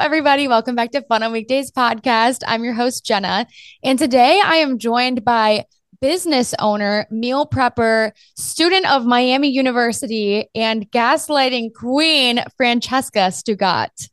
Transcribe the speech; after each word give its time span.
everybody. 0.00 0.46
Welcome 0.46 0.76
back 0.76 0.92
to 0.92 1.02
Fun 1.02 1.24
on 1.24 1.32
Weekdays 1.32 1.72
podcast. 1.72 2.42
I'm 2.46 2.62
your 2.62 2.72
host, 2.72 3.04
Jenna. 3.04 3.48
And 3.82 3.98
today 3.98 4.40
I 4.44 4.56
am 4.56 4.78
joined 4.78 5.24
by 5.24 5.64
business 6.00 6.54
owner, 6.60 7.08
meal 7.10 7.46
prepper, 7.46 8.12
student 8.36 8.88
of 8.88 9.04
Miami 9.04 9.48
University, 9.48 10.48
and 10.54 10.88
gaslighting 10.92 11.74
queen, 11.74 12.44
Francesca 12.56 13.32
Stugot. 13.32 14.08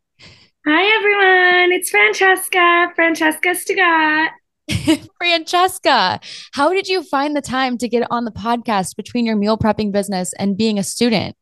Hi, 0.65 0.95
everyone. 0.97 1.71
It's 1.71 1.91
Francesca, 1.91 2.87
Francesca 2.95 3.53
Stugot. 3.53 4.31
Francesca, 5.17 6.19
how 6.53 6.73
did 6.73 6.87
you 6.87 7.03
find 7.03 7.35
the 7.35 7.41
time 7.41 7.77
to 7.77 7.87
get 7.87 8.07
on 8.09 8.25
the 8.25 8.31
podcast 8.31 8.95
between 8.95 9.25
your 9.27 9.35
meal 9.35 9.57
prepping 9.57 9.91
business 9.91 10.33
and 10.39 10.57
being 10.57 10.79
a 10.79 10.83
student? 10.83 11.35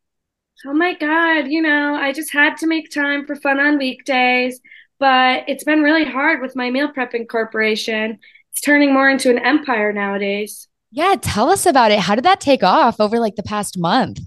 Oh 0.66 0.74
my 0.74 0.94
God, 0.94 1.48
you 1.48 1.62
know, 1.62 1.96
I 1.96 2.14
just 2.14 2.32
had 2.32 2.58
to 2.58 2.68
make 2.68 2.90
time 2.90 3.26
for 3.26 3.36
fun 3.36 3.60
on 3.60 3.78
weekdays, 3.78 4.62
but 4.98 5.44
it's 5.48 5.66
been 5.66 5.84
really 5.84 6.06
hard 6.06 6.42
with 6.42 6.56
my 6.56 6.70
meal 6.70 6.92
prepping 6.92 7.28
corporation. 7.28 8.20
It's 8.52 8.62
turning 8.62 8.94
more 8.94 9.10
into 9.10 9.30
an 9.30 9.40
empire 9.40 9.92
nowadays. 9.92 10.70
Yeah, 10.92 11.16
tell 11.20 11.50
us 11.50 11.66
about 11.66 11.92
it. 11.92 12.00
How 12.00 12.16
did 12.16 12.24
that 12.24 12.40
take 12.40 12.64
off 12.64 13.02
over 13.02 13.20
like 13.20 13.36
the 13.36 13.44
past 13.44 13.78
month? 13.78 14.20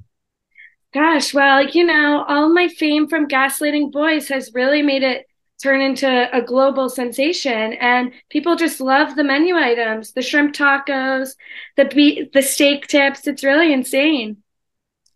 Gosh, 0.93 1.33
well, 1.33 1.65
you 1.65 1.85
know, 1.85 2.25
all 2.29 2.53
my 2.53 2.69
fame 2.69 3.09
from 3.09 3.29
gaslighting 3.29 3.93
boys 3.93 4.29
has 4.29 4.53
really 4.53 4.83
made 4.83 5.03
it 5.03 5.27
turn 5.63 5.80
into 5.80 6.29
a 6.37 6.43
global 6.43 6.91
sensation 6.91 7.73
and 7.75 8.13
people 8.29 8.57
just 8.57 8.80
love 8.80 9.16
the 9.16 9.25
menu 9.25 9.57
items, 9.57 10.13
the 10.13 10.23
shrimp 10.23 10.55
tacos, 10.55 11.30
the 11.77 11.87
be- 11.87 12.29
the 12.33 12.43
steak 12.43 12.87
tips. 12.89 13.27
It's 13.27 13.45
really 13.45 13.73
insane. 13.73 14.43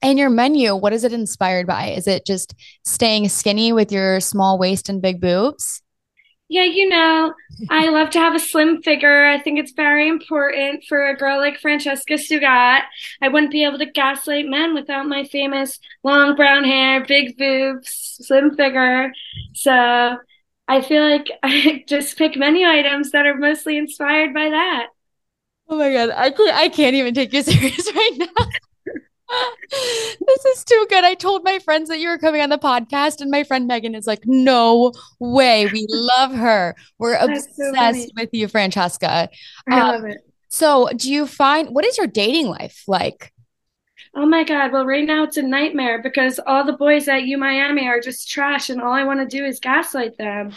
And 0.02 0.18
your 0.18 0.30
menu, 0.30 0.74
what 0.74 0.92
is 0.92 1.04
it 1.04 1.12
inspired 1.12 1.66
by? 1.66 1.88
Is 1.88 2.06
it 2.06 2.24
just 2.24 2.54
staying 2.84 3.28
skinny 3.28 3.72
with 3.72 3.92
your 3.92 4.20
small 4.20 4.58
waist 4.58 4.88
and 4.88 5.02
big 5.02 5.20
boobs? 5.20 5.83
Yeah, 6.48 6.64
you 6.64 6.88
know, 6.88 7.33
I 7.69 7.91
love 7.91 8.10
to 8.10 8.19
have 8.19 8.34
a 8.34 8.41
slim 8.41 8.83
figure. 8.83 9.27
I 9.27 9.38
think 9.38 9.60
it's 9.60 9.70
very 9.70 10.08
important 10.08 10.83
for 10.88 11.06
a 11.06 11.16
girl 11.16 11.38
like 11.38 11.60
Francesca 11.60 12.19
Stugot. 12.19 12.83
I 13.22 13.28
wouldn't 13.28 13.52
be 13.52 13.62
able 13.62 13.78
to 13.78 13.86
gaslight 13.86 14.47
men 14.47 14.75
without 14.75 15.06
my 15.06 15.25
famous 15.25 15.78
long 16.03 16.34
brown 16.34 16.64
hair, 16.64 17.05
big 17.05 17.38
boobs, 17.38 18.19
slim 18.22 18.56
figure. 18.56 19.12
So 19.55 20.16
I 20.66 20.80
feel 20.80 21.08
like 21.08 21.30
I 21.44 21.84
just 21.86 22.19
pick 22.19 22.36
menu 22.36 22.66
items 22.66 23.12
that 23.12 23.27
are 23.27 23.36
mostly 23.36 23.77
inspired 23.77 24.34
by 24.34 24.48
that. 24.50 24.86
Oh 25.69 25.78
my 25.78 25.92
god, 25.92 26.10
I 26.10 26.30
can't, 26.32 26.56
I 26.56 26.69
can't 26.69 26.97
even 26.97 27.14
take 27.14 27.32
you 27.32 27.42
serious 27.44 27.94
right 27.94 28.16
now. 28.19 28.47
This 30.27 30.45
is 30.45 30.64
too 30.64 30.86
good. 30.89 31.05
I 31.05 31.14
told 31.14 31.45
my 31.45 31.59
friends 31.61 31.89
that 31.89 32.00
you 32.00 32.09
were 32.09 32.19
coming 32.19 32.41
on 32.41 32.50
the 32.50 32.59
podcast, 32.59 33.20
and 33.20 33.31
my 33.31 33.45
friend 33.45 33.67
Megan 33.67 33.95
is 33.95 34.06
like, 34.06 34.22
"No 34.25 34.92
way, 35.19 35.67
we 35.67 35.87
love 35.89 36.33
her. 36.33 36.75
We're 36.98 37.12
That's 37.12 37.47
obsessed 37.47 38.09
so 38.09 38.12
with 38.17 38.31
you, 38.33 38.48
Francesca." 38.48 39.28
I 39.69 39.81
um, 39.81 39.89
love 39.89 40.05
it. 40.05 40.19
So, 40.48 40.89
do 40.97 41.11
you 41.11 41.27
find 41.27 41.70
what 41.70 41.84
is 41.84 41.97
your 41.97 42.09
dating 42.09 42.47
life 42.47 42.83
like? 42.89 43.33
Oh 44.14 44.27
my 44.27 44.42
God. 44.42 44.72
Well, 44.72 44.84
right 44.84 45.06
now 45.06 45.22
it's 45.22 45.37
a 45.37 45.42
nightmare 45.42 46.03
because 46.03 46.41
all 46.44 46.65
the 46.65 46.72
boys 46.72 47.06
at 47.06 47.22
U 47.22 47.39
Miami 47.39 47.87
are 47.87 48.00
just 48.00 48.28
trash 48.28 48.69
and 48.69 48.81
all 48.81 48.92
I 48.92 49.05
want 49.05 49.20
to 49.20 49.37
do 49.37 49.44
is 49.44 49.61
gaslight 49.61 50.19
them. 50.19 50.53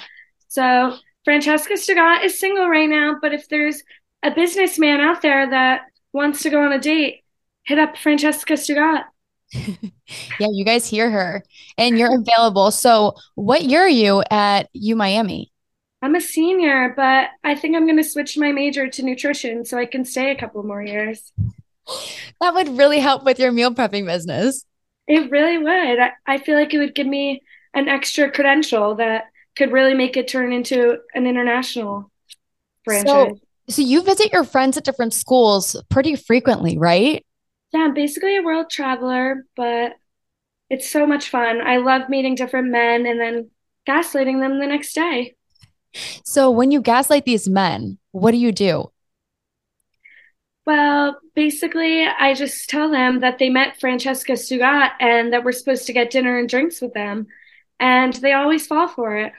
So 0.48 0.96
Francesca 1.24 1.78
Stugot 1.78 2.24
is 2.24 2.40
single 2.40 2.68
right 2.68 2.90
now, 2.90 3.18
but 3.22 3.34
if 3.34 3.48
there's 3.50 3.84
a 4.24 4.32
businessman 4.32 5.00
out 5.00 5.22
there 5.22 5.50
that 5.50 5.82
wants 6.14 6.42
to 6.44 6.50
go 6.50 6.64
on 6.64 6.72
a 6.72 6.80
date, 6.80 7.23
hit 7.64 7.80
up 7.80 7.98
Francesca 7.98 8.58
Stugot. 8.58 9.06
yeah, 9.54 10.48
you 10.52 10.66
guys 10.66 10.88
hear 10.88 11.12
her 11.12 11.44
and 11.78 11.98
you're 11.98 12.20
available. 12.20 12.72
So, 12.72 13.16
what 13.36 13.64
year 13.64 13.82
are 13.82 13.90
you 13.90 14.24
at 14.32 14.70
U 14.74 14.96
Miami? 14.96 15.52
I'm 16.02 16.16
a 16.16 16.22
senior, 16.22 16.94
but 16.98 17.30
I 17.44 17.56
think 17.56 17.76
I'm 17.76 17.86
going 17.86 17.98
to 17.98 18.04
switch 18.04 18.38
my 18.38 18.52
major 18.52 18.90
to 18.90 19.04
nutrition 19.04 19.64
so 19.64 19.78
I 19.78 19.86
can 19.86 20.04
stay 20.04 20.32
a 20.32 20.38
couple 20.38 20.62
more 20.64 20.84
years. 20.84 21.32
That 22.42 22.54
would 22.54 22.78
really 22.78 23.00
help 23.00 23.24
with 23.24 23.40
your 23.40 23.54
meal 23.54 23.74
prepping 23.74 24.06
business. 24.06 24.66
It 25.08 25.32
really 25.32 25.58
would. 25.58 26.00
I, 26.00 26.12
I 26.26 26.38
feel 26.40 26.56
like 26.56 26.74
it 26.74 26.80
would 26.80 26.96
give 26.96 27.08
me 27.08 27.42
an 27.74 27.88
extra 27.88 28.30
credential 28.30 28.96
that 28.96 29.26
could 29.56 29.72
really 29.72 29.94
make 29.94 30.18
it 30.18 30.28
turn 30.28 30.52
into 30.52 30.98
an 31.14 31.26
international 31.26 32.12
franchise. 32.84 33.06
So, 33.08 33.40
so 33.70 33.82
you 33.82 34.04
visit 34.04 34.34
your 34.34 34.44
friends 34.44 34.78
at 34.78 34.84
different 34.84 35.14
schools 35.14 35.82
pretty 35.90 36.16
frequently, 36.16 36.78
right? 36.78 37.26
Yeah, 37.74 37.82
I'm 37.82 37.94
basically 37.94 38.38
a 38.38 38.44
world 38.44 38.70
traveler, 38.70 39.46
but 39.56 39.94
it's 40.70 40.90
so 40.90 41.06
much 41.06 41.30
fun. 41.30 41.60
I 41.62 41.78
love 41.78 42.08
meeting 42.08 42.36
different 42.36 42.70
men 42.70 43.06
and 43.06 43.20
then 43.20 43.50
gaslighting 43.88 44.40
them 44.40 44.60
the 44.60 44.68
next 44.68 44.94
day. 44.94 45.36
So, 46.24 46.50
when 46.50 46.72
you 46.72 46.82
gaslight 46.82 47.26
these 47.26 47.48
men, 47.48 47.98
what 48.12 48.32
do 48.32 48.38
you 48.38 48.52
do? 48.52 48.92
Well, 50.66 51.20
basically, 51.36 52.06
I 52.06 52.34
just 52.34 52.70
tell 52.70 52.90
them 52.90 53.20
that 53.20 53.38
they 53.38 53.50
met 53.50 53.80
Francesca 53.80 54.34
Stugot 54.34 54.92
and 55.00 55.34
that 55.34 55.44
we're 55.44 55.52
supposed 55.52 55.86
to 55.88 55.94
get 55.94 56.10
dinner 56.10 56.38
and 56.38 56.48
drinks 56.48 56.80
with 56.82 56.94
them. 56.94 57.28
And 57.80 58.14
they 58.14 58.34
always 58.34 58.66
fall 58.66 58.88
for 58.88 59.18
it. 59.18 59.34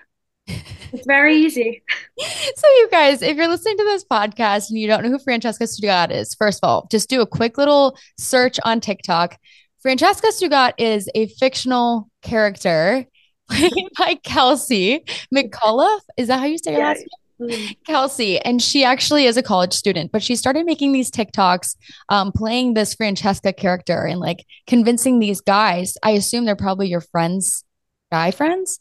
It's 0.46 1.06
very 1.06 1.36
easy. 1.36 1.82
so, 2.18 2.68
you 2.68 2.88
guys, 2.90 3.20
if 3.20 3.36
you're 3.36 3.48
listening 3.48 3.76
to 3.78 3.84
this 3.84 4.04
podcast 4.04 4.70
and 4.70 4.78
you 4.78 4.86
don't 4.86 5.02
know 5.02 5.10
who 5.10 5.18
Francesca 5.18 5.64
Stugot 5.64 6.12
is, 6.12 6.34
first 6.34 6.60
of 6.62 6.68
all, 6.68 6.86
just 6.90 7.08
do 7.08 7.20
a 7.20 7.26
quick 7.26 7.58
little 7.58 7.98
search 8.18 8.60
on 8.64 8.80
TikTok. 8.80 9.38
Francesca 9.80 10.30
Stugot 10.32 10.74
is 10.78 11.08
a 11.14 11.26
fictional 11.26 12.08
character 12.22 13.06
played 13.50 13.88
by 13.98 14.14
Kelsey 14.22 15.04
McCullough. 15.34 16.00
Is 16.16 16.28
that 16.28 16.38
how 16.38 16.46
you 16.46 16.58
say 16.58 16.72
your 16.72 16.80
yeah. 16.80 16.88
last 16.88 17.00
name? 17.00 17.74
Kelsey, 17.84 18.38
and 18.38 18.62
she 18.62 18.84
actually 18.84 19.26
is 19.26 19.36
a 19.36 19.42
college 19.42 19.72
student, 19.72 20.12
but 20.12 20.22
she 20.22 20.36
started 20.36 20.64
making 20.64 20.92
these 20.92 21.10
TikToks, 21.10 21.76
um, 22.08 22.32
playing 22.32 22.74
this 22.74 22.94
Francesca 22.94 23.52
character 23.52 24.04
and 24.04 24.20
like 24.20 24.46
convincing 24.66 25.18
these 25.18 25.40
guys. 25.40 25.96
I 26.02 26.12
assume 26.12 26.44
they're 26.44 26.56
probably 26.56 26.88
your 26.88 27.00
friends, 27.00 27.64
guy 28.12 28.30
friends. 28.30 28.78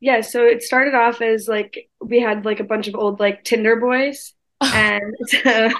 Yeah, 0.00 0.20
so 0.20 0.44
it 0.44 0.62
started 0.62 0.94
off 0.94 1.22
as 1.22 1.48
like 1.48 1.88
we 2.00 2.20
had 2.20 2.44
like 2.44 2.60
a 2.60 2.64
bunch 2.64 2.86
of 2.88 2.94
old 2.94 3.18
like 3.18 3.44
Tinder 3.44 3.76
boys, 3.76 4.34
and 4.60 5.14
so 5.26 5.70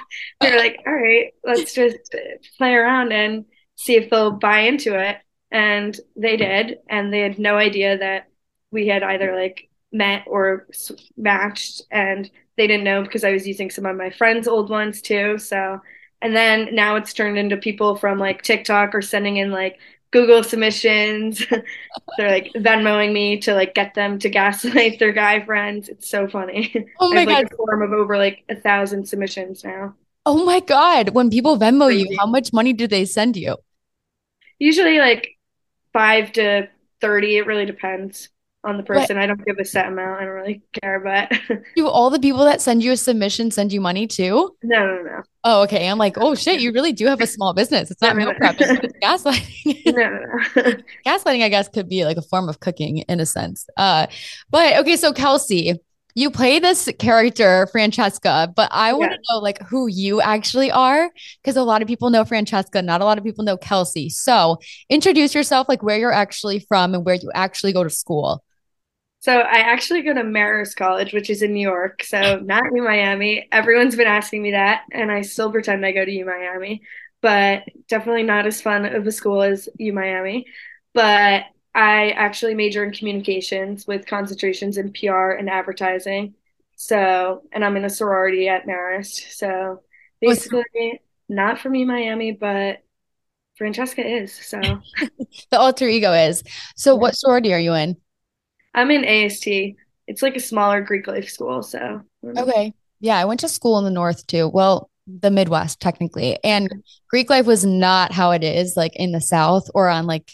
they 0.41 0.51
were 0.51 0.57
like, 0.57 0.79
"All 0.85 0.93
right, 0.93 1.33
let's 1.43 1.73
just 1.73 2.15
play 2.57 2.73
around 2.73 3.11
and 3.13 3.45
see 3.75 3.95
if 3.95 4.09
they'll 4.09 4.31
buy 4.31 4.61
into 4.61 4.97
it." 4.99 5.17
And 5.51 5.97
they 6.15 6.35
hmm. 6.35 6.43
did, 6.43 6.77
and 6.89 7.13
they 7.13 7.21
had 7.21 7.39
no 7.39 7.57
idea 7.57 7.97
that 7.97 8.27
we 8.71 8.87
had 8.87 9.03
either 9.03 9.35
like 9.35 9.69
met 9.91 10.23
or 10.27 10.67
matched 11.15 11.83
and 11.89 12.29
they 12.57 12.67
didn't 12.67 12.83
know 12.83 13.03
because 13.03 13.23
I 13.23 13.31
was 13.31 13.47
using 13.47 13.69
some 13.69 13.85
of 13.85 13.95
my 13.95 14.09
friends' 14.09 14.47
old 14.47 14.69
ones 14.69 15.01
too. 15.01 15.37
So, 15.37 15.79
and 16.21 16.35
then 16.35 16.73
now 16.73 16.95
it's 16.95 17.13
turned 17.13 17.37
into 17.37 17.55
people 17.55 17.95
from 17.95 18.17
like 18.17 18.41
TikTok 18.41 18.95
or 18.95 19.01
sending 19.01 19.37
in 19.37 19.51
like 19.51 19.79
Google 20.17 20.43
submissions. 20.43 21.45
They're 22.17 22.31
like 22.31 22.51
Venmoing 22.55 23.13
me 23.13 23.39
to 23.41 23.53
like 23.53 23.75
get 23.75 23.93
them 23.93 24.17
to 24.19 24.29
gaslight 24.29 24.97
their 24.97 25.11
guy 25.11 25.45
friends. 25.45 25.89
It's 25.89 26.09
so 26.09 26.27
funny. 26.27 26.73
Oh 26.99 27.13
my 27.13 27.25
god! 27.25 27.43
Like, 27.43 27.53
a 27.53 27.55
form 27.55 27.83
of 27.83 27.91
over 27.91 28.17
like 28.17 28.43
a 28.49 28.55
thousand 28.55 29.07
submissions 29.07 29.63
now. 29.63 29.95
Oh 30.25 30.43
my 30.43 30.59
god! 30.59 31.09
When 31.09 31.29
people 31.29 31.57
Venmo 31.57 31.87
Crazy. 31.87 32.07
you, 32.09 32.17
how 32.17 32.25
much 32.25 32.51
money 32.51 32.73
do 32.73 32.87
they 32.87 33.05
send 33.05 33.37
you? 33.37 33.57
Usually 34.57 34.97
like 34.97 35.37
five 35.93 36.31
to 36.33 36.67
thirty. 36.99 37.37
It 37.37 37.45
really 37.45 37.65
depends 37.65 38.29
on 38.63 38.77
the 38.77 38.83
person. 38.83 39.17
But, 39.17 39.23
I 39.23 39.27
don't 39.27 39.45
give 39.45 39.59
a 39.59 39.65
set 39.65 39.87
amount. 39.87 40.19
I 40.21 40.25
don't 40.25 40.33
really 40.33 40.61
care, 40.81 40.99
but 40.99 41.31
do 41.75 41.87
all 41.87 42.09
the 42.09 42.19
people 42.19 42.45
that 42.45 42.61
send 42.61 42.83
you 42.83 42.91
a 42.91 42.97
submission 42.97 43.51
send 43.51 43.71
you 43.71 43.81
money 43.81 44.07
too? 44.07 44.55
No, 44.63 44.87
no, 44.87 45.03
no. 45.03 45.23
Oh, 45.49 45.61
okay. 45.61 45.87
I'm 45.87 45.97
like, 45.97 46.17
oh 46.17 46.35
shit, 46.35 46.59
you 46.59 46.73
really 46.73 46.91
do 46.91 47.05
have 47.05 47.21
a 47.21 47.25
small 47.25 47.53
business. 47.53 47.89
It's 47.89 48.01
not 48.01 48.17
no, 48.17 48.25
meal 48.25 48.33
it's 48.37 48.97
gaslighting. 49.01 49.95
no, 49.95 50.73
gaslighting, 51.05 51.41
I 51.41 51.47
guess, 51.47 51.69
could 51.69 51.87
be 51.87 52.03
like 52.03 52.17
a 52.17 52.21
form 52.21 52.49
of 52.49 52.59
cooking 52.59 52.97
in 52.97 53.21
a 53.21 53.25
sense. 53.25 53.65
Uh, 53.77 54.07
but 54.49 54.75
okay, 54.79 54.97
so 54.97 55.13
Kelsey, 55.13 55.79
you 56.15 56.31
play 56.31 56.59
this 56.59 56.89
character 56.99 57.65
Francesca, 57.71 58.51
but 58.57 58.67
I 58.73 58.91
want 58.91 59.13
to 59.13 59.19
know 59.31 59.39
like 59.39 59.61
who 59.61 59.87
you 59.87 60.19
actually 60.19 60.69
are 60.69 61.09
because 61.41 61.55
a 61.55 61.63
lot 61.63 61.81
of 61.81 61.87
people 61.87 62.09
know 62.09 62.25
Francesca, 62.25 62.81
not 62.81 62.99
a 62.99 63.05
lot 63.05 63.17
of 63.17 63.23
people 63.23 63.45
know 63.45 63.55
Kelsey. 63.55 64.09
So 64.09 64.57
introduce 64.89 65.33
yourself, 65.33 65.69
like 65.69 65.81
where 65.81 65.97
you're 65.97 66.11
actually 66.11 66.59
from 66.59 66.93
and 66.93 67.05
where 67.05 67.15
you 67.15 67.31
actually 67.33 67.71
go 67.71 67.85
to 67.85 67.89
school. 67.89 68.43
So 69.19 69.39
I 69.39 69.59
actually 69.59 70.03
go 70.03 70.13
to 70.13 70.21
Marist 70.21 70.75
College, 70.75 71.13
which 71.13 71.29
is 71.29 71.41
in 71.41 71.53
New 71.53 71.67
York. 71.67 72.03
So 72.03 72.39
not 72.39 72.63
U 72.73 72.83
Miami. 72.83 73.47
Everyone's 73.51 73.95
been 73.95 74.07
asking 74.07 74.41
me 74.41 74.51
that, 74.51 74.83
and 74.91 75.11
I 75.11 75.21
still 75.21 75.51
pretend 75.51 75.85
I 75.85 75.91
go 75.91 76.05
to 76.05 76.11
U 76.11 76.25
Miami, 76.25 76.81
but 77.21 77.63
definitely 77.87 78.23
not 78.23 78.45
as 78.45 78.61
fun 78.61 78.85
of 78.85 79.07
a 79.07 79.11
school 79.11 79.41
as 79.41 79.67
U 79.77 79.91
Miami. 79.91 80.45
But 80.93 81.45
I 81.73 82.11
actually 82.11 82.55
major 82.55 82.83
in 82.83 82.91
communications 82.91 83.85
with 83.85 84.05
concentrations 84.07 84.77
in 84.77 84.93
PR 84.93 85.31
and 85.31 85.49
advertising. 85.49 86.35
So, 86.75 87.43
and 87.51 87.65
I'm 87.65 87.75
in 87.75 87.85
a 87.85 87.89
sorority 87.89 88.47
at 88.47 88.65
Marist. 88.65 89.33
So 89.33 89.81
basically, 90.21 91.01
not 91.27 91.59
from 91.59 91.75
U 91.75 91.85
Miami, 91.85 92.31
but 92.31 92.83
Francesca 93.57 94.05
is. 94.07 94.33
So 94.33 94.59
the 95.49 95.59
alter 95.59 95.87
ego 95.87 96.13
is. 96.13 96.43
So, 96.75 96.95
what 96.95 97.15
sorority 97.15 97.53
are 97.53 97.59
you 97.59 97.73
in? 97.73 97.97
I'm 98.77 98.91
in 98.91 99.03
AST. 99.03 99.47
it's 99.47 100.21
like 100.21 100.35
a 100.35 100.39
smaller 100.39 100.81
Greek 100.81 101.07
life 101.07 101.29
school. 101.29 101.63
So 101.63 102.03
okay, 102.23 102.73
yeah, 102.99 103.17
I 103.17 103.25
went 103.25 103.39
to 103.39 103.49
school 103.49 103.79
in 103.79 103.83
the 103.83 103.91
north 103.91 104.25
too. 104.27 104.47
Well, 104.47 104.89
the 105.07 105.31
Midwest 105.31 105.79
technically, 105.79 106.37
and 106.43 106.69
Greek 107.09 107.29
life 107.29 107.47
was 107.47 107.65
not 107.65 108.11
how 108.11 108.31
it 108.31 108.43
is 108.43 108.77
like 108.77 108.95
in 108.95 109.13
the 109.13 109.21
South 109.21 109.67
or 109.73 109.89
on 109.89 110.05
like 110.05 110.31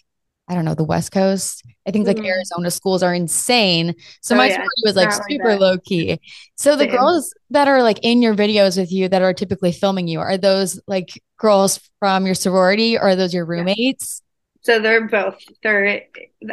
I 0.50 0.56
don't 0.56 0.66
know 0.66 0.76
the 0.76 0.84
West 0.84 1.14
Coast. 1.14 1.64
I 1.88 1.92
think 1.92 2.06
like 2.06 2.18
mm-hmm. 2.18 2.26
Arizona 2.26 2.70
schools 2.70 3.02
are 3.02 3.14
insane. 3.14 3.96
So 4.22 4.36
oh, 4.36 4.40
my 4.40 4.50
yeah, 4.50 4.66
was 4.84 4.98
like 4.98 5.14
super 5.14 5.52
like 5.52 5.60
low 5.62 5.78
key. 5.78 6.20
So 6.58 6.76
the 6.76 6.84
Same. 6.84 6.92
girls 6.92 7.34
that 7.52 7.70
are 7.70 7.82
like 7.82 8.00
in 8.04 8.22
your 8.22 8.36
videos 8.36 8.78
with 8.78 8.92
you 8.92 9.08
that 9.08 9.22
are 9.22 9.34
typically 9.34 9.72
filming 9.72 10.10
you 10.10 10.20
are 10.20 10.38
those 10.38 10.82
like 10.86 11.22
girls 11.38 11.80
from 12.00 12.26
your 12.26 12.36
sorority 12.36 12.98
or 12.98 13.04
are 13.04 13.16
those 13.16 13.34
your 13.34 13.46
roommates? 13.46 14.22
So 14.64 14.80
they're 14.80 15.08
both. 15.08 15.40
They're 15.62 16.04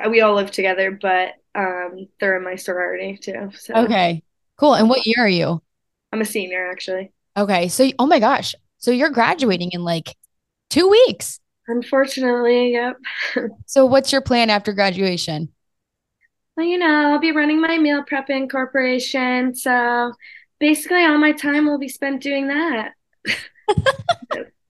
we 0.09 0.21
all 0.21 0.35
live 0.35 0.53
together, 0.53 0.93
but 0.93 1.35
um 1.55 2.09
they're 2.19 2.37
in 2.37 2.45
my 2.45 2.57
sorority 2.57 3.19
too. 3.21 3.51
So 3.57 3.75
Okay. 3.75 4.23
Cool. 4.57 4.75
And 4.75 4.89
what 4.89 5.07
year 5.07 5.17
are 5.19 5.29
you? 5.29 5.63
I'm 6.13 6.21
a 6.21 6.25
senior 6.25 6.71
actually. 6.71 7.13
Okay. 7.37 7.69
So 7.69 7.91
oh 7.99 8.07
my 8.07 8.19
gosh. 8.19 8.55
So 8.79 8.91
you're 8.91 9.11
graduating 9.11 9.71
in 9.73 9.85
like 9.85 10.17
2 10.71 10.89
weeks. 10.89 11.41
Unfortunately, 11.69 12.73
yep. 12.73 12.97
so 13.67 13.87
what's 13.87 14.11
your 14.11 14.21
plan 14.21 14.51
after 14.51 14.73
graduation? 14.73 15.51
Well, 16.57 16.67
you 16.67 16.79
know, 16.79 17.13
I'll 17.13 17.19
be 17.19 17.33
running 17.33 17.61
my 17.61 17.79
meal 17.79 18.03
prepping 18.03 18.51
corporation. 18.51 19.55
So 19.55 20.13
basically 20.59 21.05
all 21.05 21.19
my 21.19 21.33
time 21.33 21.67
will 21.67 21.79
be 21.79 21.89
spent 21.89 22.23
doing 22.23 22.49
that. 22.49 22.93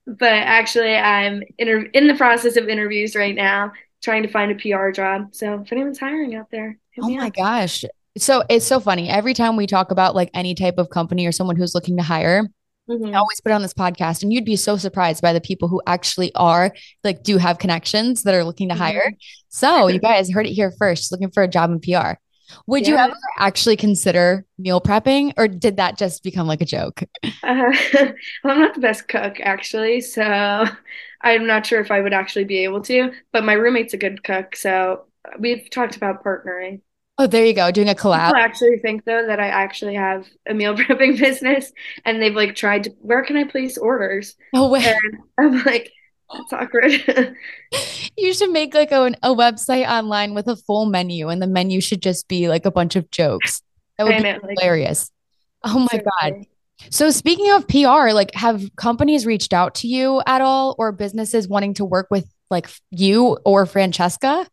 but 0.06 0.32
actually, 0.32 0.94
I'm 0.94 1.42
in, 1.58 1.90
in 1.92 2.06
the 2.06 2.14
process 2.14 2.56
of 2.56 2.68
interviews 2.68 3.16
right 3.16 3.34
now, 3.34 3.72
trying 4.02 4.22
to 4.22 4.28
find 4.28 4.50
a 4.50 4.54
PR 4.54 4.90
job. 4.90 5.34
So 5.34 5.60
if 5.60 5.72
anyone's 5.72 5.98
hiring 5.98 6.34
out 6.34 6.50
there, 6.50 6.78
oh 7.00 7.08
my 7.08 7.28
up. 7.28 7.34
gosh. 7.34 7.84
So 8.18 8.42
it's 8.48 8.66
so 8.66 8.80
funny. 8.80 9.08
Every 9.08 9.34
time 9.34 9.56
we 9.56 9.66
talk 9.66 9.90
about 9.90 10.14
like 10.14 10.30
any 10.34 10.54
type 10.54 10.78
of 10.78 10.90
company 10.90 11.26
or 11.26 11.32
someone 11.32 11.56
who's 11.56 11.74
looking 11.74 11.96
to 11.96 12.02
hire, 12.02 12.48
Mm-hmm. 12.90 13.14
I 13.14 13.18
always 13.18 13.40
put 13.40 13.52
on 13.52 13.62
this 13.62 13.74
podcast, 13.74 14.22
and 14.22 14.32
you'd 14.32 14.44
be 14.44 14.56
so 14.56 14.76
surprised 14.76 15.22
by 15.22 15.32
the 15.32 15.40
people 15.40 15.68
who 15.68 15.80
actually 15.86 16.34
are 16.34 16.74
like 17.04 17.22
do 17.22 17.36
have 17.36 17.58
connections 17.58 18.24
that 18.24 18.34
are 18.34 18.42
looking 18.42 18.68
to 18.68 18.74
mm-hmm. 18.74 18.82
hire. 18.82 19.12
So 19.48 19.86
you 19.86 20.00
guys 20.00 20.30
heard 20.30 20.46
it 20.46 20.52
here 20.52 20.72
first, 20.76 21.12
looking 21.12 21.30
for 21.30 21.42
a 21.42 21.48
job 21.48 21.70
in 21.70 21.80
PR. 21.80 22.14
Would 22.66 22.82
yeah. 22.82 22.88
you 22.88 22.96
ever 22.96 23.16
actually 23.38 23.76
consider 23.76 24.44
meal 24.58 24.80
prepping, 24.80 25.34
or 25.36 25.46
did 25.46 25.76
that 25.76 25.98
just 25.98 26.24
become 26.24 26.48
like 26.48 26.60
a 26.60 26.64
joke? 26.64 27.02
Uh, 27.22 27.30
well, 27.44 28.12
I'm 28.44 28.58
not 28.58 28.74
the 28.74 28.80
best 28.80 29.06
cook, 29.06 29.38
actually, 29.40 30.00
so 30.00 30.66
I'm 31.22 31.46
not 31.46 31.66
sure 31.66 31.80
if 31.80 31.90
I 31.90 32.00
would 32.00 32.12
actually 32.12 32.44
be 32.44 32.64
able 32.64 32.80
to. 32.82 33.12
But 33.32 33.44
my 33.44 33.52
roommate's 33.54 33.94
a 33.94 33.98
good 33.98 34.22
cook, 34.24 34.56
so 34.56 35.04
we've 35.38 35.68
talked 35.70 35.96
about 35.96 36.24
partnering. 36.24 36.80
Oh, 37.18 37.26
there 37.26 37.44
you 37.44 37.52
go, 37.52 37.70
doing 37.70 37.90
a 37.90 37.94
collab. 37.94 38.28
People 38.28 38.40
actually 38.40 38.78
think 38.78 39.04
though 39.04 39.26
that 39.26 39.38
I 39.38 39.48
actually 39.48 39.94
have 39.94 40.26
a 40.48 40.54
meal 40.54 40.74
prepping 40.76 41.18
business, 41.18 41.72
and 42.04 42.20
they've 42.20 42.34
like 42.34 42.54
tried 42.56 42.84
to. 42.84 42.90
Where 43.00 43.22
can 43.22 43.36
I 43.36 43.44
place 43.44 43.76
orders? 43.76 44.36
Oh. 44.54 44.74
And 44.74 45.18
I'm 45.38 45.62
like, 45.64 45.92
it's 46.32 46.52
awkward. 46.52 47.36
you 48.16 48.32
should 48.32 48.50
make 48.50 48.72
like 48.74 48.92
a, 48.92 49.12
a 49.22 49.34
website 49.34 49.86
online 49.86 50.34
with 50.34 50.48
a 50.48 50.56
full 50.56 50.86
menu, 50.86 51.28
and 51.28 51.42
the 51.42 51.46
menu 51.46 51.80
should 51.80 52.02
just 52.02 52.28
be 52.28 52.48
like 52.48 52.64
a 52.64 52.70
bunch 52.70 52.96
of 52.96 53.10
jokes. 53.10 53.62
That 53.98 54.06
would 54.06 54.16
be 54.16 54.22
know, 54.22 54.38
hilarious. 54.56 55.10
Like, 55.62 55.74
oh 55.74 55.78
my 55.92 56.02
god. 56.20 56.46
So 56.88 57.10
speaking 57.10 57.50
of 57.52 57.68
PR, 57.68 58.12
like 58.12 58.34
have 58.34 58.74
companies 58.76 59.26
reached 59.26 59.52
out 59.52 59.74
to 59.76 59.88
you 59.88 60.22
at 60.26 60.40
all 60.40 60.74
or 60.78 60.92
businesses 60.92 61.46
wanting 61.46 61.74
to 61.74 61.84
work 61.84 62.08
with 62.10 62.26
like 62.50 62.68
you 62.90 63.38
or 63.44 63.66
Francesca? 63.66 64.46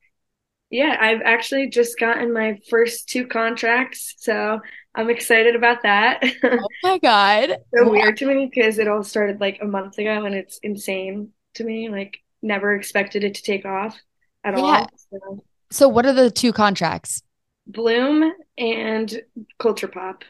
Yeah, 0.69 0.97
I've 0.99 1.21
actually 1.21 1.69
just 1.69 1.97
gotten 1.97 2.33
my 2.33 2.59
first 2.69 3.07
two 3.07 3.25
contracts, 3.25 4.15
so 4.17 4.59
I'm 4.93 5.09
excited 5.09 5.55
about 5.55 5.83
that. 5.83 6.23
Oh 6.43 6.67
my 6.83 6.97
god. 6.99 7.57
so 7.73 7.89
weird 7.89 8.17
to 8.17 8.25
me 8.25 8.49
because 8.53 8.77
it 8.77 8.87
all 8.87 9.03
started 9.03 9.39
like 9.39 9.59
a 9.61 9.65
month 9.65 9.97
ago 9.97 10.25
and 10.25 10.35
it's 10.35 10.59
insane 10.59 11.29
to 11.55 11.63
me. 11.63 11.89
Like 11.89 12.17
never 12.41 12.75
expected 12.75 13.23
it 13.23 13.35
to 13.35 13.43
take 13.43 13.65
off 13.65 13.99
at 14.43 14.57
yeah. 14.57 14.63
all. 14.63 14.89
So. 15.09 15.43
so 15.71 15.87
what 15.87 16.05
are 16.05 16.13
the 16.13 16.29
two 16.29 16.51
contracts? 16.51 17.23
Bloom 17.65 18.31
and 18.57 19.21
Culture 19.59 19.87
Pop. 19.87 20.23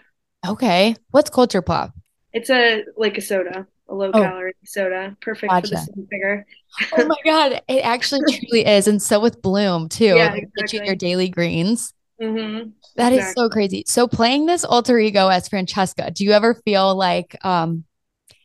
Okay. 0.48 0.96
What's 1.12 1.30
Culture 1.30 1.62
Pop? 1.62 1.94
It's 2.34 2.50
a 2.50 2.84
like 2.96 3.18
a 3.18 3.22
soda 3.22 3.68
a 3.90 3.96
low 3.96 4.12
oh. 4.14 4.22
calorie 4.22 4.54
soda, 4.66 5.16
perfect 5.22 5.50
gotcha. 5.50 5.68
for 5.68 5.76
the 5.76 5.82
slim 5.82 6.08
figure. 6.08 6.46
oh 6.98 7.06
my 7.06 7.16
god, 7.24 7.62
it 7.68 7.82
actually 7.82 8.22
truly 8.40 8.66
is, 8.66 8.88
and 8.88 9.02
so 9.02 9.20
with 9.20 9.42
Bloom 9.42 9.90
too. 9.90 10.16
Yeah, 10.16 10.34
exactly. 10.34 10.86
your 10.86 10.96
daily 10.96 11.30
greens. 11.30 11.94
Mm-hmm. 12.22 12.70
That 12.96 13.14
exactly. 13.14 13.18
is 13.18 13.34
so 13.34 13.50
crazy. 13.50 13.84
So 13.86 14.08
playing 14.08 14.48
this 14.48 14.64
alter 14.64 14.98
ego 14.98 15.28
as 15.28 15.48
Francesca, 15.48 16.12
do 16.12 16.24
you 16.24 16.32
ever 16.32 16.56
feel 16.56 16.96
like 16.96 17.38
um, 17.46 17.84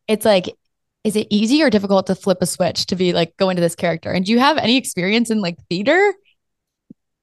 it's 0.07 0.27
like, 0.27 0.55
is 1.05 1.17
it 1.17 1.27
easy 1.31 1.63
or 1.63 1.71
difficult 1.71 2.07
to 2.09 2.15
flip 2.15 2.39
a 2.43 2.47
switch 2.47 2.87
to 2.87 2.97
be 2.97 3.15
like 3.15 3.37
go 3.39 3.49
into 3.49 3.63
this 3.63 3.75
character? 3.75 4.11
And 4.11 4.27
do 4.27 4.33
you 4.33 4.39
have 4.39 4.59
any 4.59 4.77
experience 4.77 5.31
in 5.31 5.41
like 5.41 5.57
theater? 5.71 6.13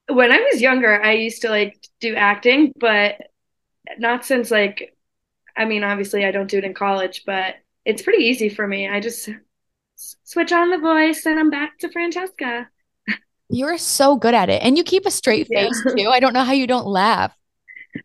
When 0.07 0.31
I 0.31 0.39
was 0.51 0.59
younger, 0.59 1.01
I 1.01 1.13
used 1.13 1.43
to 1.43 1.49
like 1.49 1.79
do 2.01 2.15
acting, 2.15 2.73
but 2.79 3.17
not 3.97 4.25
since 4.25 4.51
like 4.51 4.95
I 5.57 5.65
mean, 5.65 5.83
obviously 5.83 6.25
I 6.25 6.31
don't 6.31 6.49
do 6.49 6.57
it 6.57 6.63
in 6.63 6.73
college, 6.73 7.23
but 7.25 7.55
it's 7.85 8.01
pretty 8.01 8.23
easy 8.23 8.49
for 8.49 8.65
me. 8.65 8.87
I 8.87 8.99
just 8.99 9.29
switch 10.23 10.51
on 10.51 10.69
the 10.69 10.77
voice 10.77 11.25
and 11.25 11.37
I'm 11.37 11.49
back 11.49 11.77
to 11.79 11.91
Francesca. 11.91 12.69
You're 13.49 13.77
so 13.77 14.15
good 14.15 14.33
at 14.33 14.49
it. 14.49 14.61
And 14.61 14.77
you 14.77 14.83
keep 14.83 15.05
a 15.05 15.11
straight 15.11 15.47
face 15.47 15.83
yeah. 15.85 16.03
too. 16.03 16.09
I 16.09 16.19
don't 16.19 16.33
know 16.33 16.43
how 16.43 16.53
you 16.53 16.67
don't 16.67 16.87
laugh. 16.87 17.35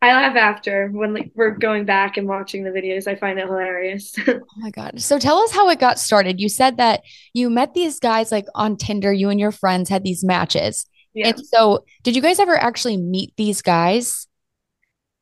I 0.00 0.14
laugh 0.14 0.34
after 0.34 0.88
when 0.88 1.12
like, 1.12 1.30
we're 1.34 1.50
going 1.50 1.84
back 1.84 2.16
and 2.16 2.26
watching 2.26 2.64
the 2.64 2.70
videos. 2.70 3.06
I 3.06 3.14
find 3.14 3.38
it 3.38 3.46
hilarious. 3.46 4.14
oh 4.26 4.40
my 4.56 4.70
God. 4.70 5.00
So 5.00 5.18
tell 5.18 5.38
us 5.38 5.52
how 5.52 5.68
it 5.68 5.78
got 5.78 5.98
started. 5.98 6.40
You 6.40 6.48
said 6.48 6.78
that 6.78 7.02
you 7.34 7.50
met 7.50 7.74
these 7.74 8.00
guys 8.00 8.32
like 8.32 8.46
on 8.54 8.76
Tinder, 8.76 9.12
you 9.12 9.28
and 9.28 9.38
your 9.38 9.52
friends 9.52 9.90
had 9.90 10.02
these 10.02 10.24
matches. 10.24 10.86
Yeah. 11.12 11.28
And 11.28 11.46
so 11.46 11.84
did 12.02 12.16
you 12.16 12.22
guys 12.22 12.40
ever 12.40 12.56
actually 12.56 12.96
meet 12.96 13.34
these 13.36 13.60
guys? 13.60 14.26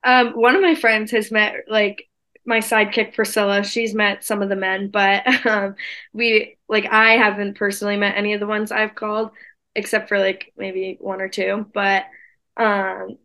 Um, 0.05 0.33
one 0.33 0.57
of 0.57 0.63
my 0.63 0.75
friends 0.75 1.11
has 1.13 1.31
met 1.31 1.65
like 1.69 2.09
my 2.45 2.59
sidekick 2.59 3.15
Priscilla, 3.15 3.63
she's 3.63 3.95
met 3.95 4.25
some 4.25 4.43
of 4.43 4.49
the 4.49 4.57
men, 4.57 4.89
but 4.89 5.47
um, 5.47 5.77
we 6.13 6.57
like 6.69 6.87
I 6.87 7.13
haven't 7.13 7.57
personally 7.57 7.97
met 7.97 8.17
any 8.17 8.35
of 8.35 8.41
the 8.41 8.47
ones 8.47 8.73
I've 8.73 8.95
called, 8.95 9.31
except 9.75 10.09
for 10.09 10.19
like 10.19 10.53
maybe 10.57 10.97
one 11.01 11.21
or 11.21 11.29
two. 11.29 11.67
But 11.73 12.05
um, 12.57 13.19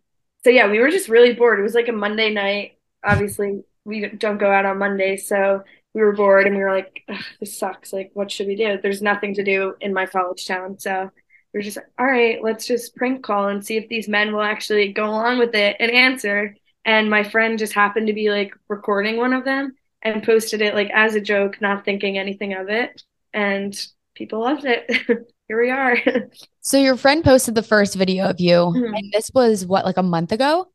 so 0.44 0.50
yeah, 0.50 0.70
we 0.70 0.80
were 0.80 0.90
just 0.90 1.10
really 1.10 1.34
bored. 1.34 1.60
It 1.60 1.63
was 1.63 1.74
like 1.75 1.88
a 1.88 1.94
Monday 1.94 2.34
night. 2.34 2.78
Obviously, 3.04 3.63
we 3.86 4.08
don't 4.08 4.38
go 4.38 4.51
out 4.51 4.66
on 4.66 4.78
Mondays, 4.80 5.28
so 5.28 5.63
we 5.94 6.01
were 6.01 6.13
bored 6.13 6.46
and 6.46 6.56
we 6.56 6.62
were 6.63 6.72
like, 6.72 7.04
"This 7.40 7.58
sucks. 7.58 7.92
Like, 7.94 8.12
what 8.13 8.32
should 8.32 8.48
we 8.48 8.56
do?" 8.56 8.78
There's 8.82 9.01
nothing 9.01 9.34
to 9.36 9.44
do 9.44 9.75
in 9.82 9.94
my 9.94 10.06
college 10.06 10.46
town, 10.46 10.78
so 10.80 11.10
we 11.54 11.60
are 11.60 11.63
just 11.63 11.80
all 11.98 12.06
right. 12.06 12.44
Let's 12.44 12.68
just 12.68 12.96
prank 12.96 13.24
call 13.24 13.48
and 13.48 13.66
see 13.66 13.78
if 13.78 13.90
these 13.90 14.08
men 14.08 14.34
will 14.34 14.44
actually 14.44 14.94
go 14.94 15.06
along 15.06 15.40
with 15.40 15.56
it 15.56 15.78
and 15.80 15.92
answer 15.92 16.56
and 16.88 17.10
my 17.10 17.24
friend 17.24 17.60
just 17.60 17.74
happened 17.74 18.08
to 18.08 18.13
be 18.13 18.32
like 18.32 18.56
recording 18.70 19.17
one 19.17 19.34
of 19.34 19.46
them 19.46 19.75
and 20.01 20.24
posted 20.24 20.62
it 20.62 20.74
like 20.74 20.89
as 20.94 21.13
a 21.13 21.22
joke 21.22 21.62
not 21.62 21.86
thinking 21.86 22.17
anything 22.17 22.53
of 22.53 22.70
it 22.70 23.03
and 23.34 23.88
people 24.15 24.39
loved 24.39 24.65
it 24.65 24.89
here 25.48 25.62
we 25.62 25.70
are 25.70 25.98
so 26.62 26.77
your 26.79 26.98
friend 26.98 27.24
posted 27.24 27.53
the 27.53 27.62
first 27.62 27.94
video 27.94 28.25
of 28.25 28.39
you 28.39 28.53
mm-hmm. 28.53 28.96
and 28.96 29.13
this 29.13 29.29
was 29.36 29.65
what 29.65 29.86
like 29.86 29.98
a 29.98 30.03
month 30.03 30.32
ago 30.32 30.67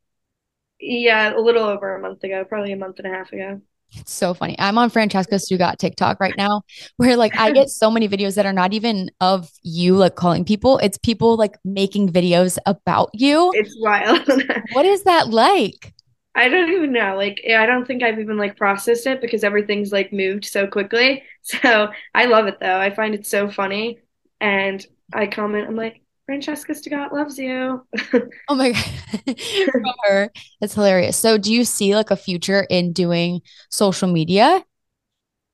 yeah 0.79 1.37
a 1.37 1.41
little 1.41 1.65
over 1.65 1.97
a 1.97 2.01
month 2.01 2.23
ago 2.23 2.45
probably 2.45 2.73
a 2.73 2.77
month 2.77 2.99
and 2.99 3.07
a 3.07 3.11
half 3.11 3.33
ago 3.33 3.61
it's 3.95 4.13
so 4.13 4.33
funny. 4.33 4.57
I'm 4.59 4.79
on 4.79 4.89
Francesca 4.89 5.39
Stugot 5.39 5.79
TikTok 5.79 6.19
right 6.19 6.35
now, 6.39 6.63
where 6.97 7.15
like 7.15 7.37
I 7.37 7.53
get 7.53 7.69
so 7.69 7.91
many 7.91 8.09
videos 8.09 8.37
that 8.37 8.47
are 8.47 8.53
not 8.53 8.73
even 8.73 9.11
of 9.21 9.51
you 9.63 9.97
like 9.97 10.15
calling 10.15 10.47
people. 10.47 10.79
It's 10.79 10.97
people 10.97 11.37
like 11.37 11.59
making 11.63 12.09
videos 12.09 12.57
about 12.65 13.11
you. 13.13 13.51
It's 13.55 13.77
wild. 13.81 14.27
what 14.73 14.87
is 14.87 15.03
that 15.05 15.29
like? 15.29 15.93
I 16.35 16.49
don't 16.49 16.71
even 16.71 16.93
know. 16.93 17.17
Like, 17.17 17.41
eh, 17.45 17.57
I 17.57 17.67
don't 17.67 17.87
think 17.87 18.03
I've 18.03 18.19
even 18.19 18.39
like 18.39 18.57
processed 18.57 19.07
it 19.07 19.21
because 19.21 19.45
everything's 19.45 19.93
like 19.93 20.13
moved 20.13 20.45
so 20.45 20.67
quickly. 20.67 21.25
So 21.45 21.89
I 22.15 22.27
love 22.27 22.47
it 22.47 22.61
though. 22.61 22.79
I 22.79 22.95
find 22.95 23.17
it 23.17 23.27
so 23.27 23.51
funny. 23.51 23.99
And 24.41 24.87
I 25.13 25.27
comment, 25.27 25.67
I'm 25.67 25.75
like, 25.75 26.03
Francesca 26.25 26.73
Stugot 26.73 27.13
loves 27.13 27.37
you. 27.37 27.85
oh 28.49 28.55
my 28.55 28.71
God. 28.71 29.37
her. 30.05 30.31
That's 30.61 30.75
hilarious. 30.75 31.17
So 31.17 31.37
do 31.37 31.53
you 31.53 31.65
see 31.65 31.97
like 31.97 32.13
a 32.13 32.17
future 32.17 32.65
in 32.71 32.93
doing 32.93 33.41
social 33.71 34.09
media? 34.09 34.65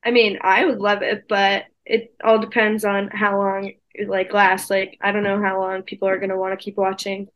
I 0.05 0.11
mean, 0.11 0.39
I 0.43 0.67
would 0.67 0.79
love 0.79 1.01
it, 1.01 1.25
but 1.27 1.65
it 1.87 2.15
all 2.23 2.39
depends 2.39 2.85
on 2.85 3.09
how 3.09 3.39
long 3.39 3.73
it 3.95 4.11
like 4.11 4.35
lasts. 4.35 4.69
Like, 4.69 4.99
I 5.01 5.11
don't 5.11 5.23
know 5.23 5.41
how 5.41 5.59
long 5.59 5.83
people 5.83 6.07
are 6.09 6.19
going 6.19 6.29
to 6.29 6.37
want 6.37 6.53
to 6.59 6.63
keep 6.63 6.77
watching 6.77 7.29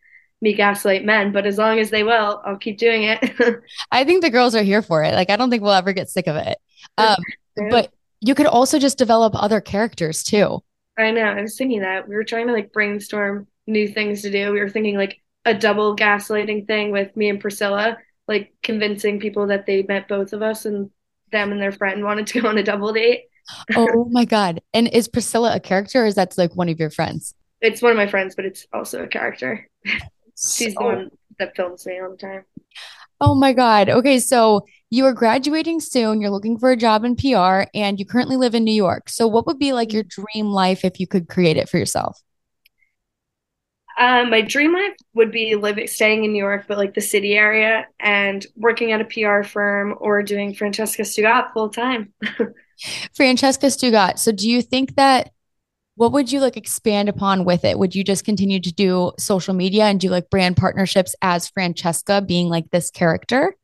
me 0.43 0.53
gaslight 0.53 1.05
men, 1.05 1.33
but 1.33 1.47
as 1.47 1.57
long 1.57 1.79
as 1.79 1.91
they 1.91 2.03
will, 2.03 2.43
I'll 2.45 2.57
keep 2.57 2.77
doing 2.77 3.05
it. 3.05 3.63
I 3.93 4.05
think 4.05 4.23
the 4.23 4.31
girls 4.31 4.55
are 4.55 4.63
here 4.63 4.83
for 4.83 5.03
it. 5.05 5.15
Like, 5.15 5.31
I 5.31 5.37
don't 5.37 5.49
think 5.49 5.63
we'll 5.63 5.73
ever 5.73 5.93
get 5.93 6.11
sick 6.11 6.27
of 6.27 6.37
it. 6.37 6.59
Um, 6.99 7.17
but 7.71 7.93
you 8.21 8.35
could 8.35 8.47
also 8.47 8.79
just 8.79 8.99
develop 8.99 9.35
other 9.37 9.61
characters 9.61 10.25
too. 10.25 10.61
I 10.99 11.13
know. 11.13 11.23
I 11.23 11.43
was 11.43 11.57
thinking 11.57 11.81
that 11.81 12.09
we 12.09 12.17
were 12.17 12.25
trying 12.25 12.49
to 12.49 12.53
like 12.53 12.73
brainstorm 12.73 13.47
new 13.67 13.89
things 13.89 14.23
to 14.23 14.31
do. 14.31 14.53
We 14.53 14.61
were 14.61 14.69
thinking 14.69 14.97
like 14.97 15.21
a 15.45 15.55
double 15.55 15.97
gaslighting 15.97 16.67
thing 16.67 16.91
with 16.91 17.17
me 17.17 17.29
and 17.29 17.41
Priscilla, 17.41 17.99
like 18.27 18.53
convincing 18.63 19.21
people 19.21 19.47
that 19.47 19.65
they 19.65 19.85
met 19.85 20.09
both 20.09 20.33
of 20.33 20.43
us 20.43 20.67
and 20.67 20.91
them 21.31 21.53
and 21.53 21.63
their 21.63 21.73
friend 21.73 22.05
wanted 22.05 22.27
to 22.27 22.41
go 22.41 22.49
on 22.49 22.59
a 22.59 22.63
double 22.63 22.93
date. 22.93 23.25
oh 23.77 24.09
my 24.11 24.25
God. 24.25 24.61
And 24.75 24.89
is 24.89 25.09
Priscilla 25.09 25.55
a 25.55 25.61
character 25.61 26.03
or 26.03 26.07
is 26.07 26.17
that 26.17 26.37
like 26.37 26.57
one 26.57 26.69
of 26.69 26.81
your 26.81 26.91
friends? 26.91 27.35
It's 27.61 27.81
one 27.81 27.93
of 27.93 27.97
my 27.97 28.09
friends, 28.09 28.35
but 28.35 28.45
it's 28.45 28.67
also 28.73 29.05
a 29.05 29.09
character. 29.09 29.69
She's 30.43 30.75
So- 30.75 30.81
the 30.81 30.85
one 30.85 31.11
that 31.39 31.57
films 31.57 31.87
me 31.87 32.01
all 32.01 32.11
the 32.11 32.17
time. 32.17 32.45
Oh 33.21 33.35
my 33.35 33.53
God. 33.53 33.89
Okay. 33.89 34.19
So 34.19 34.67
you 34.91 35.07
are 35.07 35.13
graduating 35.13 35.81
soon. 35.81 36.21
You're 36.21 36.31
looking 36.31 36.59
for 36.59 36.71
a 36.73 36.77
job 36.77 37.05
in 37.05 37.15
PR 37.15 37.65
and 37.73 37.99
you 37.99 38.05
currently 38.05 38.37
live 38.37 38.55
in 38.55 38.65
New 38.65 38.75
York. 38.75 39.09
So 39.09 39.27
what 39.29 39.47
would 39.47 39.59
be 39.59 39.73
like 39.73 39.93
your 39.93 40.03
dream 40.03 40.47
life 40.47 40.85
if 40.85 40.99
you 40.99 41.07
could 41.07 41.29
create 41.29 41.57
it 41.57 41.69
for 41.69 41.79
yourself? 41.79 42.21
Uh, 43.99 44.25
my 44.25 44.41
dream 44.41 44.73
life 44.73 44.95
would 45.15 45.31
be 45.31 45.55
living, 45.55 45.87
staying 45.87 46.25
in 46.25 46.33
New 46.33 46.39
York, 46.43 46.65
but 46.67 46.79
like 46.79 46.95
the 46.95 47.01
city 47.01 47.35
area, 47.35 47.87
and 48.01 48.45
working 48.57 48.91
at 48.91 49.03
a 49.03 49.05
PR 49.05 49.47
firm 49.47 49.95
or 50.01 50.23
doing 50.23 50.55
Francesca 50.55 51.03
Stugot 51.05 51.53
full 51.53 51.69
time. 51.69 52.13
Francesca 53.15 53.67
Stugot. 53.67 54.19
So 54.19 54.33
do 54.33 54.49
you 54.49 54.63
think 54.63 54.97
that 54.97 55.32
what 56.03 56.11
would 56.11 56.33
you 56.33 56.41
like 56.41 56.57
expand 56.57 57.09
upon 57.09 57.45
with 57.45 57.65
it? 57.65 57.79
Would 57.79 57.95
you 57.95 58.03
just 58.03 58.25
continue 58.25 58.59
to 58.59 58.73
do 58.73 59.13
social 59.21 59.55
media 59.55 59.85
and 59.85 60.01
do 60.01 60.09
like 60.09 60.31
brand 60.31 60.57
partnerships 60.57 61.15
as 61.23 61.49
Francesca 61.49 62.21
being 62.21 62.49
like 62.49 62.69
this 62.73 62.91
character? 62.91 63.55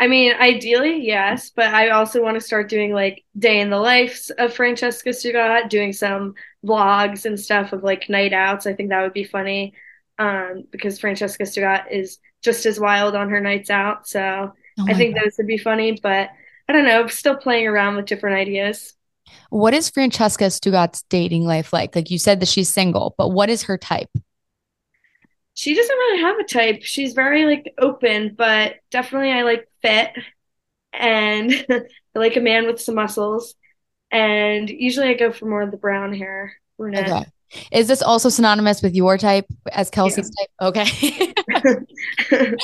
I 0.00 0.06
mean, 0.06 0.32
ideally, 0.40 1.04
yes, 1.04 1.50
but 1.50 1.66
I 1.74 1.90
also 1.90 2.22
want 2.22 2.36
to 2.36 2.40
start 2.40 2.70
doing 2.70 2.94
like 2.94 3.24
day 3.38 3.60
in 3.60 3.68
the 3.68 3.76
lives 3.76 4.30
of 4.38 4.54
Francesca 4.54 5.10
Stugot, 5.12 5.68
doing 5.68 5.92
some 5.92 6.32
vlogs 6.64 7.26
and 7.26 7.38
stuff 7.38 7.74
of 7.74 7.82
like 7.82 8.08
night 8.08 8.32
outs. 8.32 8.66
I 8.66 8.72
think 8.72 8.88
that 8.88 9.02
would 9.02 9.12
be 9.12 9.24
funny 9.24 9.74
um, 10.18 10.64
because 10.70 10.98
Francesca 10.98 11.44
Stugot 11.44 11.92
is 11.92 12.20
just 12.42 12.64
as 12.64 12.80
wild 12.80 13.14
on 13.14 13.28
her 13.28 13.40
nights 13.42 13.68
out. 13.68 14.08
So 14.08 14.54
Oh 14.78 14.86
I 14.88 14.94
think 14.94 15.14
God. 15.14 15.24
those 15.24 15.34
would 15.36 15.46
be 15.46 15.58
funny, 15.58 15.98
but 16.02 16.30
I 16.66 16.72
don't 16.72 16.86
know, 16.86 17.06
still 17.08 17.36
playing 17.36 17.66
around 17.66 17.96
with 17.96 18.06
different 18.06 18.38
ideas. 18.38 18.94
What 19.50 19.74
is 19.74 19.88
Francesca 19.90 20.44
Stugot's 20.44 21.02
dating 21.08 21.44
life 21.44 21.72
like? 21.72 21.94
Like 21.94 22.10
you 22.10 22.18
said 22.18 22.40
that 22.40 22.48
she's 22.48 22.72
single, 22.72 23.14
but 23.18 23.28
what 23.28 23.50
is 23.50 23.64
her 23.64 23.78
type? 23.78 24.10
She 25.54 25.74
doesn't 25.74 25.96
really 25.96 26.22
have 26.22 26.38
a 26.38 26.44
type. 26.44 26.82
She's 26.82 27.14
very 27.14 27.44
like 27.44 27.74
open, 27.78 28.34
but 28.36 28.76
definitely 28.90 29.32
I 29.32 29.42
like 29.42 29.68
fit 29.82 30.10
and 30.92 31.52
I 31.70 32.18
like 32.18 32.36
a 32.36 32.40
man 32.40 32.66
with 32.66 32.80
some 32.80 32.94
muscles. 32.94 33.54
And 34.10 34.70
usually 34.70 35.08
I 35.08 35.14
go 35.14 35.32
for 35.32 35.46
more 35.46 35.62
of 35.62 35.70
the 35.70 35.76
brown 35.76 36.14
hair, 36.14 36.54
brunette. 36.76 37.08
Okay. 37.08 37.24
Is 37.72 37.88
this 37.88 38.02
also 38.02 38.28
synonymous 38.28 38.82
with 38.82 38.94
your 38.94 39.16
type 39.18 39.46
as 39.72 39.90
Kelsey's 39.90 40.30
type? 40.30 40.48
Okay. 40.60 40.84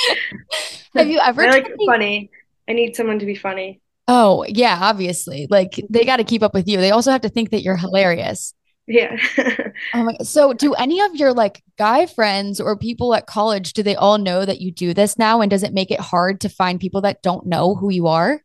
Have 0.94 1.08
you 1.08 1.18
ever 1.18 1.42
I 1.42 1.50
like 1.50 1.72
funny. 1.86 2.30
I 2.68 2.72
need 2.72 2.94
someone 2.94 3.18
to 3.18 3.26
be 3.26 3.34
funny. 3.34 3.80
Oh, 4.06 4.44
yeah, 4.48 4.78
obviously. 4.80 5.46
Like 5.50 5.76
they 5.76 6.00
mm-hmm. 6.00 6.06
got 6.06 6.16
to 6.16 6.24
keep 6.24 6.42
up 6.42 6.54
with 6.54 6.68
you. 6.68 6.78
They 6.78 6.90
also 6.90 7.10
have 7.10 7.22
to 7.22 7.28
think 7.28 7.50
that 7.50 7.62
you're 7.62 7.76
hilarious. 7.76 8.54
Yeah. 8.86 9.16
Oh 9.92 10.04
my, 10.04 10.16
so 10.22 10.52
do 10.52 10.72
any 10.74 11.00
of 11.00 11.16
your 11.16 11.32
like 11.32 11.62
guy 11.78 12.06
friends 12.06 12.60
or 12.60 12.76
people 12.76 13.14
at 13.14 13.26
college, 13.26 13.72
do 13.72 13.82
they 13.82 13.96
all 13.96 14.18
know 14.18 14.44
that 14.44 14.60
you 14.60 14.70
do 14.70 14.94
this 14.94 15.18
now? 15.18 15.40
And 15.40 15.50
does 15.50 15.62
it 15.62 15.72
make 15.72 15.90
it 15.90 16.00
hard 16.00 16.40
to 16.42 16.48
find 16.48 16.80
people 16.80 17.00
that 17.02 17.22
don't 17.22 17.46
know 17.46 17.74
who 17.74 17.90
you 17.90 18.06
are? 18.06 18.40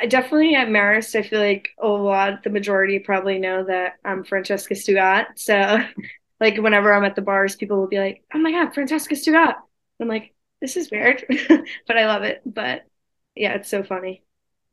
I 0.00 0.06
definitely 0.06 0.54
at 0.54 0.68
Marist, 0.68 1.14
I 1.18 1.22
feel 1.22 1.40
like 1.40 1.68
a 1.80 1.88
lot, 1.88 2.42
the 2.42 2.50
majority 2.50 2.98
probably 2.98 3.38
know 3.38 3.64
that 3.64 3.94
I'm 4.04 4.24
Francesca 4.24 4.74
Stugot. 4.74 5.26
So, 5.36 5.78
like, 6.40 6.58
whenever 6.58 6.92
I'm 6.92 7.04
at 7.04 7.14
the 7.14 7.22
bars, 7.22 7.56
people 7.56 7.78
will 7.78 7.88
be 7.88 7.98
like, 7.98 8.22
oh 8.34 8.38
my 8.38 8.50
God, 8.50 8.74
Francesca 8.74 9.14
Stugot. 9.14 9.56
I'm 10.00 10.08
like, 10.08 10.34
this 10.60 10.76
is 10.76 10.90
weird, 10.90 11.24
but 11.86 11.96
I 11.96 12.06
love 12.06 12.22
it. 12.22 12.42
But 12.44 12.82
yeah, 13.36 13.54
it's 13.54 13.68
so 13.68 13.82
funny. 13.82 14.24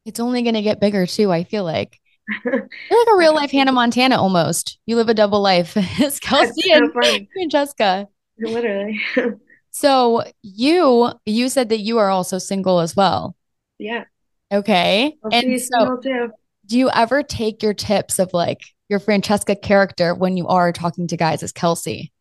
It's 0.05 0.19
only 0.19 0.41
going 0.41 0.55
to 0.55 0.61
get 0.61 0.79
bigger 0.79 1.05
too, 1.05 1.31
I 1.31 1.43
feel 1.43 1.63
like. 1.63 1.99
You're 2.45 2.53
like 2.53 3.13
a 3.13 3.17
real 3.17 3.35
life 3.35 3.51
Hannah 3.51 3.71
Montana 3.71 4.19
almost. 4.19 4.79
You 4.85 4.95
live 4.95 5.09
a 5.09 5.13
double 5.13 5.41
life. 5.41 5.73
It's 5.77 6.19
Kelsey 6.19 6.69
so 6.69 6.75
and. 6.75 7.27
Francesca. 7.33 8.07
Literally. 8.39 9.01
So 9.71 10.23
you 10.41 11.11
you 11.25 11.49
said 11.49 11.69
that 11.69 11.79
you 11.79 11.97
are 11.97 12.09
also 12.09 12.37
single 12.37 12.79
as 12.79 12.95
well. 12.95 13.35
Yeah. 13.79 14.05
Okay. 14.51 15.15
I'll 15.23 15.33
And 15.33 15.59
so 15.59 15.99
do 16.65 16.77
you 16.77 16.89
ever 16.91 17.23
take 17.23 17.61
your 17.61 17.73
tips 17.73 18.19
of 18.19 18.33
like 18.33 18.61
your 18.87 18.99
Francesca 18.99 19.55
character 19.55 20.13
when 20.13 20.37
you 20.37 20.47
are 20.47 20.71
talking 20.71 21.07
to 21.07 21.17
guys 21.17 21.43
as 21.43 21.51
Kelsey? 21.51 22.11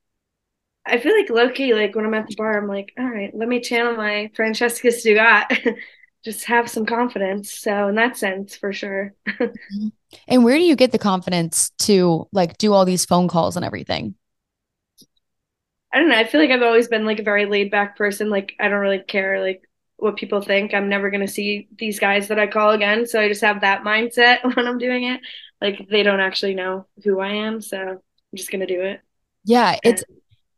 I 0.85 0.99
feel 0.99 1.17
like 1.17 1.31
Loki, 1.31 1.75
like 1.75 1.95
when 1.95 2.05
I'm 2.05 2.15
at 2.15 2.27
the 2.27 2.35
bar, 2.35 2.59
I'm 2.59 2.67
like, 2.67 2.93
all 2.99 3.09
right, 3.09 3.31
let 3.35 3.49
me 3.49 3.61
channel 3.61 3.97
my 3.97 4.31
Francesca 4.35 4.89
Stugot. 4.89 5.77
Just 6.25 6.45
have 6.45 6.71
some 6.71 6.87
confidence. 6.87 7.53
So 7.53 7.89
in 7.89 7.97
that 7.97 8.17
sense, 8.17 8.57
for 8.57 8.73
sure. 8.73 9.15
Mm-hmm. 9.29 9.89
And 10.29 10.45
where 10.45 10.57
do 10.57 10.63
you 10.63 10.77
get 10.77 10.93
the 10.93 10.99
confidence 10.99 11.71
to 11.81 12.29
like 12.33 12.59
do 12.59 12.73
all 12.73 12.85
these 12.85 13.05
phone 13.05 13.29
calls 13.29 13.57
and 13.57 13.65
everything? 13.65 14.15
I 15.93 15.99
don't 15.99 16.09
know. 16.09 16.17
I 16.17 16.25
feel 16.25 16.41
like 16.41 16.51
I've 16.51 16.63
always 16.63 16.89
been 16.89 17.05
like 17.05 17.19
a 17.19 17.25
very 17.25 17.47
laid 17.47 17.71
back 17.71 17.97
person. 17.97 18.31
Like 18.31 18.55
I 18.59 18.69
don't 18.69 18.81
really 18.81 19.01
care 19.01 19.41
like 19.41 19.69
what 19.97 20.17
people 20.17 20.41
think. 20.41 20.75
I'm 20.75 20.89
never 20.89 21.11
gonna 21.11 21.29
see 21.29 21.69
these 21.77 22.01
guys 22.01 22.29
that 22.29 22.39
I 22.39 22.47
call 22.47 22.71
again. 22.71 23.07
So 23.07 23.21
I 23.21 23.29
just 23.29 23.43
have 23.43 23.61
that 23.61 23.83
mindset 23.83 24.39
when 24.57 24.67
I'm 24.67 24.79
doing 24.79 25.05
it. 25.05 25.21
Like 25.61 25.89
they 25.91 26.03
don't 26.03 26.21
actually 26.21 26.55
know 26.55 26.87
who 27.05 27.21
I 27.21 27.33
am, 27.33 27.61
so 27.61 27.79
I'm 27.79 27.99
just 28.35 28.51
gonna 28.51 28.67
do 28.67 28.81
it. 28.81 29.01
Yeah, 29.45 29.77
it's 29.83 30.05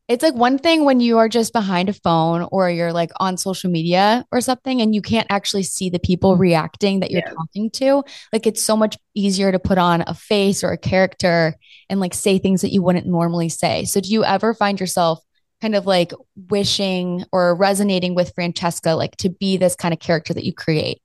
it's 0.06 0.22
like 0.22 0.34
one 0.34 0.58
thing 0.58 0.84
when 0.84 1.00
you 1.00 1.16
are 1.16 1.28
just 1.30 1.52
behind 1.54 1.88
a 1.88 1.94
phone 1.94 2.46
or 2.52 2.68
you're 2.68 2.92
like 2.92 3.10
on 3.20 3.38
social 3.38 3.70
media 3.70 4.26
or 4.30 4.42
something 4.42 4.82
and 4.82 4.94
you 4.94 5.00
can't 5.00 5.26
actually 5.30 5.62
see 5.62 5.88
the 5.88 5.98
people 5.98 6.32
mm-hmm. 6.32 6.42
reacting 6.42 7.00
that 7.00 7.10
you're 7.10 7.22
Yeah. 7.24 7.32
talking 7.32 7.70
to. 7.70 8.04
Like 8.32 8.46
it's 8.46 8.62
so 8.62 8.76
much 8.76 8.98
easier 9.14 9.50
to 9.50 9.58
put 9.58 9.78
on 9.78 10.04
a 10.06 10.12
face 10.12 10.62
or 10.62 10.72
a 10.72 10.78
character 10.78 11.54
and 11.88 12.00
like 12.00 12.12
say 12.12 12.38
things 12.38 12.60
that 12.60 12.72
you 12.72 12.82
wouldn't 12.82 13.06
normally 13.06 13.48
say. 13.48 13.84
So 13.86 14.00
do 14.00 14.10
you 14.10 14.24
ever 14.24 14.52
find 14.52 14.78
yourself 14.78 15.20
kind 15.62 15.74
of 15.74 15.86
like 15.86 16.12
wishing 16.50 17.24
or 17.32 17.54
resonating 17.54 18.14
with 18.14 18.32
Francesca 18.34 18.90
like 18.90 19.16
to 19.18 19.30
be 19.30 19.56
this 19.56 19.74
kind 19.74 19.94
of 19.94 20.00
character 20.00 20.34
that 20.34 20.44
you 20.44 20.52
create? 20.52 21.00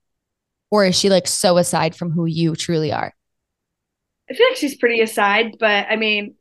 Or 0.72 0.84
is 0.84 1.00
she 1.00 1.10
like 1.10 1.28
so 1.28 1.58
aside 1.58 1.96
from 1.96 2.12
who 2.12 2.26
you 2.26 2.54
truly 2.56 2.92
are? 2.92 3.14
I 4.30 4.34
feel 4.34 4.48
like 4.50 4.58
she's 4.58 4.76
pretty 4.76 5.02
aside, 5.02 5.56
but 5.60 5.88
I 5.90 5.96
mean, 5.96 6.36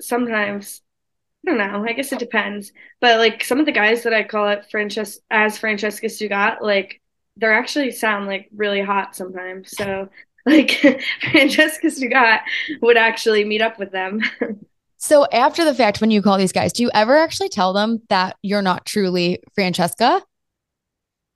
sometimes 0.00 0.80
I 1.48 1.56
don't 1.56 1.58
know. 1.58 1.84
I 1.88 1.92
guess 1.92 2.12
it 2.12 2.18
depends. 2.18 2.72
But 3.00 3.18
like 3.18 3.42
some 3.42 3.58
of 3.58 3.66
the 3.66 3.72
guys 3.72 4.02
that 4.02 4.12
I 4.12 4.22
call 4.22 4.48
it 4.50 4.66
Frances 4.70 5.20
as 5.30 5.56
Francesca 5.56 6.08
Stugot, 6.08 6.60
like 6.60 7.00
they're 7.36 7.54
actually 7.54 7.90
sound 7.92 8.26
like 8.26 8.48
really 8.54 8.82
hot 8.82 9.16
sometimes. 9.16 9.70
So 9.70 10.08
like 10.46 10.72
Francesca 11.30 11.90
Stugot 11.90 12.40
would 12.82 12.98
actually 12.98 13.44
meet 13.44 13.62
up 13.62 13.78
with 13.78 13.92
them. 13.92 14.22
So 15.00 15.28
after 15.32 15.64
the 15.64 15.76
fact, 15.76 16.00
when 16.00 16.10
you 16.10 16.20
call 16.20 16.38
these 16.38 16.50
guys, 16.50 16.72
do 16.72 16.82
you 16.82 16.90
ever 16.92 17.16
actually 17.16 17.50
tell 17.50 17.72
them 17.72 18.02
that 18.08 18.36
you're 18.42 18.62
not 18.62 18.84
truly 18.84 19.40
Francesca? 19.54 20.20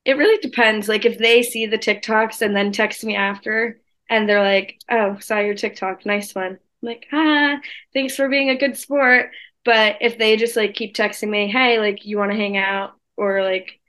It 0.04 0.16
really 0.16 0.38
depends. 0.38 0.88
Like 0.88 1.04
if 1.04 1.16
they 1.16 1.44
see 1.44 1.66
the 1.66 1.78
TikToks 1.78 2.42
and 2.42 2.56
then 2.56 2.72
text 2.72 3.04
me 3.04 3.14
after 3.14 3.78
and 4.10 4.28
they're 4.28 4.42
like, 4.42 4.80
"Oh, 4.90 5.16
saw 5.20 5.38
your 5.38 5.54
TikTok. 5.54 6.04
Nice 6.04 6.34
one." 6.34 6.54
I'm 6.54 6.58
like, 6.82 7.06
"Ah, 7.12 7.60
thanks 7.94 8.16
for 8.16 8.28
being 8.28 8.50
a 8.50 8.58
good 8.58 8.76
sport." 8.76 9.30
But 9.64 9.98
if 10.00 10.18
they 10.18 10.36
just 10.36 10.56
like 10.56 10.74
keep 10.74 10.94
texting 10.94 11.30
me, 11.30 11.48
"Hey, 11.50 11.78
like 11.78 12.04
you 12.06 12.18
want 12.18 12.32
to 12.32 12.36
hang 12.38 12.56
out?" 12.56 12.94
or 13.16 13.42
like 13.44 13.80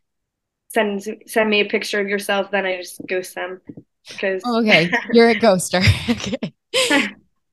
send 0.70 1.04
send 1.28 1.50
me 1.50 1.62
a 1.62 1.66
picture 1.70 2.02
of 2.02 2.10
yourself, 2.10 2.52
then 2.52 2.66
I 2.66 2.78
just 2.78 3.02
ghost 3.08 3.36
them 3.36 3.62
because 4.10 4.46
Oh, 4.46 4.60
okay, 4.60 4.98
you're 5.10 5.30
a 5.30 5.36
ghoster. 5.36 5.82
okay. 6.10 6.54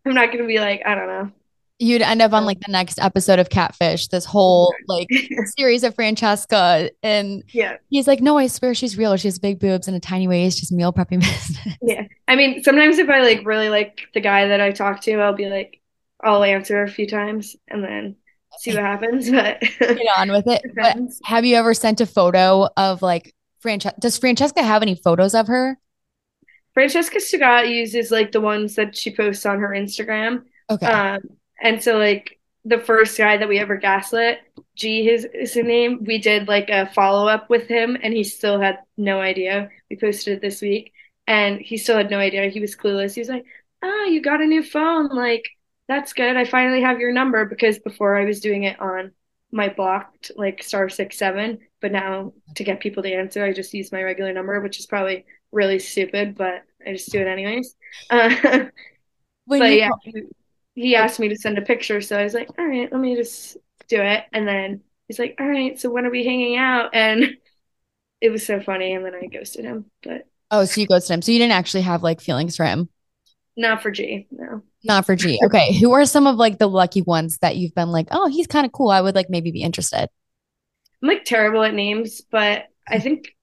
I'm 0.07 0.15
not 0.15 0.33
gonna 0.33 0.47
be 0.47 0.59
like, 0.59 0.83
I 0.87 0.95
don't 0.95 1.07
know. 1.09 1.33
You'd 1.79 2.03
end 2.03 2.21
up 2.21 2.35
on 2.35 2.45
like 2.45 2.61
the 2.61 2.71
next 2.71 2.99
episode 2.99 3.39
of 3.39 3.49
Catfish, 3.49 4.09
this 4.09 4.27
whole 4.27 4.83
like 4.87 5.09
series 5.45 5.83
of 5.83 5.95
Francesca. 5.95 6.91
And 7.03 7.43
Yeah, 7.53 7.79
he's 7.89 8.07
like, 8.07 8.21
No, 8.21 8.37
I 8.37 8.49
swear 8.49 8.75
she's 8.75 8.99
real. 8.99 9.17
She 9.17 9.29
has 9.29 9.39
big 9.39 9.59
boobs 9.59 9.89
and 9.89 9.97
a 9.97 10.01
tiny 10.01 10.29
waist, 10.29 10.59
just 10.59 10.73
meal 10.73 10.93
prepping 10.93 11.21
business. 11.21 11.77
yeah. 11.81 12.07
I 12.29 12.37
mean, 12.37 12.63
sometimes 12.63 12.99
if 12.99 13.09
I 13.09 13.21
like 13.23 13.45
really 13.47 13.69
like 13.71 14.03
the 14.15 14.21
guy 14.21 14.49
that 14.49 14.61
I 14.61 14.73
talk 14.73 15.01
to, 15.03 15.15
I'll 15.17 15.35
be 15.35 15.49
like, 15.49 15.80
I'll 16.23 16.45
answer 16.45 16.83
a 16.83 16.91
few 16.91 17.07
times 17.07 17.57
and 17.69 17.83
then 17.83 18.17
see 18.59 18.75
what 18.75 18.83
happens. 18.83 19.31
But 19.31 19.61
Get 19.61 20.19
on 20.19 20.31
with 20.31 20.47
it. 20.47 20.63
But 20.75 20.97
have 21.25 21.45
you 21.45 21.57
ever 21.57 21.75
sent 21.75 22.01
a 22.01 22.07
photo 22.07 22.69
of 22.77 23.03
like 23.03 23.35
Francesca? 23.61 23.99
Does 24.01 24.19
Francesca 24.19 24.63
have 24.63 24.83
any 24.83 24.95
photos 24.95 25.35
of 25.35 25.49
her? 25.49 25.79
Francesca 26.75 27.21
Stugot 27.21 27.69
uses 27.69 28.11
like 28.11 28.33
the 28.33 28.41
ones 28.41 28.77
that 28.77 28.97
she 28.97 29.15
posts 29.15 29.45
on 29.45 29.59
her 29.59 29.71
Instagram. 29.71 30.45
Okay. 30.71 30.87
Um, 30.87 31.21
and 31.61 31.83
so 31.83 31.99
like 31.99 32.39
the 32.65 32.79
first 32.79 33.19
guy 33.19 33.37
that 33.37 33.49
we 33.49 33.59
ever 33.59 33.77
gaslit, 33.77 34.39
G 34.77 35.05
his 35.05 35.25
is 35.25 35.55
his 35.55 35.65
name, 35.65 36.05
we 36.05 36.19
did 36.19 36.49
like 36.49 36.69
a 36.71 36.87
follow 36.87 37.27
up 37.27 37.51
with 37.51 37.67
him 37.67 37.97
and 38.03 38.15
he 38.15 38.25
still 38.25 38.61
had 38.61 38.79
no 38.97 39.21
idea. 39.21 39.71
We 39.89 39.97
posted 39.97 40.35
it 40.35 40.41
this 40.41 40.61
week 40.61 40.93
and 41.27 41.61
he 41.61 41.77
still 41.77 41.97
had 41.97 42.11
no 42.11 42.19
idea. 42.19 42.49
He 42.49 42.61
was 42.61 42.77
clueless. 42.77 43.15
He 43.15 43.21
was 43.21 43.29
like, 43.29 43.45
Oh, 43.83 44.05
you 44.05 44.21
got 44.21 44.43
a 44.43 44.47
new 44.47 44.63
phone, 44.63 45.09
like 45.09 45.49
that's 45.91 46.13
good. 46.13 46.37
I 46.37 46.45
finally 46.45 46.83
have 46.83 47.01
your 47.01 47.11
number 47.11 47.45
because 47.45 47.81
before 47.81 48.17
I 48.17 48.25
was 48.25 48.39
doing 48.39 48.63
it 48.63 48.81
on 48.81 49.11
my 49.51 49.69
blocked 49.69 50.31
like 50.37 50.63
star 50.63 50.89
six 50.89 51.19
seven, 51.19 51.59
but 51.81 51.91
now 51.91 52.33
to 52.55 52.63
get 52.63 52.79
people 52.79 53.03
to 53.03 53.13
answer, 53.13 53.45
I 53.45 53.53
just 53.53 53.75
use 53.75 53.91
my 53.91 54.01
regular 54.01 54.33
number, 54.33 54.61
which 54.61 54.79
is 54.79 54.87
probably 54.87 55.27
really 55.51 55.81
stupid, 55.81 56.37
but 56.39 56.63
I 56.87 56.93
just 56.93 57.11
do 57.11 57.21
it 57.21 57.27
anyways. 57.27 57.77
Uh, 58.09 58.67
but 59.49 59.73
yeah, 59.73 59.89
he, 60.05 60.23
he 60.77 60.95
asked 60.95 61.19
me 61.19 61.29
to 61.29 61.35
send 61.35 61.59
a 61.59 61.63
picture, 61.63 62.01
so 62.01 62.17
I 62.17 62.23
was 62.23 62.35
like, 62.35 62.49
all 62.57 62.65
right, 62.65 62.91
let 62.93 63.01
me 63.01 63.17
just 63.17 63.57
do 63.89 64.01
it. 64.01 64.25
And 64.33 64.47
then 64.47 64.83
he's 65.09 65.19
like, 65.19 65.35
all 65.41 65.49
right, 65.49 65.77
so 65.77 65.91
when 65.91 66.07
are 66.07 66.11
we 66.11 66.25
hanging 66.25 66.57
out? 66.57 66.91
And 66.95 67.37
it 68.21 68.31
was 68.31 68.47
so 68.47 68.61
funny, 68.61 68.93
and 68.93 69.05
then 69.05 69.15
I 69.17 69.27
ghosted 69.27 69.65
him. 69.65 69.87
But 70.05 70.29
oh, 70.53 70.65
so 70.67 70.81
you 70.81 70.87
ghosted 70.87 71.15
him. 71.15 71.23
So 71.23 71.33
you 71.33 71.41
didn't 71.41 71.55
actually 71.55 71.83
have 71.83 72.05
like 72.05 72.21
feelings 72.21 72.57
for 72.57 72.65
him. 72.65 72.89
Not 73.61 73.83
for 73.83 73.91
G, 73.91 74.27
no. 74.31 74.63
Not 74.85 75.05
for 75.05 75.15
G. 75.15 75.39
Okay. 75.45 75.79
Who 75.79 75.93
are 75.93 76.07
some 76.07 76.27
of 76.27 76.37
like 76.37 76.57
the 76.57 76.67
lucky 76.67 77.03
ones 77.03 77.37
that 77.43 77.59
you've 77.59 77.75
been 77.75 77.91
like, 77.91 78.09
oh, 78.11 78.27
he's 78.27 78.47
kind 78.47 78.65
of 78.65 78.73
cool. 78.73 78.89
I 78.89 79.03
would 79.03 79.15
like 79.15 79.29
maybe 79.29 79.51
be 79.51 79.63
interested. 79.63 80.09
I'm 81.03 81.09
like 81.09 81.27
terrible 81.27 81.63
at 81.63 81.75
names, 81.75 82.23
but 82.23 82.69
I 82.89 83.01
think 83.01 83.37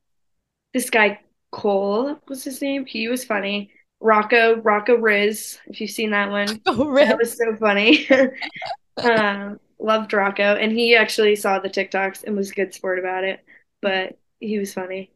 this 0.74 0.90
guy 0.90 1.20
Cole 1.52 2.20
was 2.28 2.44
his 2.44 2.64
name. 2.64 2.88
He 2.88 3.08
was 3.10 3.26
funny. 3.26 3.70
Rocco, 4.00 4.56
Rocco 4.56 4.96
Riz, 4.96 5.60
if 5.68 5.80
you've 5.80 5.92
seen 5.92 6.10
that 6.12 6.32
one. 6.32 6.62
Oh, 6.66 6.88
Riz. 6.88 7.10
That 7.10 7.20
was 7.20 7.38
so 7.38 7.56
funny. 7.56 8.10
um, 8.98 9.60
loved 9.78 10.14
Rocco. 10.14 10.56
And 10.56 10.72
he 10.72 10.96
actually 10.96 11.36
saw 11.36 11.60
the 11.60 11.70
TikToks 11.70 12.24
and 12.24 12.36
was 12.36 12.50
a 12.50 12.56
good 12.56 12.74
sport 12.74 12.98
about 12.98 13.24
it. 13.24 13.46
But 13.84 14.18
he 14.40 14.58
was 14.58 14.74
funny. 14.74 15.12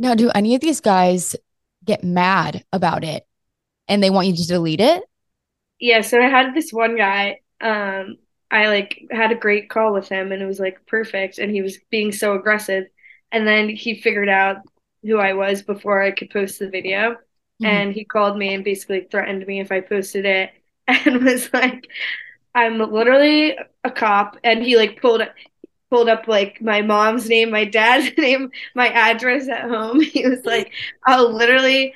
Now, 0.00 0.16
do 0.16 0.30
any 0.30 0.56
of 0.56 0.60
these 0.60 0.80
guys 0.80 1.36
get 1.84 2.02
mad 2.02 2.64
about 2.72 3.04
it 3.04 3.24
and 3.88 4.02
they 4.02 4.10
want 4.10 4.26
you 4.26 4.36
to 4.36 4.46
delete 4.46 4.80
it? 4.80 5.02
Yeah, 5.78 6.00
so 6.00 6.20
I 6.20 6.28
had 6.28 6.54
this 6.54 6.72
one 6.72 6.96
guy. 6.96 7.40
Um, 7.60 8.16
I 8.50 8.68
like 8.68 9.06
had 9.10 9.32
a 9.32 9.36
great 9.36 9.68
call 9.68 9.92
with 9.92 10.08
him 10.08 10.32
and 10.32 10.42
it 10.42 10.46
was 10.46 10.60
like 10.60 10.86
perfect 10.86 11.38
and 11.38 11.50
he 11.50 11.62
was 11.62 11.78
being 11.90 12.12
so 12.12 12.34
aggressive. 12.34 12.84
And 13.32 13.46
then 13.46 13.68
he 13.68 14.00
figured 14.00 14.28
out 14.28 14.58
who 15.02 15.18
I 15.18 15.32
was 15.32 15.62
before 15.62 16.02
I 16.02 16.12
could 16.12 16.30
post 16.30 16.58
the 16.58 16.68
video. 16.68 17.12
Mm-hmm. 17.12 17.66
And 17.66 17.92
he 17.92 18.04
called 18.04 18.36
me 18.36 18.54
and 18.54 18.64
basically 18.64 19.06
threatened 19.10 19.46
me 19.46 19.60
if 19.60 19.72
I 19.72 19.80
posted 19.80 20.24
it 20.24 20.50
and 20.88 21.24
was 21.24 21.52
like, 21.52 21.88
I'm 22.54 22.78
literally 22.78 23.56
a 23.84 23.90
cop. 23.90 24.38
And 24.44 24.62
he 24.62 24.76
like 24.76 25.00
pulled 25.00 25.22
pulled 25.90 26.08
up 26.08 26.26
like 26.26 26.60
my 26.60 26.82
mom's 26.82 27.28
name, 27.28 27.50
my 27.50 27.64
dad's 27.64 28.16
name, 28.18 28.50
my 28.74 28.88
address 28.88 29.48
at 29.48 29.68
home. 29.68 30.00
He 30.16 30.26
was 30.26 30.44
like, 30.44 30.72
I'll 31.04 31.32
literally 31.32 31.94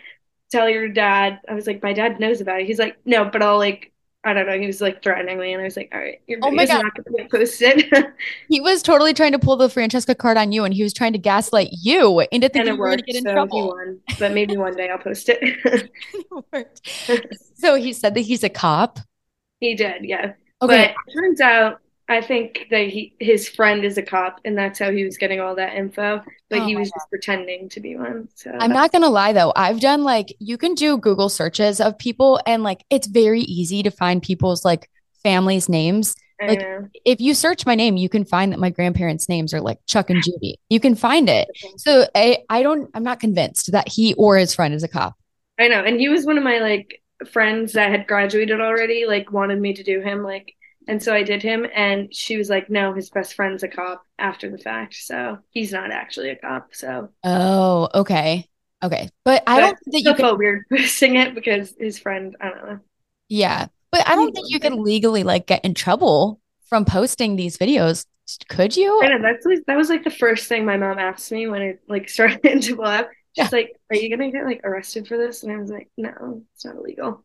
tell 0.50 0.68
your 0.68 0.88
dad. 0.88 1.40
I 1.48 1.54
was 1.54 1.66
like, 1.66 1.82
my 1.82 1.92
dad 1.92 2.20
knows 2.20 2.40
about 2.40 2.60
it. 2.60 2.66
He's 2.66 2.78
like, 2.78 2.96
no, 3.04 3.24
but 3.24 3.42
I'll 3.42 3.58
like, 3.58 3.92
I 4.22 4.34
don't 4.34 4.46
know. 4.46 4.58
He 4.58 4.66
was 4.66 4.82
like 4.82 5.02
threatening 5.02 5.38
me, 5.38 5.54
and 5.54 5.62
I 5.62 5.64
was 5.64 5.76
like, 5.78 5.90
all 5.94 6.00
right, 6.00 6.20
your 6.26 6.40
oh 6.42 6.50
God. 6.50 6.68
not 6.68 6.94
going 6.94 7.04
to 7.04 7.22
get 7.22 7.30
posted. 7.30 7.90
he 8.48 8.60
was 8.60 8.82
totally 8.82 9.14
trying 9.14 9.32
to 9.32 9.38
pull 9.38 9.56
the 9.56 9.70
Francesca 9.70 10.14
card 10.14 10.36
on 10.36 10.52
you, 10.52 10.64
and 10.64 10.74
he 10.74 10.82
was 10.82 10.92
trying 10.92 11.14
to 11.14 11.18
gaslight 11.18 11.70
you 11.72 12.20
into 12.30 12.50
thinking 12.50 12.74
you 12.74 12.78
were 12.78 12.88
going 12.88 12.98
to 12.98 13.04
get 13.04 13.16
in 13.16 13.22
so 13.22 13.32
trouble. 13.32 13.68
Won, 13.68 13.98
but 14.18 14.32
maybe 14.32 14.58
one 14.58 14.76
day 14.76 14.90
I'll 14.90 14.98
post 14.98 15.30
it. 15.30 15.40
it 16.52 17.36
so 17.54 17.76
he 17.76 17.94
said 17.94 18.14
that 18.14 18.20
he's 18.20 18.44
a 18.44 18.50
cop. 18.50 18.98
He 19.60 19.74
did, 19.74 20.04
yeah. 20.04 20.34
Okay. 20.60 20.94
But 20.94 21.12
turns 21.12 21.40
out 21.40 21.80
I 22.10 22.20
think 22.20 22.66
that 22.72 22.88
he 22.88 23.14
his 23.20 23.48
friend 23.48 23.84
is 23.84 23.96
a 23.96 24.02
cop, 24.02 24.40
and 24.44 24.58
that's 24.58 24.80
how 24.80 24.90
he 24.90 25.04
was 25.04 25.16
getting 25.16 25.40
all 25.40 25.54
that 25.54 25.74
info. 25.74 26.20
But 26.48 26.62
oh 26.62 26.66
he 26.66 26.74
was 26.74 26.90
just 26.90 27.08
pretending 27.08 27.68
to 27.68 27.78
be 27.78 27.96
one. 27.96 28.28
So 28.34 28.50
I'm 28.58 28.72
not 28.72 28.90
gonna 28.90 29.08
lie 29.08 29.32
though, 29.32 29.52
I've 29.54 29.78
done 29.78 30.02
like 30.02 30.34
you 30.40 30.58
can 30.58 30.74
do 30.74 30.98
Google 30.98 31.28
searches 31.28 31.80
of 31.80 31.96
people, 31.98 32.40
and 32.46 32.64
like 32.64 32.84
it's 32.90 33.06
very 33.06 33.42
easy 33.42 33.84
to 33.84 33.92
find 33.92 34.20
people's 34.20 34.64
like 34.64 34.90
families' 35.22 35.68
names. 35.68 36.16
Like 36.44 36.66
if 37.04 37.20
you 37.20 37.32
search 37.32 37.64
my 37.64 37.76
name, 37.76 37.96
you 37.96 38.08
can 38.08 38.24
find 38.24 38.52
that 38.52 38.58
my 38.58 38.70
grandparents' 38.70 39.28
names 39.28 39.54
are 39.54 39.60
like 39.60 39.78
Chuck 39.86 40.10
and 40.10 40.20
Judy. 40.20 40.58
You 40.68 40.80
can 40.80 40.96
find 40.96 41.28
it. 41.28 41.48
So 41.76 42.08
I 42.16 42.38
I 42.48 42.64
don't 42.64 42.90
I'm 42.92 43.04
not 43.04 43.20
convinced 43.20 43.70
that 43.70 43.86
he 43.86 44.14
or 44.14 44.36
his 44.36 44.52
friend 44.52 44.74
is 44.74 44.82
a 44.82 44.88
cop. 44.88 45.14
I 45.60 45.68
know, 45.68 45.84
and 45.84 46.00
he 46.00 46.08
was 46.08 46.26
one 46.26 46.38
of 46.38 46.42
my 46.42 46.58
like 46.58 47.02
friends 47.30 47.74
that 47.74 47.90
had 47.90 48.08
graduated 48.08 48.60
already. 48.60 49.06
Like 49.06 49.30
wanted 49.30 49.60
me 49.60 49.74
to 49.74 49.84
do 49.84 50.00
him 50.00 50.24
like 50.24 50.56
and 50.88 51.02
so 51.02 51.14
I 51.14 51.22
did 51.22 51.42
him, 51.42 51.66
and 51.74 52.14
she 52.14 52.36
was 52.36 52.48
like, 52.48 52.70
"No, 52.70 52.92
his 52.92 53.10
best 53.10 53.34
friend's 53.34 53.62
a 53.62 53.68
cop." 53.68 54.04
After 54.18 54.50
the 54.50 54.58
fact, 54.58 54.94
so 54.94 55.38
he's 55.50 55.72
not 55.72 55.90
actually 55.90 56.30
a 56.30 56.36
cop. 56.36 56.74
So 56.74 57.10
oh, 57.24 57.88
okay, 57.94 58.48
okay, 58.82 59.08
but 59.24 59.42
I 59.46 59.56
but 59.56 59.60
don't 59.60 59.78
think 59.84 60.04
that 60.04 60.10
you 60.10 60.16
felt 60.16 60.38
weird 60.38 60.64
posting 60.70 61.16
it 61.16 61.34
because 61.34 61.74
his 61.78 61.98
friend. 61.98 62.36
I 62.40 62.48
don't 62.50 62.66
know. 62.66 62.80
Yeah, 63.28 63.66
but 63.92 64.08
I 64.08 64.16
don't 64.16 64.32
think 64.32 64.46
you 64.50 64.60
could 64.60 64.74
legally 64.74 65.22
like 65.22 65.46
get 65.46 65.64
in 65.64 65.74
trouble 65.74 66.40
from 66.68 66.84
posting 66.84 67.36
these 67.36 67.58
videos. 67.58 68.06
Could 68.48 68.76
you? 68.76 69.00
I 69.02 69.08
know 69.08 69.22
that's 69.22 69.44
like, 69.44 69.58
that 69.66 69.76
was 69.76 69.90
like 69.90 70.04
the 70.04 70.10
first 70.10 70.46
thing 70.46 70.64
my 70.64 70.76
mom 70.76 70.98
asked 70.98 71.32
me 71.32 71.48
when 71.48 71.62
it 71.62 71.80
like 71.88 72.08
started 72.08 72.40
to 72.62 72.76
blow 72.76 72.84
up. 72.84 73.10
She's 73.36 73.44
yeah. 73.44 73.58
like, 73.58 73.76
"Are 73.90 73.96
you 73.96 74.08
gonna 74.08 74.30
get 74.30 74.44
like 74.44 74.60
arrested 74.64 75.06
for 75.06 75.16
this?" 75.16 75.42
And 75.42 75.52
I 75.52 75.56
was 75.56 75.70
like, 75.70 75.88
"No, 75.96 76.42
it's 76.54 76.64
not 76.64 76.76
illegal." 76.76 77.24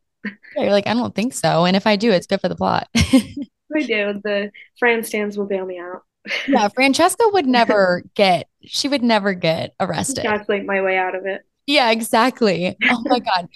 Yeah, 0.55 0.63
you're 0.63 0.71
like, 0.71 0.87
I 0.87 0.93
don't 0.93 1.13
think 1.13 1.33
so. 1.33 1.65
And 1.65 1.75
if 1.75 1.85
I 1.85 1.95
do, 1.95 2.11
it's 2.11 2.27
good 2.27 2.41
for 2.41 2.49
the 2.49 2.55
plot. 2.55 2.87
I 2.95 3.81
do. 3.81 4.21
The 4.23 4.51
Fran 4.79 5.03
stands 5.03 5.37
will 5.37 5.45
bail 5.45 5.65
me 5.65 5.79
out. 5.79 6.03
yeah, 6.47 6.67
Francesca 6.75 7.23
would 7.33 7.45
never 7.45 8.03
get. 8.15 8.47
She 8.63 8.87
would 8.87 9.03
never 9.03 9.33
get 9.33 9.75
arrested. 9.79 10.23
Calculate 10.23 10.65
my 10.65 10.81
way 10.81 10.97
out 10.97 11.15
of 11.15 11.25
it. 11.25 11.41
Yeah, 11.67 11.91
exactly. 11.91 12.75
Oh 12.83 13.03
my 13.05 13.19
god. 13.19 13.49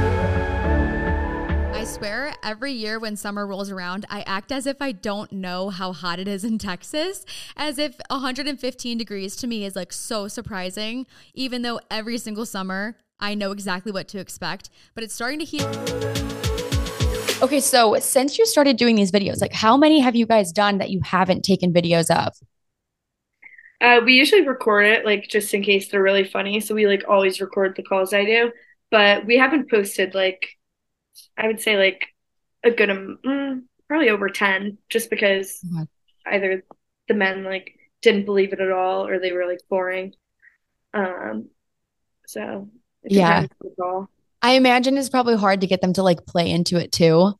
I 1.80 1.84
swear, 1.84 2.34
every 2.42 2.72
year 2.72 2.98
when 2.98 3.16
summer 3.16 3.46
rolls 3.46 3.70
around, 3.70 4.04
I 4.10 4.20
act 4.26 4.52
as 4.52 4.66
if 4.66 4.82
I 4.82 4.92
don't 4.92 5.32
know 5.32 5.70
how 5.70 5.94
hot 5.94 6.18
it 6.18 6.28
is 6.28 6.44
in 6.44 6.58
Texas, 6.58 7.24
as 7.56 7.78
if 7.78 7.98
115 8.10 8.98
degrees 8.98 9.34
to 9.36 9.46
me 9.46 9.64
is 9.64 9.76
like 9.76 9.90
so 9.90 10.28
surprising, 10.28 11.06
even 11.32 11.62
though 11.62 11.80
every 11.90 12.18
single 12.18 12.44
summer 12.44 12.96
I 13.20 13.34
know 13.34 13.52
exactly 13.52 13.92
what 13.92 14.08
to 14.08 14.18
expect, 14.18 14.70
but 14.94 15.04
it's 15.04 15.14
starting 15.14 15.38
to 15.38 15.44
heat. 15.44 15.66
Okay, 17.42 17.60
so 17.60 17.96
since 18.00 18.38
you 18.38 18.44
started 18.44 18.76
doing 18.76 18.96
these 18.96 19.10
videos, 19.10 19.40
like 19.40 19.52
how 19.52 19.76
many 19.76 20.00
have 20.00 20.14
you 20.14 20.26
guys 20.26 20.52
done 20.52 20.78
that 20.78 20.90
you 20.90 21.00
haven't 21.02 21.42
taken 21.42 21.72
videos 21.72 22.10
of? 22.14 22.34
Uh, 23.80 24.00
we 24.04 24.12
usually 24.12 24.46
record 24.46 24.84
it 24.84 25.06
like 25.06 25.26
just 25.28 25.54
in 25.54 25.62
case 25.62 25.88
they're 25.88 26.02
really 26.02 26.24
funny. 26.24 26.60
So 26.60 26.74
we 26.74 26.86
like 26.86 27.04
always 27.08 27.40
record 27.40 27.76
the 27.76 27.82
calls 27.82 28.12
I 28.12 28.24
do, 28.24 28.52
but 28.90 29.24
we 29.24 29.38
haven't 29.38 29.70
posted 29.70 30.14
like 30.14 30.46
I 31.36 31.46
would 31.46 31.60
say 31.60 31.78
like 31.78 32.06
a 32.62 32.70
good 32.70 32.90
um, 32.90 33.18
mm, 33.24 33.62
probably 33.88 34.10
over 34.10 34.28
10 34.28 34.76
just 34.90 35.08
because 35.08 35.60
mm-hmm. 35.64 35.84
either 36.26 36.62
the 37.08 37.14
men 37.14 37.42
like 37.42 37.74
didn't 38.02 38.26
believe 38.26 38.52
it 38.52 38.60
at 38.60 38.70
all 38.70 39.06
or 39.06 39.18
they 39.18 39.32
were 39.32 39.46
like 39.46 39.60
boring. 39.70 40.12
Um 40.92 41.48
so 42.26 42.68
yeah. 43.04 43.46
I 44.42 44.52
imagine 44.52 44.96
it's 44.96 45.08
probably 45.08 45.36
hard 45.36 45.60
to 45.60 45.66
get 45.66 45.80
them 45.80 45.92
to 45.94 46.02
like 46.02 46.26
play 46.26 46.50
into 46.50 46.76
it 46.76 46.92
too. 46.92 47.34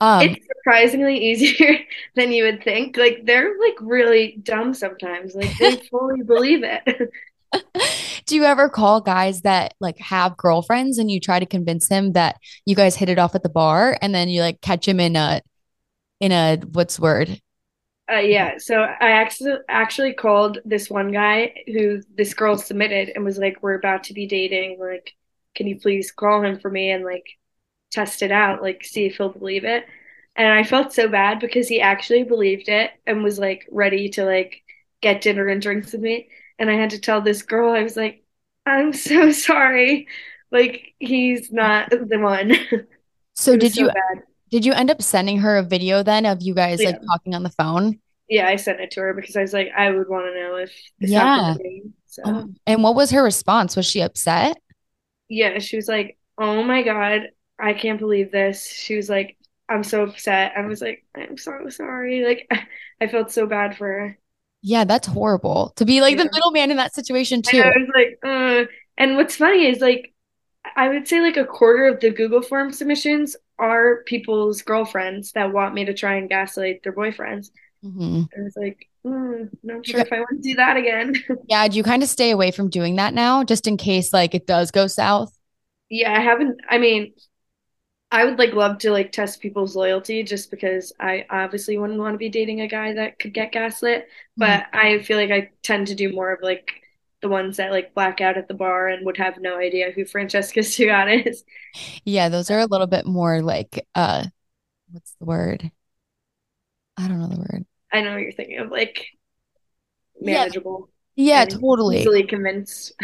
Um, 0.00 0.28
it's 0.28 0.46
surprisingly 0.46 1.30
easier 1.30 1.78
than 2.16 2.32
you 2.32 2.44
would 2.44 2.62
think. 2.62 2.96
Like 2.96 3.24
they're 3.24 3.58
like 3.58 3.76
really 3.80 4.38
dumb 4.42 4.74
sometimes. 4.74 5.34
Like 5.34 5.56
they 5.58 5.76
fully 5.90 6.22
believe 6.22 6.62
it. 6.64 7.12
Do 8.26 8.34
you 8.34 8.44
ever 8.44 8.68
call 8.68 9.00
guys 9.00 9.42
that 9.42 9.74
like 9.80 9.98
have 9.98 10.36
girlfriends 10.36 10.98
and 10.98 11.10
you 11.10 11.20
try 11.20 11.38
to 11.38 11.46
convince 11.46 11.88
him 11.88 12.12
that 12.12 12.36
you 12.64 12.74
guys 12.74 12.96
hit 12.96 13.08
it 13.08 13.18
off 13.18 13.34
at 13.34 13.42
the 13.42 13.48
bar 13.48 13.96
and 14.02 14.14
then 14.14 14.28
you 14.28 14.40
like 14.40 14.60
catch 14.60 14.88
him 14.88 14.98
in 14.98 15.14
a 15.14 15.40
in 16.20 16.32
a 16.32 16.56
what's 16.72 16.98
word 16.98 17.40
uh, 18.10 18.16
yeah, 18.18 18.58
so 18.58 18.82
I 18.82 19.12
actually 19.12 19.56
actually 19.68 20.12
called 20.12 20.58
this 20.64 20.90
one 20.90 21.10
guy 21.10 21.54
who 21.66 22.02
this 22.14 22.34
girl 22.34 22.56
submitted 22.56 23.10
and 23.14 23.24
was 23.24 23.38
like, 23.38 23.62
"We're 23.62 23.74
about 23.78 24.04
to 24.04 24.14
be 24.14 24.26
dating. 24.26 24.78
Like, 24.78 25.14
can 25.54 25.66
you 25.66 25.80
please 25.80 26.12
call 26.12 26.42
him 26.42 26.58
for 26.58 26.70
me 26.70 26.90
and 26.90 27.04
like 27.04 27.24
test 27.92 28.22
it 28.22 28.32
out, 28.32 28.62
like 28.62 28.84
see 28.84 29.06
if 29.06 29.16
he'll 29.16 29.30
believe 29.30 29.64
it?" 29.64 29.86
And 30.36 30.48
I 30.48 30.64
felt 30.64 30.92
so 30.92 31.08
bad 31.08 31.40
because 31.40 31.68
he 31.68 31.80
actually 31.80 32.24
believed 32.24 32.68
it 32.68 32.90
and 33.06 33.22
was 33.24 33.38
like 33.38 33.66
ready 33.70 34.10
to 34.10 34.24
like 34.26 34.62
get 35.00 35.22
dinner 35.22 35.48
and 35.48 35.62
drinks 35.62 35.92
with 35.92 36.02
me. 36.02 36.28
And 36.58 36.70
I 36.70 36.74
had 36.74 36.90
to 36.90 37.00
tell 37.00 37.20
this 37.22 37.42
girl, 37.42 37.72
I 37.72 37.82
was 37.82 37.96
like, 37.96 38.22
"I'm 38.66 38.92
so 38.92 39.30
sorry. 39.32 40.08
Like, 40.50 40.94
he's 40.98 41.50
not 41.52 41.90
the 41.90 42.18
one." 42.18 42.52
So 43.36 43.56
did 43.56 43.74
so 43.74 43.82
you? 43.82 43.88
Bad 43.88 44.22
did 44.54 44.64
you 44.64 44.72
end 44.72 44.88
up 44.88 45.02
sending 45.02 45.38
her 45.38 45.56
a 45.56 45.64
video 45.64 46.04
then 46.04 46.24
of 46.24 46.40
you 46.40 46.54
guys 46.54 46.80
yeah. 46.80 46.90
like 46.90 47.00
talking 47.10 47.34
on 47.34 47.42
the 47.42 47.50
phone? 47.50 47.98
Yeah, 48.28 48.46
I 48.46 48.54
sent 48.54 48.78
it 48.78 48.92
to 48.92 49.00
her 49.00 49.12
because 49.12 49.34
I 49.34 49.40
was 49.40 49.52
like, 49.52 49.70
I 49.76 49.90
would 49.90 50.08
want 50.08 50.26
to 50.26 50.40
know 50.40 50.54
if 50.54 50.72
yeah. 51.00 51.56
So. 52.06 52.22
Oh, 52.24 52.48
and 52.64 52.84
what 52.84 52.94
was 52.94 53.10
her 53.10 53.24
response? 53.24 53.74
Was 53.74 53.84
she 53.84 54.00
upset? 54.00 54.56
Yeah, 55.28 55.58
she 55.58 55.74
was 55.74 55.88
like, 55.88 56.16
"Oh 56.38 56.62
my 56.62 56.84
god, 56.84 57.30
I 57.58 57.72
can't 57.72 57.98
believe 57.98 58.30
this." 58.30 58.64
She 58.72 58.94
was 58.94 59.10
like, 59.10 59.36
"I'm 59.68 59.82
so 59.82 60.04
upset." 60.04 60.52
I 60.56 60.64
was 60.66 60.80
like, 60.80 61.04
"I'm 61.16 61.36
so 61.36 61.68
sorry." 61.70 62.24
Like, 62.24 62.48
I 63.00 63.08
felt 63.08 63.32
so 63.32 63.48
bad 63.48 63.76
for 63.76 63.88
her. 63.88 64.18
Yeah, 64.62 64.84
that's 64.84 65.08
horrible 65.08 65.72
to 65.74 65.84
be 65.84 66.00
like 66.00 66.16
yeah. 66.16 66.22
the 66.22 66.30
middleman 66.32 66.70
in 66.70 66.76
that 66.76 66.94
situation 66.94 67.42
too. 67.42 67.60
And 67.60 67.66
I 67.66 67.78
was 67.80 67.90
like, 67.92 68.18
uh, 68.24 68.70
and 68.98 69.16
what's 69.16 69.34
funny 69.34 69.66
is 69.66 69.80
like 69.80 70.13
I 70.76 70.88
would 70.88 71.06
say 71.06 71.20
like 71.20 71.36
a 71.36 71.44
quarter 71.44 71.86
of 71.86 72.00
the 72.00 72.10
Google 72.10 72.42
form 72.42 72.72
submissions 72.72 73.36
are 73.58 74.02
people's 74.04 74.62
girlfriends 74.62 75.32
that 75.32 75.52
want 75.52 75.74
me 75.74 75.84
to 75.84 75.94
try 75.94 76.16
and 76.16 76.28
gaslight 76.28 76.82
their 76.82 76.92
boyfriends. 76.92 77.50
Mhm. 77.84 78.28
I 78.36 78.42
was 78.42 78.56
like, 78.56 78.88
mm, 79.06 79.50
not 79.62 79.86
sure 79.86 80.00
if 80.00 80.12
I 80.12 80.20
want 80.20 80.42
to 80.42 80.48
do 80.48 80.54
that 80.56 80.76
again. 80.76 81.14
yeah, 81.48 81.68
do 81.68 81.76
you 81.76 81.82
kind 81.82 82.02
of 82.02 82.08
stay 82.08 82.30
away 82.30 82.50
from 82.50 82.70
doing 82.70 82.96
that 82.96 83.14
now 83.14 83.44
just 83.44 83.66
in 83.66 83.76
case 83.76 84.12
like 84.12 84.34
it 84.34 84.46
does 84.46 84.70
go 84.70 84.86
south? 84.86 85.36
Yeah, 85.90 86.12
I 86.12 86.20
haven't. 86.20 86.60
I 86.68 86.78
mean, 86.78 87.12
I 88.10 88.24
would 88.24 88.38
like 88.38 88.52
love 88.52 88.78
to 88.78 88.90
like 88.92 89.12
test 89.12 89.40
people's 89.40 89.76
loyalty 89.76 90.22
just 90.22 90.50
because 90.50 90.92
I 91.00 91.26
obviously 91.30 91.78
wouldn't 91.78 91.98
want 91.98 92.14
to 92.14 92.18
be 92.18 92.28
dating 92.28 92.60
a 92.60 92.68
guy 92.68 92.94
that 92.94 93.18
could 93.18 93.34
get 93.34 93.52
gaslit. 93.52 94.08
Mhm. 94.38 94.38
But 94.38 94.66
I 94.72 95.00
feel 95.00 95.18
like 95.18 95.30
I 95.30 95.50
tend 95.62 95.88
to 95.88 95.94
do 95.94 96.12
more 96.12 96.32
of 96.32 96.42
like 96.42 96.70
the 97.24 97.30
ones 97.30 97.56
that 97.56 97.70
like 97.70 97.94
black 97.94 98.20
out 98.20 98.36
at 98.36 98.48
the 98.48 98.54
bar 98.54 98.86
and 98.86 99.06
would 99.06 99.16
have 99.16 99.40
no 99.40 99.56
idea 99.58 99.90
who 99.90 100.04
Francesca 100.04 100.60
Stugot 100.62 101.26
is. 101.26 101.42
Yeah, 102.04 102.28
those 102.28 102.50
are 102.50 102.58
a 102.58 102.66
little 102.66 102.86
bit 102.86 103.06
more 103.06 103.40
like 103.40 103.86
uh 103.94 104.26
what's 104.92 105.16
the 105.18 105.24
word? 105.24 105.70
I 106.98 107.08
don't 107.08 107.18
know 107.18 107.28
the 107.28 107.38
word. 107.38 107.64
I 107.90 108.02
know 108.02 108.12
what 108.12 108.20
you're 108.20 108.32
thinking 108.32 108.58
of, 108.58 108.70
like 108.70 109.06
manageable 110.20 110.90
yeah, 111.16 111.42
and 111.42 111.50
totally. 111.50 112.00
easily 112.00 112.24
convinced. 112.24 112.92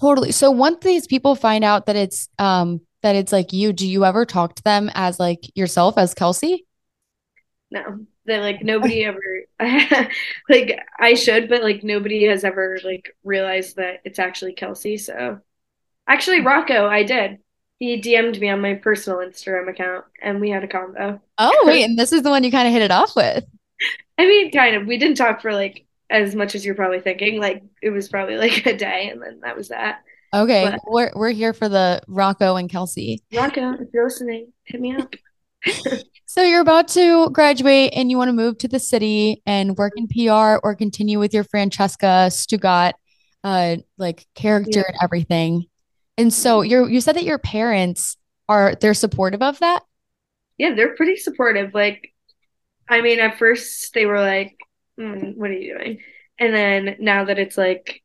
Totally. 0.00 0.30
So 0.30 0.52
once 0.52 0.78
these 0.84 1.08
people 1.08 1.34
find 1.34 1.64
out 1.64 1.86
that 1.86 1.96
it's 1.96 2.28
um 2.38 2.80
that 3.02 3.16
it's 3.16 3.32
like 3.32 3.52
you, 3.52 3.72
do 3.72 3.86
you 3.86 4.04
ever 4.04 4.24
talk 4.24 4.54
to 4.54 4.62
them 4.62 4.90
as 4.94 5.18
like 5.18 5.40
yourself 5.56 5.98
as 5.98 6.14
Kelsey? 6.14 6.64
No, 7.72 8.06
that 8.28 8.40
like 8.40 8.62
nobody 8.62 9.04
ever 9.04 9.20
like 10.48 10.78
I 10.98 11.14
should, 11.14 11.48
but 11.48 11.62
like 11.62 11.82
nobody 11.82 12.24
has 12.26 12.44
ever 12.44 12.78
like 12.84 13.14
realized 13.24 13.76
that 13.76 14.00
it's 14.04 14.18
actually 14.18 14.54
Kelsey. 14.54 14.96
So 14.96 15.40
actually, 16.06 16.40
hmm. 16.40 16.46
Rocco, 16.46 16.86
I 16.86 17.02
did. 17.02 17.38
He 17.78 18.00
DM'd 18.00 18.40
me 18.40 18.48
on 18.48 18.60
my 18.60 18.74
personal 18.74 19.18
Instagram 19.20 19.70
account, 19.70 20.04
and 20.20 20.40
we 20.40 20.50
had 20.50 20.64
a 20.64 20.68
combo. 20.68 21.20
Oh, 21.38 21.62
wait, 21.64 21.84
and 21.84 21.96
this 21.96 22.12
is 22.12 22.22
the 22.22 22.30
one 22.30 22.42
you 22.42 22.50
kind 22.50 22.66
of 22.66 22.74
hit 22.74 22.82
it 22.82 22.90
off 22.90 23.14
with. 23.14 23.44
I 24.18 24.26
mean, 24.26 24.50
kind 24.50 24.74
of. 24.74 24.86
We 24.86 24.98
didn't 24.98 25.16
talk 25.16 25.40
for 25.40 25.52
like 25.52 25.86
as 26.10 26.34
much 26.34 26.56
as 26.56 26.64
you're 26.64 26.74
probably 26.74 27.00
thinking. 27.00 27.40
Like 27.40 27.62
it 27.80 27.90
was 27.90 28.08
probably 28.08 28.36
like 28.36 28.66
a 28.66 28.76
day, 28.76 29.08
and 29.10 29.22
then 29.22 29.40
that 29.44 29.56
was 29.56 29.68
that. 29.68 30.02
Okay, 30.34 30.68
But 30.70 30.80
we're 30.86 31.12
we're 31.14 31.30
here 31.30 31.52
for 31.52 31.68
the 31.68 32.02
Rocco 32.06 32.56
and 32.56 32.68
Kelsey. 32.68 33.22
Rocco, 33.32 33.74
if 33.74 33.88
you're 33.94 34.04
listening, 34.04 34.52
hit 34.64 34.80
me 34.80 34.94
up. 34.96 35.14
So 36.26 36.42
you're 36.42 36.60
about 36.60 36.88
to 36.88 37.30
graduate 37.30 37.92
and 37.96 38.10
you 38.10 38.18
want 38.18 38.28
to 38.28 38.32
move 38.34 38.58
to 38.58 38.68
the 38.68 38.78
city 38.78 39.42
and 39.46 39.76
work 39.76 39.94
in 39.96 40.06
PR 40.08 40.60
or 40.62 40.74
continue 40.76 41.18
with 41.18 41.32
your 41.34 41.44
Francesca 41.44 42.28
Stugot 42.30 42.94
uh 43.44 43.76
like 43.96 44.26
character 44.34 44.80
Yeah. 44.80 44.84
and 44.88 44.96
everything. 45.02 45.64
And 46.16 46.32
so 46.32 46.62
you're 46.62 46.88
you 46.88 47.00
said 47.00 47.16
that 47.16 47.24
your 47.24 47.38
parents 47.38 48.16
are 48.48 48.74
they're 48.80 48.94
supportive 48.94 49.42
of 49.42 49.58
that? 49.60 49.82
Yeah, 50.58 50.74
they're 50.74 50.94
pretty 50.96 51.16
supportive. 51.16 51.72
Like, 51.72 52.12
I 52.88 53.00
mean, 53.00 53.20
at 53.20 53.38
first 53.38 53.94
they 53.94 54.06
were 54.06 54.20
like, 54.20 54.56
mm, 54.98 55.36
"What 55.36 55.50
are 55.50 55.54
you 55.54 55.78
doing?" 55.78 55.98
And 56.38 56.54
then 56.54 56.96
now 57.00 57.24
that 57.24 57.38
it's 57.38 57.56
like, 57.56 58.02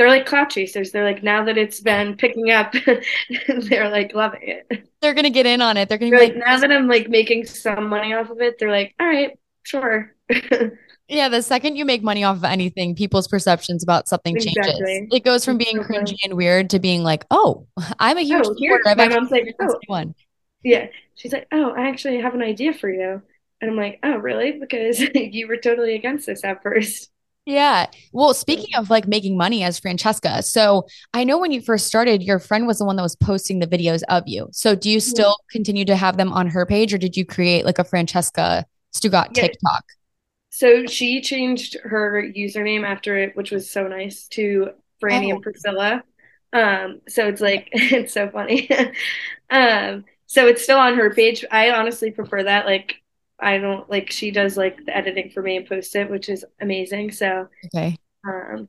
they're 0.00 0.08
like 0.08 0.24
cloud 0.26 0.48
chasers. 0.50 0.92
They're 0.92 1.04
like, 1.04 1.22
now 1.22 1.44
that 1.44 1.58
it's 1.58 1.80
been 1.80 2.16
picking 2.16 2.50
up, 2.50 2.74
they're 3.48 3.90
like 3.90 4.14
loving 4.14 4.40
it. 4.48 4.88
They're 5.02 5.14
gonna 5.14 5.30
get 5.30 5.46
in 5.46 5.60
on 5.60 5.76
it. 5.76 5.88
They're 5.88 5.98
gonna 5.98 6.10
They're 6.10 6.18
be 6.18 6.18
like, 6.18 6.34
like, 6.34 6.36
now 6.36 6.58
that 6.58 6.70
I'm 6.72 6.88
like 6.88 7.08
making 7.08 7.46
some 7.46 7.88
money 7.88 8.12
off 8.14 8.30
of 8.30 8.40
it, 8.40 8.58
they're 8.58 8.70
like, 8.70 8.94
"All 9.00 9.06
right, 9.06 9.38
sure." 9.64 10.14
yeah, 11.08 11.28
the 11.28 11.42
second 11.42 11.76
you 11.76 11.84
make 11.84 12.02
money 12.02 12.22
off 12.24 12.36
of 12.36 12.44
anything, 12.44 12.94
people's 12.94 13.26
perceptions 13.26 13.82
about 13.82 14.08
something 14.08 14.38
changes. 14.38 15.00
It 15.10 15.24
goes 15.24 15.44
from 15.44 15.58
being 15.58 15.76
so 15.76 15.84
cringy 15.84 16.16
and 16.24 16.34
weird 16.36 16.70
to 16.70 16.78
being 16.78 17.02
like, 17.02 17.24
oh, 17.30 17.66
I'm 17.98 18.18
a 18.18 18.22
huge 18.22 18.46
Oh, 18.46 18.54
supporter. 18.54 18.88
I've 18.88 18.96
my 18.96 19.08
mom's 19.08 19.30
like, 19.30 19.54
"Oh, 19.60 19.80
one. 19.86 20.14
yeah." 20.62 20.88
She's 21.14 21.32
like, 21.32 21.48
"Oh, 21.52 21.70
I 21.72 21.88
actually 21.88 22.20
have 22.20 22.34
an 22.34 22.42
idea 22.42 22.72
for 22.74 22.88
you," 22.90 23.22
and 23.60 23.70
I'm 23.70 23.76
like, 23.76 23.98
"Oh, 24.02 24.16
really?" 24.16 24.52
Because 24.58 25.00
you 25.14 25.48
were 25.48 25.56
totally 25.58 25.94
against 25.94 26.26
this 26.26 26.44
at 26.44 26.62
first. 26.62 27.09
Yeah. 27.46 27.86
Well, 28.12 28.34
speaking 28.34 28.74
of 28.76 28.90
like 28.90 29.08
making 29.08 29.36
money 29.36 29.64
as 29.64 29.78
Francesca, 29.80 30.42
so 30.42 30.86
I 31.14 31.24
know 31.24 31.38
when 31.38 31.50
you 31.52 31.60
first 31.60 31.86
started, 31.86 32.22
your 32.22 32.38
friend 32.38 32.66
was 32.66 32.78
the 32.78 32.84
one 32.84 32.96
that 32.96 33.02
was 33.02 33.16
posting 33.16 33.58
the 33.58 33.66
videos 33.66 34.02
of 34.08 34.24
you. 34.26 34.48
So 34.52 34.74
do 34.74 34.90
you 34.90 35.00
still 35.00 35.36
continue 35.50 35.84
to 35.86 35.96
have 35.96 36.16
them 36.16 36.32
on 36.32 36.48
her 36.48 36.66
page 36.66 36.92
or 36.94 36.98
did 36.98 37.16
you 37.16 37.24
create 37.24 37.64
like 37.64 37.78
a 37.78 37.84
Francesca 37.84 38.66
Stugot 38.94 39.30
Yeah. 39.34 39.48
TikTok? 39.48 39.84
So 40.50 40.86
she 40.86 41.20
changed 41.20 41.76
her 41.84 42.22
username 42.22 42.84
after 42.86 43.16
it, 43.16 43.36
which 43.36 43.50
was 43.50 43.70
so 43.70 43.86
nice, 43.86 44.26
to 44.28 44.70
Franny 45.02 45.30
Oh. 45.30 45.30
and 45.32 45.42
Priscilla. 45.42 46.02
Um, 46.52 47.00
so 47.08 47.28
it's 47.28 47.40
like 47.40 47.68
it's 47.72 48.12
so 48.14 48.28
funny. 48.30 48.68
Um, 49.52 50.04
so 50.26 50.46
it's 50.46 50.62
still 50.62 50.78
on 50.78 50.94
her 50.96 51.12
page. 51.12 51.44
I 51.50 51.72
honestly 51.72 52.12
prefer 52.12 52.44
that. 52.44 52.66
Like 52.66 52.99
I 53.42 53.58
don't 53.58 53.88
like 53.90 54.10
she 54.10 54.30
does 54.30 54.56
like 54.56 54.84
the 54.84 54.96
editing 54.96 55.30
for 55.30 55.42
me 55.42 55.56
and 55.56 55.66
post 55.66 55.94
it, 55.96 56.10
which 56.10 56.28
is 56.28 56.44
amazing. 56.60 57.12
So 57.12 57.48
Okay. 57.64 57.96
um 58.28 58.68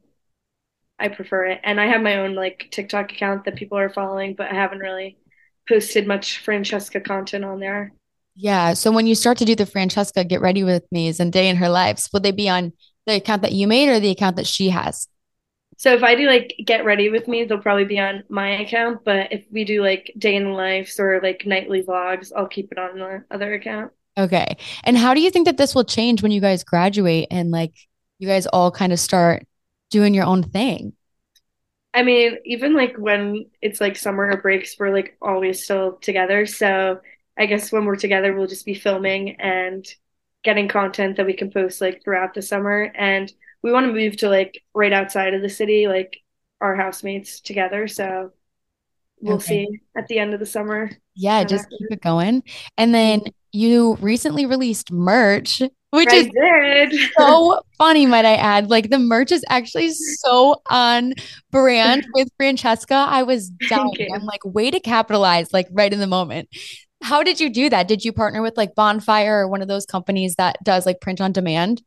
I 1.00 1.10
prefer 1.10 1.48
it. 1.48 1.60
And 1.64 1.82
I 1.82 1.88
have 1.88 2.02
my 2.02 2.18
own 2.20 2.36
like 2.36 2.70
TikTok 2.72 3.12
account 3.12 3.46
that 3.46 3.56
people 3.56 3.78
are 3.78 3.90
following, 3.90 4.36
but 4.36 4.52
I 4.52 4.56
haven't 4.56 4.80
really 4.80 5.18
posted 5.68 6.08
much 6.08 6.40
Francesca 6.40 7.02
content 7.02 7.44
on 7.46 7.60
there. 7.60 7.94
Yeah. 8.36 8.74
So 8.74 8.92
when 8.92 9.08
you 9.08 9.16
start 9.16 9.38
to 9.40 9.46
do 9.46 9.56
the 9.56 9.66
Francesca 9.66 10.24
Get 10.24 10.42
Ready 10.42 10.64
With 10.64 10.86
Me's 10.92 11.20
and 11.20 11.32
Day 11.34 11.50
in 11.50 11.58
Her 11.58 11.70
Lives, 11.70 12.10
will 12.12 12.22
they 12.22 12.32
be 12.32 12.50
on 12.50 12.74
the 13.06 13.16
account 13.16 13.42
that 13.42 13.52
you 13.52 13.68
made 13.68 13.90
or 13.90 14.00
the 14.00 14.12
account 14.12 14.38
that 14.38 14.48
she 14.48 14.70
has? 14.70 15.08
So 15.78 15.94
if 15.94 16.04
I 16.04 16.16
do 16.16 16.28
like 16.28 16.54
get 16.66 16.86
ready 16.86 17.10
with 17.10 17.28
me, 17.28 17.44
they'll 17.44 17.60
probably 17.62 17.86
be 17.86 18.00
on 18.00 18.24
my 18.30 18.62
account. 18.62 19.04
But 19.04 19.32
if 19.32 19.46
we 19.52 19.64
do 19.66 19.82
like 19.82 20.14
day 20.18 20.36
in 20.36 20.54
lives 20.54 21.00
or 21.00 21.20
like 21.22 21.46
nightly 21.46 21.82
vlogs, 21.84 22.32
I'll 22.36 22.48
keep 22.48 22.72
it 22.72 22.78
on 22.78 22.98
the 23.00 23.26
other 23.32 23.54
account. 23.54 23.92
Okay. 24.18 24.58
And 24.84 24.98
how 24.98 25.14
do 25.14 25.22
you 25.22 25.32
think 25.32 25.46
that 25.46 25.58
this 25.58 25.74
will 25.74 25.84
change 25.84 26.22
when 26.22 26.32
you 26.32 26.42
guys 26.42 26.64
graduate 26.64 27.28
and 27.32 27.52
like 27.52 27.74
you 28.20 28.28
guys 28.28 28.46
all 28.48 28.72
kind 28.72 28.92
of 28.94 29.00
start 29.00 29.46
doing 29.90 30.14
your 30.14 30.26
own 30.26 30.44
thing? 30.44 30.94
I 31.94 32.04
mean, 32.04 32.38
even 32.46 32.74
like 32.74 32.96
when 32.98 33.50
it's 33.62 33.82
like 33.82 33.98
summer 33.98 34.36
breaks, 34.42 34.76
we're 34.80 34.94
like 34.94 35.18
always 35.22 35.64
still 35.64 35.98
together. 35.98 36.46
So 36.46 37.02
I 37.38 37.46
guess 37.48 37.72
when 37.72 37.86
we're 37.86 37.98
together, 37.98 38.34
we'll 38.34 38.48
just 38.48 38.66
be 38.66 38.76
filming 38.76 39.40
and 39.42 39.86
getting 40.44 40.68
content 40.68 41.18
that 41.18 41.26
we 41.26 41.34
can 41.34 41.52
post 41.52 41.82
like 41.82 42.04
throughout 42.04 42.34
the 42.34 42.42
summer. 42.42 42.92
And 42.96 43.32
we 43.62 43.72
want 43.72 43.88
to 43.88 43.94
move 43.94 44.18
to 44.18 44.30
like 44.30 44.64
right 44.74 44.94
outside 44.94 45.34
of 45.34 45.42
the 45.42 45.50
city, 45.50 45.88
like 45.88 46.18
our 46.62 46.76
housemates 46.76 47.42
together. 47.42 47.88
So 47.88 48.32
we'll 49.22 49.40
Okay. 49.40 49.42
see 49.42 49.82
at 49.96 50.08
the 50.08 50.20
end 50.20 50.34
of 50.34 50.40
the 50.42 50.46
summer. 50.46 50.92
Yeah, 51.16 51.44
just 51.44 51.70
keep 51.70 51.92
it 51.92 52.02
going. 52.02 52.44
And 52.78 52.94
then 52.94 53.22
you 53.52 53.96
recently 54.02 54.46
released 54.46 54.92
merch, 54.92 55.62
which 55.92 56.10
I 56.10 56.16
is 56.16 56.30
did. 56.30 57.10
so 57.18 57.62
funny, 57.78 58.06
might 58.06 58.26
I 58.26 58.36
add. 58.36 58.70
Like 58.70 58.90
the 58.90 59.00
merch 59.00 59.32
is 59.32 59.44
actually 59.50 59.92
so 59.92 60.62
on 60.70 61.14
brand 61.52 62.06
with 62.14 62.30
Francesca. 62.38 62.96
I 63.10 63.24
was 63.24 63.50
dying. 63.70 64.10
I'm 64.14 64.24
like, 64.26 64.44
way 64.46 64.72
to 64.72 64.80
capitalize, 64.80 65.52
like 65.54 65.68
right 65.72 65.92
in 65.92 66.00
the 66.00 66.08
moment. 66.08 66.50
How 67.04 67.24
did 67.24 67.40
you 67.40 67.50
do 67.50 67.70
that? 67.70 67.88
Did 67.88 68.06
you 68.06 68.14
partner 68.14 68.42
with 68.42 68.58
like 68.58 68.76
Bonfire 68.76 69.40
or 69.40 69.48
one 69.48 69.62
of 69.62 69.68
those 69.68 69.86
companies 69.86 70.36
that 70.36 70.58
does 70.64 70.86
like 70.86 71.02
print 71.02 71.20
on 71.20 71.32
demand? 71.32 71.82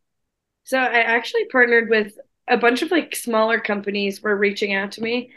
So 0.64 0.78
I 0.78 1.00
actually 1.00 1.44
partnered 1.46 1.88
with 1.88 2.14
a 2.48 2.56
bunch 2.56 2.82
of 2.82 2.90
like 2.90 3.14
smaller 3.14 3.60
companies 3.60 4.22
were 4.22 4.36
reaching 4.36 4.74
out 4.74 4.92
to 4.92 5.02
me. 5.02 5.30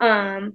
Um, 0.00 0.54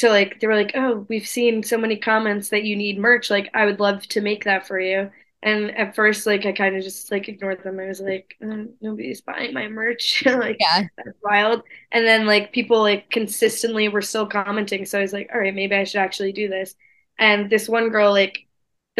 to 0.00 0.08
like 0.10 0.40
they 0.40 0.46
were 0.46 0.56
like, 0.56 0.72
"Oh, 0.74 1.06
we've 1.08 1.26
seen 1.26 1.62
so 1.62 1.78
many 1.78 1.96
comments 1.96 2.50
that 2.50 2.64
you 2.64 2.76
need 2.76 2.98
merch. 2.98 3.30
Like, 3.30 3.50
I 3.54 3.64
would 3.66 3.80
love 3.80 4.06
to 4.08 4.20
make 4.20 4.44
that 4.44 4.66
for 4.66 4.78
you." 4.80 5.10
And 5.42 5.70
at 5.76 5.94
first, 5.96 6.26
like 6.26 6.44
I 6.46 6.52
kind 6.52 6.76
of 6.76 6.82
just 6.84 7.10
like 7.10 7.28
ignored 7.28 7.62
them. 7.64 7.80
I 7.80 7.86
was 7.86 8.00
like, 8.00 8.34
"Uh, 8.42 8.64
"Nobody's 8.80 9.20
buying 9.22 9.54
my 9.54 9.68
merch." 9.68 10.22
Like 10.26 10.60
Yeah. 10.60 10.88
that's 10.96 11.16
wild. 11.22 11.62
And 11.92 12.06
then 12.06 12.26
like 12.26 12.52
people 12.52 12.80
like 12.82 13.10
consistently 13.10 13.88
were 13.88 14.02
still 14.02 14.26
commenting. 14.26 14.84
So 14.86 14.98
I 14.98 15.02
was 15.02 15.12
like, 15.12 15.30
"All 15.32 15.40
right, 15.40 15.54
maybe 15.54 15.74
I 15.76 15.84
should 15.84 16.00
actually 16.00 16.32
do 16.32 16.48
this." 16.48 16.74
And 17.18 17.50
this 17.50 17.68
one 17.68 17.90
girl 17.90 18.12
like 18.12 18.46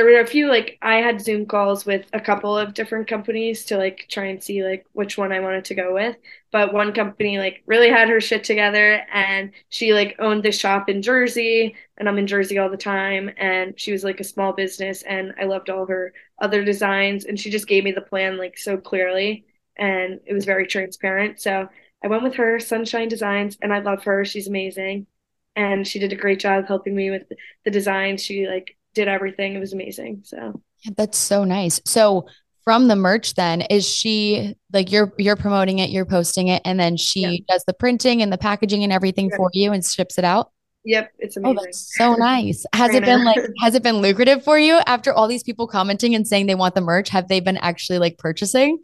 there 0.00 0.10
were 0.10 0.20
a 0.20 0.26
few 0.26 0.48
like 0.48 0.78
I 0.80 0.94
had 0.96 1.20
Zoom 1.20 1.44
calls 1.44 1.84
with 1.84 2.06
a 2.14 2.20
couple 2.22 2.56
of 2.56 2.72
different 2.72 3.06
companies 3.06 3.66
to 3.66 3.76
like 3.76 4.06
try 4.08 4.28
and 4.28 4.42
see 4.42 4.64
like 4.64 4.86
which 4.92 5.18
one 5.18 5.30
I 5.30 5.40
wanted 5.40 5.66
to 5.66 5.74
go 5.74 5.92
with. 5.92 6.16
But 6.50 6.72
one 6.72 6.94
company 6.94 7.36
like 7.38 7.62
really 7.66 7.90
had 7.90 8.08
her 8.08 8.18
shit 8.18 8.42
together 8.42 9.02
and 9.12 9.52
she 9.68 9.92
like 9.92 10.16
owned 10.18 10.42
this 10.42 10.58
shop 10.58 10.88
in 10.88 11.02
Jersey 11.02 11.76
and 11.98 12.08
I'm 12.08 12.16
in 12.16 12.26
Jersey 12.26 12.56
all 12.56 12.70
the 12.70 12.78
time 12.78 13.30
and 13.36 13.78
she 13.78 13.92
was 13.92 14.02
like 14.02 14.20
a 14.20 14.24
small 14.24 14.54
business 14.54 15.02
and 15.02 15.34
I 15.38 15.44
loved 15.44 15.68
all 15.68 15.84
her 15.84 16.14
other 16.40 16.64
designs 16.64 17.26
and 17.26 17.38
she 17.38 17.50
just 17.50 17.68
gave 17.68 17.84
me 17.84 17.92
the 17.92 18.00
plan 18.00 18.38
like 18.38 18.56
so 18.56 18.78
clearly 18.78 19.44
and 19.76 20.18
it 20.24 20.32
was 20.32 20.46
very 20.46 20.66
transparent. 20.66 21.42
So 21.42 21.68
I 22.02 22.08
went 22.08 22.22
with 22.22 22.36
her, 22.36 22.58
Sunshine 22.58 23.08
Designs, 23.08 23.58
and 23.60 23.70
I 23.70 23.80
love 23.80 24.04
her. 24.04 24.24
She's 24.24 24.48
amazing. 24.48 25.08
And 25.56 25.86
she 25.86 25.98
did 25.98 26.14
a 26.14 26.16
great 26.16 26.40
job 26.40 26.66
helping 26.66 26.96
me 26.96 27.10
with 27.10 27.24
the 27.66 27.70
design. 27.70 28.16
She 28.16 28.46
like 28.48 28.78
did 28.94 29.08
everything. 29.08 29.54
It 29.54 29.60
was 29.60 29.72
amazing. 29.72 30.22
So 30.24 30.60
Yeah, 30.84 30.92
That's 30.96 31.18
so 31.18 31.44
nice. 31.44 31.80
So 31.84 32.26
from 32.64 32.88
the 32.88 32.96
merch 32.96 33.34
then, 33.34 33.62
is 33.62 33.88
she 33.88 34.54
like 34.72 34.92
you're 34.92 35.12
you're 35.18 35.36
promoting 35.36 35.78
it, 35.78 35.90
you're 35.90 36.04
posting 36.04 36.48
it, 36.48 36.62
and 36.64 36.78
then 36.78 36.96
she 36.96 37.20
Yeah. 37.20 37.36
does 37.48 37.64
the 37.64 37.72
printing 37.74 38.22
and 38.22 38.32
the 38.32 38.38
packaging 38.38 38.84
and 38.84 38.92
everything 38.92 39.30
Yeah. 39.30 39.36
for 39.36 39.50
you 39.52 39.72
and 39.72 39.84
ships 39.84 40.18
it 40.18 40.24
out? 40.24 40.50
yep, 40.82 41.12
it's 41.18 41.36
Oh, 41.36 41.40
amazing. 41.40 41.64
that's 41.64 41.94
so 41.96 42.14
nice. 42.14 42.64
Has 42.74 42.94
it 42.94 43.04
been 43.04 43.22
like, 43.22 43.38
has 43.60 43.74
it 43.74 43.82
been 43.82 43.96
lucrative 43.96 44.42
for 44.42 44.58
you 44.58 44.78
after 44.86 45.12
all 45.12 45.28
these 45.28 45.42
people 45.42 45.66
commenting 45.66 46.14
and 46.14 46.26
saying 46.26 46.46
they 46.46 46.54
want 46.54 46.74
the 46.74 46.80
merch? 46.80 47.10
Have 47.10 47.28
they 47.28 47.40
been 47.40 47.58
actually 47.58 47.98
like 47.98 48.16
purchasing? 48.18 48.78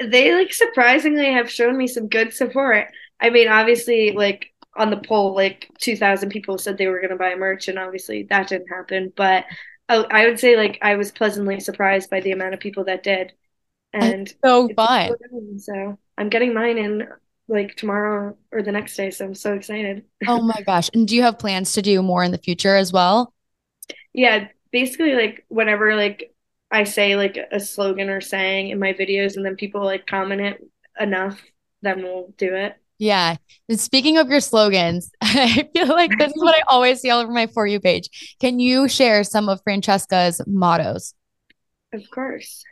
they 0.00 0.34
like 0.34 0.52
surprisingly 0.52 1.32
have 1.32 1.48
shown 1.50 1.76
me 1.76 1.86
some 1.86 2.08
good 2.08 2.32
support. 2.32 2.88
I 3.20 3.30
mean, 3.30 3.46
obviously, 3.48 4.10
like 4.10 4.46
on 4.76 4.90
the 4.90 4.96
poll, 4.96 5.34
like 5.34 5.70
2,000 5.78 6.30
people 6.30 6.58
said 6.58 6.76
they 6.76 6.88
were 6.88 7.00
going 7.00 7.10
to 7.10 7.16
buy 7.16 7.34
merch, 7.34 7.68
and 7.68 7.78
obviously 7.78 8.24
that 8.24 8.48
didn't 8.48 8.68
happen. 8.68 9.12
But 9.16 9.44
oh, 9.88 10.04
I 10.10 10.26
would 10.26 10.38
say 10.38 10.56
like 10.56 10.78
I 10.82 10.96
was 10.96 11.12
pleasantly 11.12 11.60
surprised 11.60 12.10
by 12.10 12.20
the 12.20 12.32
amount 12.32 12.54
of 12.54 12.60
people 12.60 12.84
that 12.84 13.02
did. 13.02 13.32
And 13.92 14.26
That's 14.26 14.34
so 14.44 14.68
fun. 14.74 15.14
So 15.58 15.98
I'm 16.18 16.28
getting 16.28 16.52
mine 16.52 16.78
in 16.78 17.08
like 17.46 17.76
tomorrow 17.76 18.36
or 18.50 18.62
the 18.62 18.72
next 18.72 18.96
day. 18.96 19.10
So 19.10 19.24
I'm 19.26 19.34
so 19.34 19.54
excited. 19.54 20.04
oh 20.26 20.42
my 20.42 20.60
gosh. 20.66 20.90
And 20.94 21.06
do 21.06 21.14
you 21.14 21.22
have 21.22 21.38
plans 21.38 21.72
to 21.74 21.82
do 21.82 22.02
more 22.02 22.24
in 22.24 22.32
the 22.32 22.38
future 22.38 22.76
as 22.76 22.92
well? 22.92 23.32
Yeah, 24.12 24.48
basically 24.72 25.14
like 25.14 25.44
whenever 25.48 25.94
like 25.94 26.34
I 26.70 26.84
say 26.84 27.16
like 27.16 27.38
a 27.52 27.60
slogan 27.60 28.10
or 28.10 28.20
saying 28.20 28.70
in 28.70 28.78
my 28.78 28.92
videos 28.92 29.36
and 29.36 29.44
then 29.44 29.56
people 29.56 29.84
like 29.84 30.06
comment 30.06 30.40
it 30.40 30.64
enough, 30.98 31.40
then 31.82 32.02
we'll 32.02 32.34
do 32.36 32.54
it. 32.54 32.76
Yeah. 33.04 33.36
And 33.68 33.78
speaking 33.78 34.16
of 34.16 34.30
your 34.30 34.40
slogans, 34.40 35.10
I 35.20 35.68
feel 35.74 35.88
like 35.88 36.10
this 36.18 36.32
is 36.32 36.42
what 36.42 36.56
I 36.56 36.62
always 36.68 37.00
see 37.00 37.10
all 37.10 37.20
over 37.20 37.30
my 37.30 37.46
For 37.46 37.66
You 37.66 37.78
page. 37.78 38.36
Can 38.40 38.60
you 38.60 38.88
share 38.88 39.24
some 39.24 39.50
of 39.50 39.60
Francesca's 39.62 40.40
mottos? 40.46 41.12
Of 41.92 42.08
course 42.10 42.64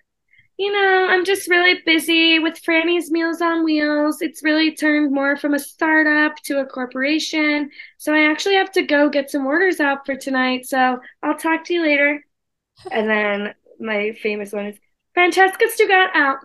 you 0.58 0.72
know, 0.72 1.08
I'm 1.10 1.24
just 1.24 1.50
really 1.50 1.80
busy 1.84 2.38
with 2.38 2.62
Franny's 2.62 3.10
Meals 3.10 3.40
on 3.40 3.64
Wheels. 3.64 4.22
It's 4.22 4.44
really 4.44 4.76
turned 4.76 5.12
more 5.12 5.36
from 5.36 5.54
a 5.54 5.58
startup 5.58 6.36
to 6.44 6.60
a 6.60 6.66
corporation. 6.66 7.70
So 7.98 8.14
I 8.14 8.30
actually 8.30 8.54
have 8.54 8.70
to 8.72 8.82
go 8.82 9.08
get 9.08 9.28
some 9.28 9.44
orders 9.44 9.80
out 9.80 10.06
for 10.06 10.14
tonight. 10.14 10.66
So 10.66 11.00
I'll 11.20 11.36
talk 11.36 11.64
to 11.64 11.74
you 11.74 11.82
later. 11.82 12.24
And 12.92 13.10
then 13.10 13.54
my 13.80 14.12
famous 14.22 14.52
one 14.52 14.66
is 14.66 14.78
Francesca 15.14 15.64
Stugot 15.68 16.10
out. 16.14 16.38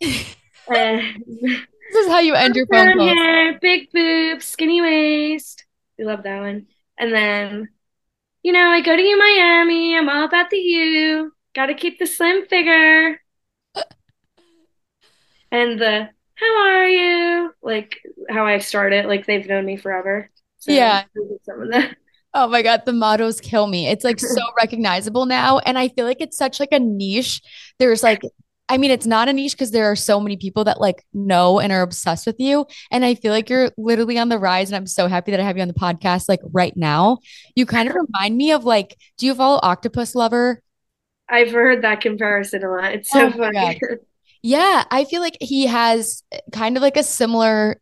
and 0.74 1.26
this 1.92 2.06
is 2.06 2.12
how 2.12 2.20
you 2.20 2.34
end 2.34 2.56
your 2.56 2.66
phone 2.66 2.96
call. 2.96 3.08
Hair, 3.08 3.58
big 3.60 3.90
boobs, 3.92 4.44
skinny 4.44 4.80
waist. 4.80 5.64
We 5.98 6.04
love 6.04 6.22
that 6.22 6.40
one. 6.40 6.66
And 6.98 7.12
then, 7.12 7.68
you 8.42 8.52
know, 8.52 8.68
I 8.68 8.80
go 8.80 8.96
to 8.96 9.02
U 9.02 9.18
Miami. 9.18 9.96
I'm 9.96 10.08
all 10.08 10.24
about 10.24 10.50
the 10.50 10.58
U. 10.58 11.32
Got 11.54 11.66
to 11.66 11.74
keep 11.74 11.98
the 11.98 12.06
slim 12.06 12.46
figure. 12.46 13.20
and 15.50 15.80
the 15.80 16.10
how 16.34 16.68
are 16.68 16.88
you? 16.88 17.54
Like 17.62 18.00
how 18.30 18.46
I 18.46 18.58
started, 18.58 19.06
like 19.06 19.26
they've 19.26 19.46
known 19.46 19.66
me 19.66 19.76
forever. 19.76 20.30
So 20.58 20.72
yeah. 20.72 21.04
Some 21.44 21.62
of 21.62 21.70
that. 21.70 21.96
Oh 22.34 22.46
my 22.46 22.60
God, 22.60 22.82
the 22.84 22.92
mottos 22.92 23.40
kill 23.40 23.66
me. 23.66 23.88
It's 23.88 24.04
like 24.04 24.20
so 24.20 24.42
recognizable 24.60 25.24
now. 25.24 25.58
And 25.60 25.78
I 25.78 25.88
feel 25.88 26.04
like 26.04 26.20
it's 26.20 26.36
such 26.36 26.60
like 26.60 26.72
a 26.72 26.78
niche. 26.78 27.40
There's 27.78 28.02
like, 28.02 28.20
I 28.68 28.76
mean, 28.76 28.90
it's 28.90 29.06
not 29.06 29.28
a 29.28 29.32
niche 29.32 29.52
because 29.52 29.70
there 29.70 29.90
are 29.90 29.96
so 29.96 30.20
many 30.20 30.36
people 30.36 30.64
that 30.64 30.80
like 30.80 31.04
know 31.14 31.58
and 31.58 31.72
are 31.72 31.82
obsessed 31.82 32.26
with 32.26 32.38
you. 32.38 32.66
And 32.90 33.04
I 33.04 33.14
feel 33.14 33.32
like 33.32 33.48
you're 33.48 33.70
literally 33.78 34.18
on 34.18 34.28
the 34.28 34.38
rise. 34.38 34.68
And 34.68 34.76
I'm 34.76 34.86
so 34.86 35.06
happy 35.06 35.30
that 35.30 35.40
I 35.40 35.44
have 35.44 35.56
you 35.56 35.62
on 35.62 35.68
the 35.68 35.74
podcast 35.74 36.28
like 36.28 36.40
right 36.52 36.76
now. 36.76 37.18
You 37.54 37.66
kind 37.66 37.88
of 37.88 37.94
remind 37.94 38.36
me 38.36 38.52
of 38.52 38.64
like, 38.64 38.96
do 39.16 39.26
you 39.26 39.34
follow 39.34 39.58
Octopus 39.62 40.14
Lover? 40.14 40.62
I've 41.28 41.50
heard 41.50 41.82
that 41.82 42.00
comparison 42.00 42.64
a 42.64 42.70
lot. 42.70 42.92
It's 42.92 43.10
so 43.10 43.26
oh 43.26 43.30
funny. 43.30 43.80
Yeah, 44.42 44.84
I 44.90 45.04
feel 45.04 45.20
like 45.20 45.36
he 45.40 45.66
has 45.66 46.22
kind 46.52 46.76
of 46.76 46.82
like 46.82 46.96
a 46.96 47.02
similar 47.02 47.80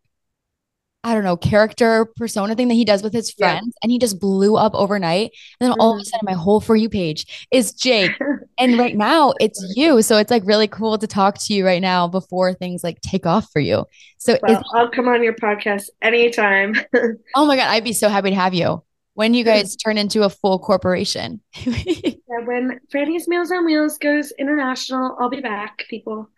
I 1.06 1.14
don't 1.14 1.22
know, 1.22 1.36
character 1.36 2.04
persona 2.16 2.56
thing 2.56 2.66
that 2.66 2.74
he 2.74 2.84
does 2.84 3.00
with 3.00 3.12
his 3.12 3.30
friends. 3.30 3.68
Yeah. 3.68 3.78
And 3.84 3.92
he 3.92 3.98
just 4.00 4.18
blew 4.18 4.56
up 4.56 4.74
overnight. 4.74 5.30
And 5.60 5.66
then 5.66 5.70
mm-hmm. 5.70 5.80
all 5.80 5.92
of 5.92 5.98
a 5.98 6.00
mm-hmm. 6.00 6.08
sudden, 6.08 6.24
my 6.24 6.32
whole 6.32 6.60
For 6.60 6.74
You 6.74 6.88
page 6.88 7.46
is 7.52 7.72
Jake. 7.72 8.10
and 8.58 8.78
right 8.78 8.96
now, 8.96 9.34
it's 9.40 9.74
you. 9.76 10.02
So 10.02 10.16
it's 10.16 10.30
like 10.30 10.42
really 10.46 10.68
cool 10.68 10.98
to 10.98 11.06
talk 11.06 11.38
to 11.40 11.54
you 11.54 11.64
right 11.64 11.82
now 11.82 12.08
before 12.08 12.54
things 12.54 12.82
like 12.82 13.00
take 13.00 13.26
off 13.26 13.50
for 13.52 13.60
you. 13.60 13.84
So 14.18 14.38
well, 14.42 14.62
I'll 14.74 14.90
come 14.90 15.08
on 15.08 15.22
your 15.22 15.34
podcast 15.34 15.84
anytime. 16.02 16.74
oh 17.34 17.46
my 17.46 17.56
God. 17.56 17.68
I'd 17.68 17.84
be 17.84 17.92
so 17.92 18.08
happy 18.08 18.30
to 18.30 18.36
have 18.36 18.54
you 18.54 18.82
when 19.14 19.34
you 19.34 19.44
guys 19.44 19.76
turn 19.76 19.98
into 19.98 20.22
a 20.22 20.30
full 20.30 20.58
corporation. 20.58 21.40
yeah, 21.64 22.12
when 22.44 22.80
Franny's 22.92 23.26
Meals 23.28 23.50
on 23.50 23.64
Wheels 23.64 23.98
goes 23.98 24.32
international, 24.38 25.16
I'll 25.18 25.30
be 25.30 25.40
back, 25.40 25.84
people. 25.88 26.30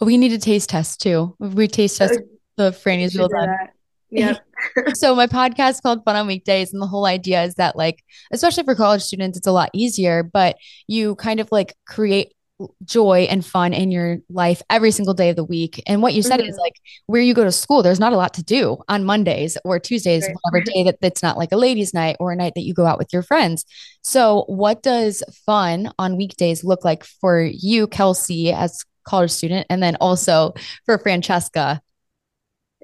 We 0.00 0.18
need 0.18 0.32
a 0.32 0.38
taste 0.38 0.70
test 0.70 1.00
too. 1.00 1.36
We 1.38 1.68
taste 1.68 1.98
test 1.98 2.20
oh, 2.20 2.28
the 2.56 2.72
Franny's 2.72 3.16
Meals 3.16 3.32
on. 3.32 3.48
Yeah. 4.10 4.38
so 4.94 5.14
my 5.14 5.26
podcast 5.26 5.82
called 5.82 6.04
Fun 6.04 6.16
on 6.16 6.26
Weekdays, 6.26 6.72
and 6.72 6.80
the 6.80 6.86
whole 6.86 7.06
idea 7.06 7.42
is 7.42 7.54
that, 7.56 7.76
like, 7.76 8.02
especially 8.30 8.64
for 8.64 8.74
college 8.74 9.02
students, 9.02 9.38
it's 9.38 9.46
a 9.46 9.52
lot 9.52 9.70
easier. 9.72 10.22
But 10.22 10.56
you 10.86 11.14
kind 11.16 11.40
of 11.40 11.48
like 11.52 11.74
create 11.86 12.32
joy 12.84 13.26
and 13.30 13.44
fun 13.44 13.72
in 13.72 13.90
your 13.90 14.18
life 14.28 14.62
every 14.68 14.90
single 14.90 15.14
day 15.14 15.30
of 15.30 15.36
the 15.36 15.44
week. 15.44 15.82
And 15.86 16.02
what 16.02 16.14
you 16.14 16.22
said 16.22 16.40
mm-hmm. 16.40 16.48
is 16.48 16.56
like 16.56 16.74
where 17.06 17.22
you 17.22 17.34
go 17.34 17.44
to 17.44 17.52
school, 17.52 17.82
there's 17.82 18.00
not 18.00 18.12
a 18.12 18.16
lot 18.16 18.34
to 18.34 18.42
do 18.42 18.78
on 18.88 19.04
Mondays 19.04 19.56
or 19.64 19.78
Tuesdays, 19.78 20.24
right. 20.26 20.36
whatever 20.42 20.64
day 20.64 20.82
that 20.84 21.00
that's 21.00 21.22
not 21.22 21.38
like 21.38 21.52
a 21.52 21.56
ladies' 21.56 21.94
night 21.94 22.16
or 22.18 22.32
a 22.32 22.36
night 22.36 22.54
that 22.56 22.62
you 22.62 22.74
go 22.74 22.86
out 22.86 22.98
with 22.98 23.12
your 23.12 23.22
friends. 23.22 23.64
So, 24.02 24.44
what 24.48 24.82
does 24.82 25.22
fun 25.46 25.92
on 25.98 26.16
weekdays 26.16 26.64
look 26.64 26.84
like 26.84 27.04
for 27.04 27.42
you, 27.42 27.86
Kelsey, 27.86 28.52
as 28.52 28.84
college 29.04 29.30
student, 29.30 29.66
and 29.70 29.82
then 29.82 29.96
also 30.00 30.54
for 30.84 30.98
Francesca? 30.98 31.80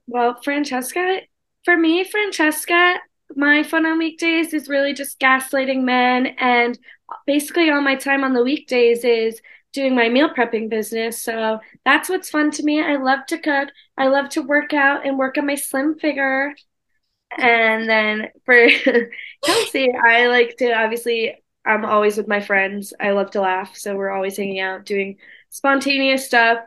Well, 0.07 0.41
Francesca, 0.43 1.21
for 1.65 1.77
me, 1.77 2.05
Francesca, 2.05 2.97
my 3.37 3.63
fun 3.63 3.87
on 3.87 3.99
weekdays 3.99 4.53
is 4.53 4.69
really 4.69 4.93
just 4.93 5.19
gaslighting 5.19 5.83
men 5.83 6.27
and 6.39 6.79
basically 7.27 7.71
all 7.71 7.81
my 7.81 7.97
time 7.97 8.23
on 8.23 8.35
the 8.35 8.45
weekdays 8.45 9.05
is 9.05 9.41
doing 9.73 9.95
my 9.95 10.09
meal 10.09 10.29
prepping 10.29 10.69
business. 10.69 11.23
So 11.23 11.59
that's 11.85 12.09
what's 12.09 12.31
fun 12.31 12.51
to 12.53 12.63
me. 12.63 12.83
I 12.83 12.97
love 12.97 13.27
to 13.29 13.39
cook. 13.39 13.71
I 13.97 14.07
love 14.09 14.29
to 14.31 14.43
work 14.43 14.73
out 14.73 15.07
and 15.07 15.19
work 15.19 15.37
on 15.39 15.47
my 15.47 15.57
slim 15.57 15.99
figure. 15.99 16.55
And 17.37 17.89
then 17.89 18.29
for 18.45 18.69
Kelsey, 19.45 19.91
I 19.93 20.27
like 20.27 20.57
to 20.59 20.73
obviously, 20.73 21.43
I'm 21.65 21.85
always 21.85 22.17
with 22.17 22.29
my 22.29 22.41
friends. 22.41 22.93
I 23.01 23.11
love 23.11 23.33
to 23.33 23.41
laugh. 23.41 23.77
So 23.77 23.97
we're 23.97 24.11
always 24.13 24.37
hanging 24.37 24.61
out, 24.61 24.85
doing 24.85 25.17
spontaneous 25.51 26.27
stuff. 26.27 26.59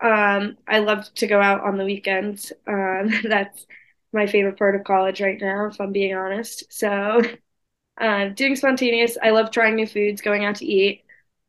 Um, 0.00 0.56
I 0.66 0.80
love 0.80 1.12
to 1.14 1.26
go 1.26 1.40
out 1.40 1.62
on 1.62 1.76
the 1.76 1.84
weekends. 1.84 2.52
Um, 2.66 3.10
that's 3.24 3.66
my 4.12 4.26
favorite 4.26 4.58
part 4.58 4.74
of 4.74 4.84
college 4.84 5.20
right 5.20 5.40
now, 5.40 5.66
if 5.66 5.80
I'm 5.80 5.92
being 5.92 6.14
honest. 6.14 6.72
So, 6.72 7.22
uh, 8.00 8.28
doing 8.28 8.56
spontaneous. 8.56 9.16
I 9.22 9.30
love 9.30 9.50
trying 9.50 9.76
new 9.76 9.86
foods, 9.86 10.20
going 10.20 10.44
out 10.44 10.56
to 10.56 10.66
eat. 10.66 11.04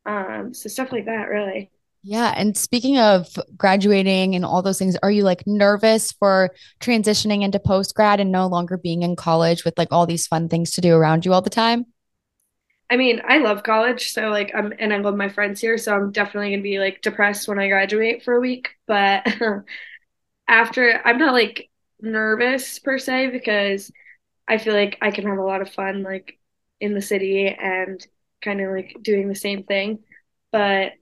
Um, 0.05 0.53
so 0.53 0.69
stuff 0.69 0.91
like 0.91 1.05
that, 1.05 1.29
really. 1.29 1.69
Yeah. 2.03 2.33
And 2.37 2.55
speaking 2.55 2.97
of 2.99 3.27
graduating 3.57 4.33
and 4.33 4.45
all 4.45 4.61
those 4.61 4.79
things, 4.79 4.95
are 5.03 5.11
you 5.11 5.23
like 5.23 5.45
nervous 5.45 6.13
for 6.13 6.51
transitioning 6.79 7.43
into 7.43 7.59
post 7.59 7.95
grad 7.95 8.21
and 8.21 8.31
no 8.31 8.47
longer 8.47 8.77
being 8.77 9.01
in 9.01 9.17
college 9.17 9.65
with 9.65 9.77
like 9.77 9.89
all 9.91 10.05
these 10.05 10.25
fun 10.25 10.47
things 10.47 10.71
to 10.71 10.81
do 10.81 10.95
around 10.95 11.25
you 11.25 11.33
all 11.33 11.41
the 11.41 11.49
time? 11.49 11.85
I 12.89 12.95
mean, 12.97 13.21
I 13.27 13.39
love 13.39 13.63
college, 13.63 14.11
so 14.11 14.29
like 14.29 14.51
I'm 14.55 14.73
and 14.79 14.93
I 14.93 14.97
love 14.97 15.15
my 15.15 15.29
friends 15.29 15.59
here, 15.59 15.77
so 15.77 15.93
I'm 15.93 16.11
definitely 16.11 16.51
gonna 16.51 16.63
be 16.63 16.79
like 16.79 17.01
depressed 17.01 17.47
when 17.47 17.59
I 17.59 17.67
graduate 17.67 18.23
for 18.23 18.33
a 18.35 18.39
week. 18.39 18.69
But 18.87 19.27
after, 20.47 21.01
I'm 21.03 21.17
not 21.17 21.33
like 21.33 21.69
nervous 22.01 22.79
per 22.79 22.97
se 22.97 23.27
because 23.27 23.91
I 24.47 24.57
feel 24.57 24.73
like 24.73 24.97
I 25.01 25.11
can 25.11 25.27
have 25.27 25.37
a 25.37 25.43
lot 25.43 25.61
of 25.61 25.73
fun 25.73 26.03
like 26.03 26.39
in 26.79 26.93
the 26.93 27.01
city 27.01 27.47
and 27.47 28.05
kind 28.41 28.61
of 28.61 28.71
like 28.71 28.95
doing 29.01 29.27
the 29.27 29.35
same 29.35 29.63
thing. 29.63 29.99
But 30.51 30.93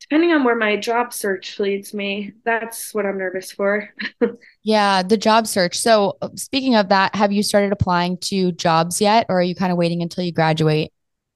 depending 0.00 0.32
on 0.32 0.42
where 0.42 0.56
my 0.56 0.76
job 0.76 1.12
search 1.12 1.60
leads 1.60 1.94
me, 1.94 2.32
that's 2.44 2.92
what 2.92 3.06
I'm 3.06 3.18
nervous 3.18 3.52
for. 3.52 3.94
yeah, 4.64 5.02
the 5.04 5.16
job 5.16 5.46
search. 5.46 5.78
So, 5.78 6.16
speaking 6.34 6.74
of 6.74 6.88
that, 6.88 7.14
have 7.14 7.30
you 7.30 7.44
started 7.44 7.72
applying 7.72 8.18
to 8.18 8.50
jobs 8.52 9.00
yet, 9.00 9.26
or 9.28 9.38
are 9.38 9.42
you 9.42 9.54
kind 9.54 9.70
of 9.70 9.78
waiting 9.78 10.02
until 10.02 10.24
you 10.24 10.32
graduate? 10.32 10.92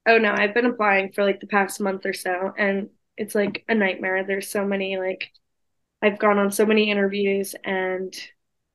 Oh, 0.06 0.18
no, 0.18 0.32
I've 0.32 0.54
been 0.54 0.66
applying 0.66 1.12
for 1.12 1.24
like 1.24 1.40
the 1.40 1.46
past 1.46 1.80
month 1.80 2.04
or 2.04 2.12
so, 2.12 2.52
and 2.58 2.90
it's 3.16 3.34
like 3.34 3.64
a 3.68 3.74
nightmare. 3.74 4.24
There's 4.24 4.48
so 4.50 4.66
many, 4.66 4.98
like, 4.98 5.30
I've 6.02 6.18
gone 6.18 6.38
on 6.38 6.52
so 6.52 6.66
many 6.66 6.90
interviews 6.90 7.54
and 7.64 8.14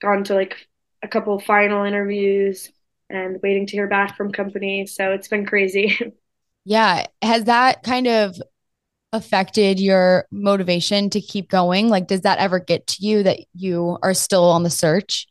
gone 0.02 0.24
to 0.26 0.36
like 0.36 0.68
a 1.04 1.08
couple 1.10 1.39
final 1.39 1.86
interviews 1.86 2.72
and 3.10 3.39
waiting 3.44 3.68
to 3.68 3.74
hear 3.74 3.88
back 3.88 4.18
from 4.18 4.32
companies. 4.32 4.96
So, 4.96 5.12
it's 5.13 5.28
been 5.30 5.46
crazy. 5.46 6.00
Yeah. 6.65 7.06
Has 7.22 7.46
that 7.46 7.84
kind 7.84 8.08
of 8.08 8.36
affected 9.13 9.80
your 9.80 10.26
motivation 10.32 11.10
to 11.12 11.22
keep 11.22 11.50
going? 11.50 11.89
Like, 11.89 12.08
does 12.08 12.22
that 12.22 12.39
ever 12.39 12.60
get 12.60 12.88
to 12.88 13.06
you 13.06 13.24
that 13.24 13.39
you 13.56 13.98
are 14.04 14.13
still 14.13 14.46
on 14.46 14.63
the 14.63 14.70
search? 14.70 15.28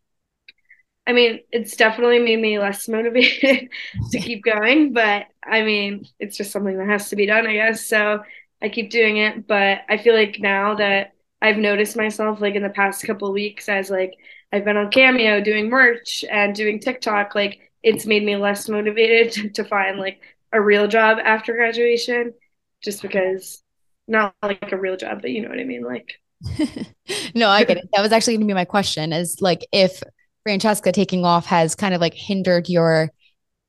I 1.08 1.14
mean, 1.14 1.40
it's 1.50 1.74
definitely 1.74 2.18
made 2.18 2.38
me 2.38 2.58
less 2.58 2.86
motivated 2.86 3.70
to 4.10 4.18
keep 4.20 4.44
going, 4.44 4.92
but 4.92 5.24
I 5.42 5.62
mean, 5.62 6.06
it's 6.20 6.36
just 6.36 6.52
something 6.52 6.76
that 6.76 6.86
has 6.86 7.08
to 7.08 7.16
be 7.16 7.24
done, 7.24 7.46
I 7.46 7.54
guess. 7.54 7.88
So 7.88 8.22
I 8.60 8.68
keep 8.68 8.90
doing 8.90 9.16
it, 9.16 9.46
but 9.46 9.78
I 9.88 9.96
feel 9.96 10.14
like 10.14 10.36
now 10.38 10.74
that 10.74 11.14
I've 11.40 11.56
noticed 11.56 11.96
myself 11.96 12.42
like 12.42 12.56
in 12.56 12.62
the 12.62 12.68
past 12.68 13.06
couple 13.06 13.32
weeks 13.32 13.70
as 13.70 13.88
like 13.88 14.18
I've 14.52 14.66
been 14.66 14.76
on 14.76 14.90
Cameo 14.90 15.40
doing 15.40 15.70
merch 15.70 16.26
and 16.30 16.54
doing 16.54 16.78
TikTok, 16.78 17.34
like 17.34 17.58
it's 17.82 18.04
made 18.04 18.24
me 18.24 18.36
less 18.36 18.68
motivated 18.68 19.54
to, 19.54 19.64
find 19.64 19.98
like 19.98 20.20
a 20.52 20.60
real 20.60 20.88
job 20.88 21.18
after 21.24 21.54
graduation 21.54 22.34
just 22.82 23.00
because 23.00 23.62
not 24.08 24.34
like 24.42 24.72
a 24.72 24.76
real 24.76 24.96
job, 24.98 25.22
but 25.22 25.30
you 25.30 25.40
know 25.40 25.48
what 25.48 25.58
I 25.58 25.64
mean. 25.64 25.84
Like, 25.84 26.20
no, 27.34 27.48
I 27.48 27.64
get 27.64 27.78
it. 27.78 27.88
That 27.94 28.02
was 28.02 28.12
actually 28.12 28.34
going 28.34 28.46
to 28.46 28.52
be 28.52 28.54
my 28.54 28.66
question 28.66 29.14
is 29.14 29.40
like 29.40 29.66
if 29.72 30.02
Francesca 30.48 30.92
taking 30.92 31.26
off 31.26 31.44
has 31.44 31.74
kind 31.74 31.92
of 31.92 32.00
like 32.00 32.14
hindered 32.14 32.70
your 32.70 33.10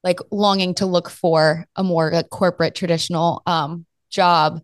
like 0.02 0.20
longing 0.32 0.74
to 0.76 0.86
look 0.86 1.10
for 1.10 1.66
a 1.76 1.84
more 1.84 2.10
like, 2.10 2.30
corporate 2.30 2.74
traditional 2.74 3.44
um 3.46 3.86
job. 4.10 4.62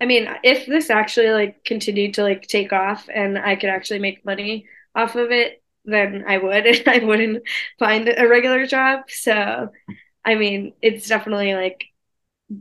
I 0.00 0.04
mean, 0.04 0.28
if 0.44 0.64
this 0.66 0.88
actually 0.88 1.30
like 1.30 1.64
continued 1.64 2.14
to 2.14 2.22
like 2.22 2.42
take 2.42 2.72
off 2.72 3.08
and 3.12 3.36
I 3.36 3.56
could 3.56 3.68
actually 3.68 3.98
make 3.98 4.24
money 4.24 4.68
off 4.94 5.16
of 5.16 5.32
it, 5.32 5.60
then 5.84 6.22
I 6.24 6.38
would 6.38 6.64
I 6.88 6.98
wouldn't 7.00 7.42
find 7.80 8.08
a 8.08 8.28
regular 8.28 8.64
job. 8.64 9.06
So, 9.08 9.72
I 10.24 10.36
mean, 10.36 10.72
it's 10.82 11.08
definitely 11.08 11.54
like 11.54 11.84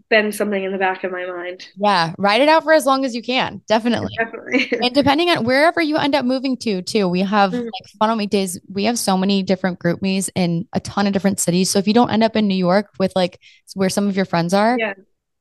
been 0.09 0.31
something 0.31 0.63
in 0.63 0.71
the 0.71 0.77
back 0.77 1.03
of 1.03 1.11
my 1.11 1.25
mind. 1.25 1.67
Yeah, 1.75 2.13
write 2.17 2.41
it 2.41 2.49
out 2.49 2.63
for 2.63 2.73
as 2.73 2.85
long 2.85 3.05
as 3.05 3.15
you 3.15 3.21
can. 3.21 3.61
Definitely. 3.67 4.13
Definitely. 4.17 4.69
and 4.83 4.93
depending 4.93 5.29
on 5.29 5.45
wherever 5.45 5.81
you 5.81 5.97
end 5.97 6.15
up 6.15 6.25
moving 6.25 6.57
to, 6.57 6.81
too, 6.81 7.07
we 7.07 7.21
have 7.21 7.51
mm-hmm. 7.51 7.63
like 7.63 7.91
Fun 7.99 8.09
on 8.09 8.17
Weekdays. 8.17 8.59
We 8.71 8.85
have 8.85 8.97
so 8.97 9.17
many 9.17 9.43
different 9.43 9.79
GroupMes 9.79 10.29
in 10.35 10.67
a 10.73 10.79
ton 10.79 11.07
of 11.07 11.13
different 11.13 11.39
cities. 11.39 11.69
So 11.69 11.79
if 11.79 11.87
you 11.87 11.93
don't 11.93 12.09
end 12.09 12.23
up 12.23 12.35
in 12.35 12.47
New 12.47 12.55
York 12.55 12.89
with 12.97 13.11
like 13.15 13.39
where 13.75 13.89
some 13.89 14.07
of 14.07 14.15
your 14.15 14.25
friends 14.25 14.53
are, 14.53 14.75
yeah. 14.79 14.93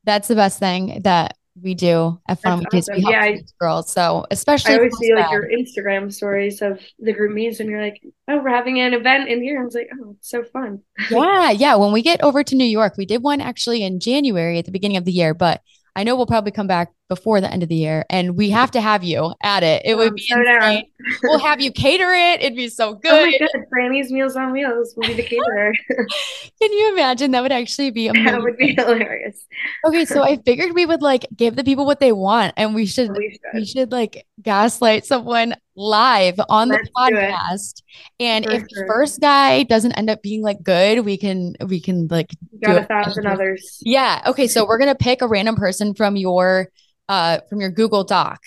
that's 0.04 0.28
the 0.28 0.34
best 0.34 0.58
thing 0.58 1.00
that 1.04 1.36
we 1.62 1.74
do 1.74 2.20
at 2.28 2.40
Fun 2.40 2.58
Weekdays. 2.60 2.88
Awesome. 2.88 3.04
yeah, 3.08 3.20
I, 3.20 3.42
girls. 3.60 3.92
So 3.92 4.26
especially 4.30 4.74
I 4.74 4.76
always 4.78 4.96
see 4.98 5.14
like 5.14 5.30
your 5.30 5.48
Instagram 5.48 6.12
stories 6.12 6.62
of 6.62 6.80
the 6.98 7.14
GroupMes, 7.14 7.60
and 7.60 7.70
you're 7.70 7.80
like, 7.80 8.02
"Oh, 8.28 8.38
we're 8.38 8.50
having 8.50 8.80
an 8.80 8.92
event 8.92 9.28
in 9.28 9.42
here." 9.42 9.60
I 9.60 9.64
was 9.64 9.74
like, 9.74 9.90
"Oh, 10.00 10.16
it's 10.18 10.30
so 10.30 10.42
fun." 10.42 10.80
yeah, 11.10 11.50
yeah. 11.50 11.76
When 11.76 11.92
we 11.92 12.02
get 12.02 12.22
over 12.22 12.42
to 12.42 12.54
New 12.54 12.64
York, 12.64 12.94
we 12.96 13.06
did 13.06 13.22
one 13.22 13.40
actually 13.40 13.82
in 13.82 14.00
January 14.00 14.58
at 14.58 14.64
the 14.64 14.72
beginning 14.72 14.96
of 14.96 15.04
the 15.04 15.12
year, 15.12 15.34
but 15.34 15.60
I 15.96 16.02
know 16.02 16.16
we'll 16.16 16.26
probably 16.26 16.50
come 16.50 16.66
back 16.66 16.92
before 17.08 17.40
the 17.40 17.50
end 17.50 17.62
of 17.62 17.68
the 17.68 17.74
year, 17.74 18.04
and 18.08 18.36
we 18.36 18.50
have 18.50 18.70
to 18.72 18.80
have 18.80 19.04
you 19.04 19.34
at 19.42 19.62
it. 19.62 19.82
It 19.84 19.96
would 19.96 20.14
be 20.14 20.22
so 20.22 20.40
insane. 20.40 20.84
we'll 21.22 21.38
have 21.38 21.60
you 21.60 21.70
cater 21.70 22.10
it. 22.12 22.40
It'd 22.40 22.56
be 22.56 22.68
so 22.68 22.94
good. 22.94 23.12
Oh 23.12 23.26
my 23.26 23.38
god, 23.38 23.64
Franny's 23.72 24.10
Meals 24.10 24.36
on 24.36 24.52
Wheels 24.52 24.94
will 24.96 25.08
be 25.08 25.14
the 25.14 25.22
caterer. 25.22 25.72
Can 26.60 26.72
you 26.72 26.92
imagine? 26.94 27.32
That 27.32 27.42
would 27.42 27.52
actually 27.52 27.90
be 27.90 28.08
amazing. 28.08 28.32
That 28.32 28.42
would 28.42 28.56
be 28.56 28.74
hilarious. 28.74 29.44
okay, 29.86 30.04
so 30.04 30.22
I 30.22 30.38
figured 30.38 30.74
we 30.74 30.86
would 30.86 31.02
like 31.02 31.26
give 31.36 31.56
the 31.56 31.64
people 31.64 31.84
what 31.84 32.00
they 32.00 32.12
want, 32.12 32.54
and 32.56 32.74
we 32.74 32.86
should 32.86 33.10
we 33.16 33.30
should, 33.30 33.40
we 33.54 33.64
should 33.66 33.92
like 33.92 34.26
gaslight 34.40 35.04
someone 35.04 35.54
live 35.76 36.40
on 36.48 36.68
Let's 36.68 36.88
the 36.88 36.92
podcast. 36.96 37.82
And 38.18 38.44
For 38.44 38.52
if 38.52 38.60
sure. 38.60 38.68
the 38.74 38.84
first 38.86 39.20
guy 39.20 39.64
doesn't 39.64 39.92
end 39.92 40.08
up 40.08 40.22
being 40.22 40.42
like 40.42 40.62
good, 40.62 41.04
we 41.04 41.18
can 41.18 41.54
we 41.66 41.80
can 41.80 42.06
like 42.08 42.30
got 42.62 42.82
a 42.82 42.84
thousand 42.86 43.26
others. 43.26 43.78
Yeah. 43.82 44.22
Okay. 44.26 44.46
So 44.48 44.66
we're 44.66 44.78
gonna 44.78 44.94
pick 44.94 45.20
a 45.20 45.28
random 45.28 45.56
person 45.56 45.94
from 45.94 46.16
your 46.16 46.70
uh 47.08 47.38
from 47.48 47.60
your 47.60 47.70
Google 47.70 48.04
Doc. 48.04 48.40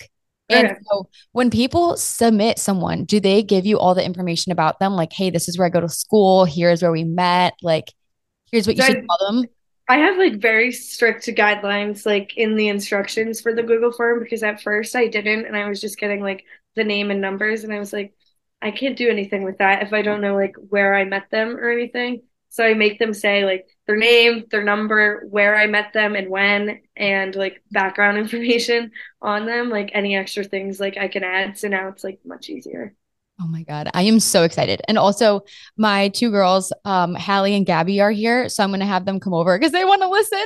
And 0.50 0.68
okay. 0.68 0.76
so 0.90 1.08
when 1.32 1.50
people 1.50 1.96
submit 1.96 2.58
someone, 2.58 3.04
do 3.04 3.20
they 3.20 3.42
give 3.42 3.66
you 3.66 3.78
all 3.78 3.94
the 3.94 4.04
information 4.04 4.50
about 4.50 4.80
them? 4.80 4.94
Like, 4.94 5.12
hey, 5.12 5.28
this 5.28 5.46
is 5.46 5.58
where 5.58 5.66
I 5.66 5.70
go 5.70 5.80
to 5.80 5.90
school, 5.90 6.46
here's 6.46 6.80
where 6.80 6.92
we 6.92 7.04
met, 7.04 7.54
like 7.62 7.92
here's 8.50 8.66
what 8.66 8.76
you 8.76 8.82
should 8.82 9.04
tell 9.06 9.32
them. 9.32 9.44
I 9.90 9.96
have 9.98 10.18
like 10.18 10.40
very 10.40 10.70
strict 10.70 11.26
guidelines 11.26 12.04
like 12.04 12.36
in 12.36 12.56
the 12.56 12.68
instructions 12.68 13.40
for 13.40 13.54
the 13.54 13.62
Google 13.62 13.90
form 13.90 14.20
because 14.20 14.42
at 14.42 14.60
first 14.60 14.94
I 14.94 15.06
didn't 15.06 15.46
and 15.46 15.56
I 15.56 15.66
was 15.68 15.80
just 15.80 15.98
getting 15.98 16.20
like 16.20 16.44
the 16.76 16.84
name 16.84 17.10
and 17.10 17.22
numbers 17.22 17.64
and 17.64 17.72
I 17.72 17.78
was 17.78 17.92
like 17.92 18.12
I 18.60 18.70
can't 18.70 18.98
do 18.98 19.08
anything 19.08 19.44
with 19.44 19.58
that 19.58 19.82
if 19.82 19.92
I 19.92 20.02
don't 20.02 20.20
know 20.20 20.34
like 20.34 20.56
where 20.56 20.94
I 20.94 21.04
met 21.04 21.30
them 21.30 21.56
or 21.56 21.70
anything. 21.70 22.22
So 22.50 22.64
I 22.64 22.74
make 22.74 22.98
them 22.98 23.14
say 23.14 23.44
like 23.44 23.66
their 23.88 23.96
name, 23.96 24.44
their 24.50 24.62
number, 24.62 25.24
where 25.30 25.56
I 25.56 25.66
met 25.66 25.94
them 25.94 26.14
and 26.14 26.28
when, 26.28 26.82
and 26.94 27.34
like 27.34 27.62
background 27.72 28.18
information 28.18 28.92
on 29.20 29.46
them, 29.46 29.70
like 29.70 29.90
any 29.94 30.14
extra 30.14 30.44
things 30.44 30.78
like 30.78 30.96
I 30.96 31.08
can 31.08 31.24
add. 31.24 31.58
So 31.58 31.66
now 31.66 31.88
it's 31.88 32.04
like 32.04 32.20
much 32.24 32.50
easier. 32.50 32.94
Oh 33.40 33.46
my 33.46 33.62
God. 33.62 33.88
I 33.94 34.02
am 34.02 34.20
so 34.20 34.42
excited. 34.42 34.82
And 34.88 34.98
also 34.98 35.42
my 35.76 36.08
two 36.08 36.30
girls, 36.30 36.72
um, 36.84 37.14
Hallie 37.14 37.54
and 37.54 37.64
Gabby 37.64 38.00
are 38.00 38.10
here. 38.10 38.48
So 38.48 38.62
I'm 38.62 38.70
gonna 38.70 38.84
have 38.84 39.06
them 39.06 39.20
come 39.20 39.32
over 39.32 39.58
because 39.58 39.72
they 39.72 39.84
want 39.84 40.02
to 40.02 40.08
listen. 40.08 40.44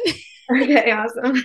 okay, 0.63 0.93
awesome. 0.93 1.43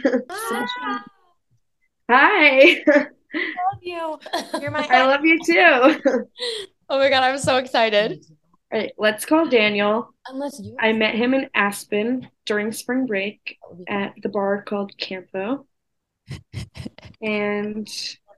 Hi. 2.10 2.84
I 2.86 3.08
love 3.34 3.82
you. 3.82 4.20
You're 4.62 4.72
my 4.72 4.88
I 4.90 5.06
love 5.06 5.26
you 5.26 5.40
too. 5.44 6.02
oh 6.90 7.00
my 7.00 7.10
god, 7.10 7.24
I'm 7.24 7.38
so 7.40 7.58
excited. 7.58 8.24
All 8.72 8.80
right, 8.80 8.92
let's 8.98 9.26
call 9.26 9.48
Daniel. 9.48 10.14
Unless 10.28 10.60
you 10.62 10.76
I 10.80 10.92
met 10.92 11.16
him 11.16 11.34
in 11.34 11.50
Aspen 11.56 12.28
during 12.46 12.74
spring 12.74 13.06
break 13.06 13.58
at 13.88 14.14
the 14.22 14.30
bar 14.30 14.62
called 14.64 14.98
Campo. 14.98 15.66
and 17.22 17.88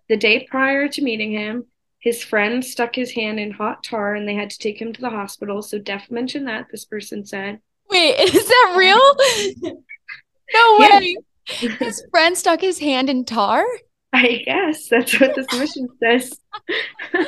the 0.08 0.18
day 0.18 0.46
prior 0.50 0.88
to 0.88 1.02
meeting 1.02 1.32
him, 1.32 1.65
his 2.00 2.24
friend 2.24 2.63
stuck 2.63 2.96
his 2.96 3.12
hand 3.12 3.39
in 3.39 3.52
hot 3.52 3.84
tar 3.84 4.13
and 4.13 4.28
they 4.28 4.36
had 4.36 4.52
to 4.52 4.60
take 4.60 4.80
him 4.80 4.94
to 4.94 5.02
the 5.02 5.10
hospital. 5.10 5.63
So 5.63 5.80
Def 5.80 6.12
mentioned 6.12 6.48
that, 6.48 6.68
this 6.72 6.86
person 6.86 7.26
said. 7.26 7.60
Wait, 7.89 8.15
is 8.20 8.48
that 8.48 8.76
real? 8.78 9.74
no 10.54 10.78
way. 10.80 11.18
His 11.46 12.04
friend 12.12 12.38
stuck 12.38 12.62
his 12.62 12.78
hand 12.78 13.10
in 13.10 13.26
tar? 13.26 13.65
I 14.12 14.41
guess 14.45 14.88
that's 14.88 15.19
what 15.19 15.36
the 15.36 15.45
submission 15.50 15.88
says. 16.04 16.39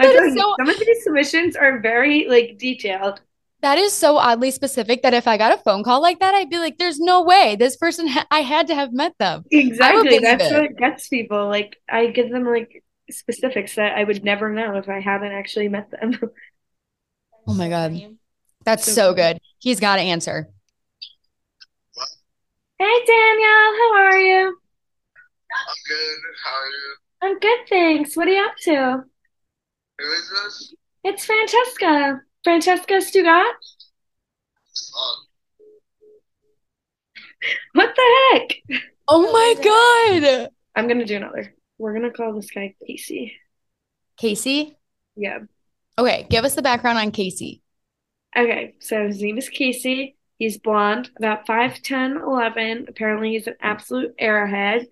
so- 0.00 0.54
some 0.58 0.68
of 0.68 0.78
these 0.78 1.04
submissions 1.04 1.56
are 1.56 1.80
very 1.80 2.26
like 2.28 2.58
detailed. 2.58 3.20
That 3.62 3.78
is 3.78 3.92
so 3.92 4.18
oddly 4.18 4.50
specific 4.50 5.02
that 5.02 5.14
if 5.14 5.26
I 5.26 5.38
got 5.38 5.52
a 5.52 5.56
phone 5.56 5.82
call 5.82 6.02
like 6.02 6.20
that, 6.20 6.34
I'd 6.34 6.50
be 6.50 6.58
like, 6.58 6.76
"There's 6.76 7.00
no 7.00 7.22
way 7.22 7.56
this 7.56 7.76
person. 7.76 8.06
Ha- 8.06 8.26
I 8.30 8.40
had 8.40 8.66
to 8.66 8.74
have 8.74 8.92
met 8.92 9.14
them." 9.18 9.44
Exactly. 9.50 10.18
That's 10.18 10.44
it. 10.44 10.60
what 10.60 10.76
gets 10.76 11.08
people. 11.08 11.48
Like 11.48 11.76
I 11.88 12.08
give 12.08 12.30
them 12.30 12.44
like 12.44 12.84
specifics 13.10 13.76
that 13.76 13.96
I 13.96 14.04
would 14.04 14.24
never 14.24 14.50
know 14.50 14.76
if 14.76 14.88
I 14.88 15.00
haven't 15.00 15.32
actually 15.32 15.68
met 15.68 15.90
them. 15.90 16.18
oh 17.46 17.54
my 17.54 17.68
god, 17.68 18.16
that's 18.64 18.84
so, 18.84 18.92
so 18.92 19.14
good. 19.14 19.40
He's 19.58 19.80
got 19.80 19.96
to 19.96 20.02
answer. 20.02 20.48
Hey 22.78 23.04
Daniel, 23.06 23.48
how 23.48 23.96
are 23.96 24.18
you? 24.18 24.58
I'm 25.52 25.76
good. 25.88 26.18
How 26.44 26.56
are 26.56 26.66
you? 26.66 26.96
I'm 27.22 27.38
good, 27.38 27.58
thanks. 27.68 28.16
What 28.16 28.28
are 28.28 28.32
you 28.32 28.44
up 28.44 28.56
to? 28.62 29.04
Who 29.98 30.12
is 30.12 30.30
this? 30.30 30.74
It's 31.04 31.24
Francesca. 31.24 32.20
Francesca 32.44 33.00
Stugot. 33.00 33.54
What 37.74 37.94
the 37.94 38.30
heck? 38.32 38.80
Oh 39.08 39.32
my 39.32 39.54
god. 39.62 40.48
I'm 40.74 40.88
gonna 40.88 41.04
do 41.04 41.16
another. 41.16 41.54
We're 41.78 41.94
gonna 41.94 42.10
call 42.10 42.34
this 42.34 42.50
guy 42.50 42.74
Casey. 42.86 43.34
Casey? 44.16 44.76
Yeah. 45.16 45.40
Okay, 45.98 46.26
give 46.28 46.44
us 46.44 46.54
the 46.54 46.62
background 46.62 46.98
on 46.98 47.10
Casey. 47.10 47.62
Okay, 48.36 48.74
so 48.80 49.06
his 49.06 49.20
name 49.20 49.38
is 49.38 49.48
Casey. 49.48 50.16
He's 50.38 50.58
blonde, 50.58 51.10
about 51.16 51.46
5'10, 51.46 52.22
11. 52.22 52.86
Apparently, 52.88 53.30
he's 53.30 53.46
an 53.46 53.56
absolute 53.60 54.14
airhead 54.18 54.86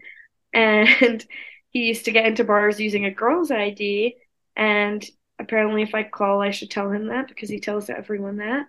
and 0.55 1.25
he 1.71 1.87
used 1.87 2.05
to 2.07 2.13
get 2.13 2.27
into 2.27 2.45
bars 2.45 2.81
using 2.81 3.05
a 3.05 3.11
girl's 3.11 3.51
ID. 3.51 4.17
And 4.57 5.05
apparently, 5.39 5.83
if 5.83 5.95
I 5.95 6.05
call, 6.05 6.41
I 6.41 6.51
should 6.51 6.71
tell 6.71 6.91
him 6.91 7.09
that 7.09 7.29
because 7.29 7.49
he 7.49 7.61
tells 7.61 7.91
everyone 7.91 8.37
that. 8.37 8.67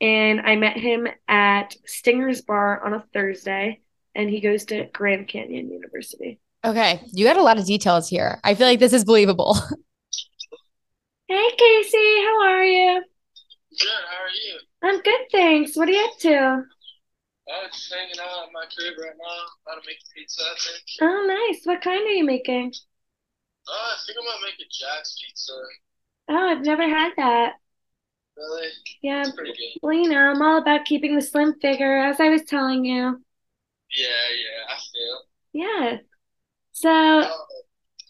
And 0.00 0.40
I 0.40 0.56
met 0.56 0.76
him 0.78 1.06
at 1.28 1.76
Stinger's 1.84 2.40
Bar 2.40 2.82
on 2.84 2.94
a 2.94 3.04
Thursday, 3.12 3.80
and 4.14 4.30
he 4.30 4.40
goes 4.40 4.64
to 4.66 4.86
Grand 4.92 5.28
Canyon 5.28 5.70
University. 5.70 6.40
Okay, 6.64 7.02
you 7.12 7.24
got 7.24 7.36
a 7.36 7.42
lot 7.42 7.58
of 7.58 7.66
details 7.66 8.08
here. 8.08 8.40
I 8.42 8.54
feel 8.54 8.66
like 8.66 8.80
this 8.80 8.94
is 8.94 9.04
believable. 9.04 9.56
Hey, 11.30 11.48
Casey, 11.56 12.16
how 12.24 12.42
are 12.42 12.64
you? 12.64 13.04
Good, 13.78 13.88
how 13.88 14.16
are 14.16 14.34
you? 14.34 14.58
I'm 14.82 15.00
good, 15.00 15.20
thanks. 15.30 15.76
What 15.76 15.88
are 15.88 15.92
you 15.92 16.04
up 16.04 16.18
to? 16.22 16.64
Oh, 17.52 17.66
just 17.72 17.92
hanging 17.92 18.20
out 18.20 18.46
at 18.46 18.52
my 18.52 18.64
crib 18.76 18.94
right 18.98 19.16
now. 19.18 19.40
About 19.66 19.82
to 19.82 19.86
make 19.86 19.98
pizza, 20.14 20.42
I 20.42 20.54
think. 20.58 20.84
Oh, 21.02 21.26
nice. 21.26 21.64
What 21.64 21.82
kind 21.82 22.06
are 22.06 22.10
you 22.10 22.24
making? 22.24 22.72
Uh, 23.68 23.72
I 23.72 23.96
think 24.06 24.18
I'm 24.18 24.24
gonna 24.24 24.46
make 24.46 24.60
a 24.60 24.68
Jack's 24.70 25.18
pizza. 25.20 25.52
Oh, 26.28 26.48
I've 26.50 26.64
never 26.64 26.88
had 26.88 27.12
that. 27.16 27.54
Really? 28.36 28.68
Yeah. 29.02 29.20
It's 29.20 29.32
pretty 29.32 29.52
good. 29.52 29.80
Well, 29.82 29.94
you 29.94 30.08
know, 30.08 30.30
I'm 30.30 30.42
all 30.42 30.58
about 30.58 30.84
keeping 30.84 31.16
the 31.16 31.22
slim 31.22 31.54
figure, 31.60 31.98
as 31.98 32.20
I 32.20 32.28
was 32.28 32.44
telling 32.44 32.84
you. 32.84 33.22
Yeah, 33.92 34.06
yeah, 34.06 34.74
I 34.74 34.78
feel. 34.78 35.20
Yeah. 35.52 35.96
So, 36.72 37.20
uh, 37.20 37.30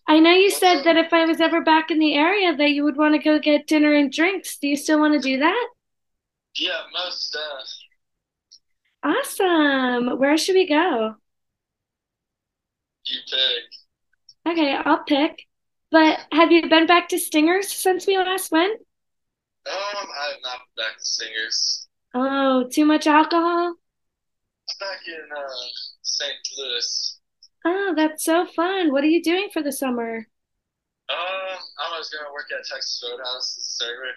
I 0.07 0.19
know 0.19 0.33
you 0.33 0.51
said 0.51 0.83
that 0.85 0.97
if 0.97 1.13
I 1.13 1.25
was 1.25 1.41
ever 1.41 1.63
back 1.63 1.91
in 1.91 1.99
the 1.99 2.15
area, 2.15 2.55
that 2.55 2.71
you 2.71 2.85
would 2.85 2.97
want 2.97 3.15
to 3.15 3.23
go 3.23 3.39
get 3.39 3.67
dinner 3.67 3.95
and 3.95 4.13
drinks. 4.13 4.59
Do 4.59 4.69
you 4.69 4.77
still 4.77 5.01
want 5.01 5.15
to 5.15 5.21
do 5.21 5.39
that? 5.39 5.69
Yeah, 6.57 6.83
most 6.93 7.35
uh, 7.35 7.63
Awesome. 9.03 10.19
Where 10.19 10.37
should 10.37 10.55
we 10.55 10.69
go? 10.69 11.15
You 13.05 13.19
pick. 13.31 14.53
Okay, 14.53 14.75
I'll 14.75 15.05
pick. 15.05 15.47
But 15.91 16.21
have 16.33 16.53
you 16.53 16.69
been 16.69 16.87
back 16.87 17.09
to 17.09 17.19
Stingers 17.19 17.73
since 17.73 18.07
we 18.07 18.17
last 18.17 18.53
went? 18.53 18.81
Um, 19.67 19.75
I 19.75 20.31
have 20.33 20.41
not 20.43 20.59
been 20.77 20.85
back 20.85 20.99
to 20.99 21.05
Stingers. 21.05 21.89
Oh, 22.15 22.69
too 22.71 22.85
much 22.85 23.07
alcohol? 23.07 23.69
I'm 23.69 24.77
back 24.79 25.01
in 25.07 25.29
uh, 25.37 25.49
St. 26.03 26.33
Louis. 26.59 27.19
Oh, 27.65 27.95
that's 27.97 28.25
so 28.25 28.47
fun. 28.47 28.93
What 28.93 29.05
are 29.05 29.09
you 29.09 29.23
doing 29.23 29.49
for 29.53 29.63
the 29.63 29.73
summer? 29.73 30.27
Um, 31.09 31.59
I 31.79 31.99
was 31.99 32.09
gonna 32.11 32.33
work 32.33 32.47
at 32.53 32.65
Texas 32.67 33.03
Roadhouse 33.07 33.59
as 33.59 33.65
a 33.65 33.85
server. 33.85 34.13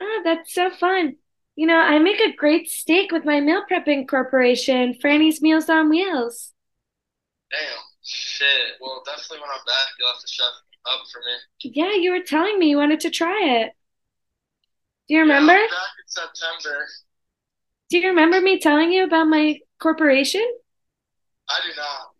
Oh, 0.00 0.20
that's 0.24 0.54
so 0.54 0.70
fun. 0.70 1.16
You 1.58 1.66
know, 1.66 1.80
I 1.80 1.98
make 1.98 2.20
a 2.20 2.36
great 2.36 2.70
steak 2.70 3.10
with 3.10 3.24
my 3.24 3.40
meal 3.40 3.64
prepping 3.68 4.06
corporation, 4.06 4.94
Franny's 4.94 5.42
Meals 5.42 5.68
on 5.68 5.88
Wheels. 5.90 6.52
Damn, 7.50 7.78
shit. 8.04 8.76
Well, 8.80 9.02
definitely 9.04 9.40
when 9.40 9.50
I'm 9.50 9.64
back, 9.66 9.88
you'll 9.98 10.06
have 10.06 10.20
to 10.20 10.28
chef 10.28 10.44
up 10.86 11.00
for 11.12 11.18
me. 11.18 11.72
Yeah, 11.74 11.94
you 11.94 12.12
were 12.12 12.22
telling 12.22 12.60
me 12.60 12.70
you 12.70 12.76
wanted 12.76 13.00
to 13.00 13.10
try 13.10 13.42
it. 13.42 13.72
Do 15.08 15.14
you 15.14 15.18
Yeah, 15.18 15.24
remember? 15.24 15.54
Be 15.54 15.66
back 15.66 15.98
in 15.98 16.06
September. 16.06 16.86
Do 17.90 17.98
you 17.98 18.08
remember 18.08 18.40
me 18.40 18.60
telling 18.60 18.92
you 18.92 19.02
about 19.02 19.26
my 19.26 19.58
corporation? 19.80 20.46
I 21.48 21.58
do 21.66 21.76
not. 21.76 22.14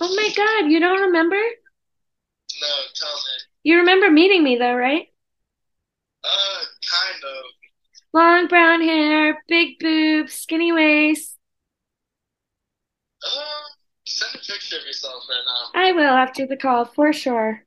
Oh 0.00 0.16
my 0.16 0.32
God, 0.34 0.70
you 0.72 0.80
don't 0.80 1.02
remember? 1.02 1.36
No, 1.36 2.66
tell 2.94 3.14
me. 3.14 3.44
You 3.64 3.76
remember 3.80 4.10
meeting 4.10 4.42
me 4.42 4.56
though, 4.56 4.74
right? 4.74 5.08
Uh, 6.24 6.64
kind 6.82 7.24
of. 7.24 7.44
Long 8.12 8.46
brown 8.48 8.80
hair, 8.80 9.42
big 9.48 9.78
boobs, 9.78 10.32
skinny 10.32 10.72
waist. 10.72 11.36
Uh, 13.24 13.40
send 14.04 14.34
a 14.34 14.38
picture 14.38 14.76
of 14.78 14.86
yourself 14.86 15.24
right 15.28 15.42
now. 15.46 15.80
I 15.80 15.92
will 15.92 16.14
after 16.14 16.46
the 16.46 16.56
call 16.56 16.84
for 16.86 17.12
sure. 17.12 17.64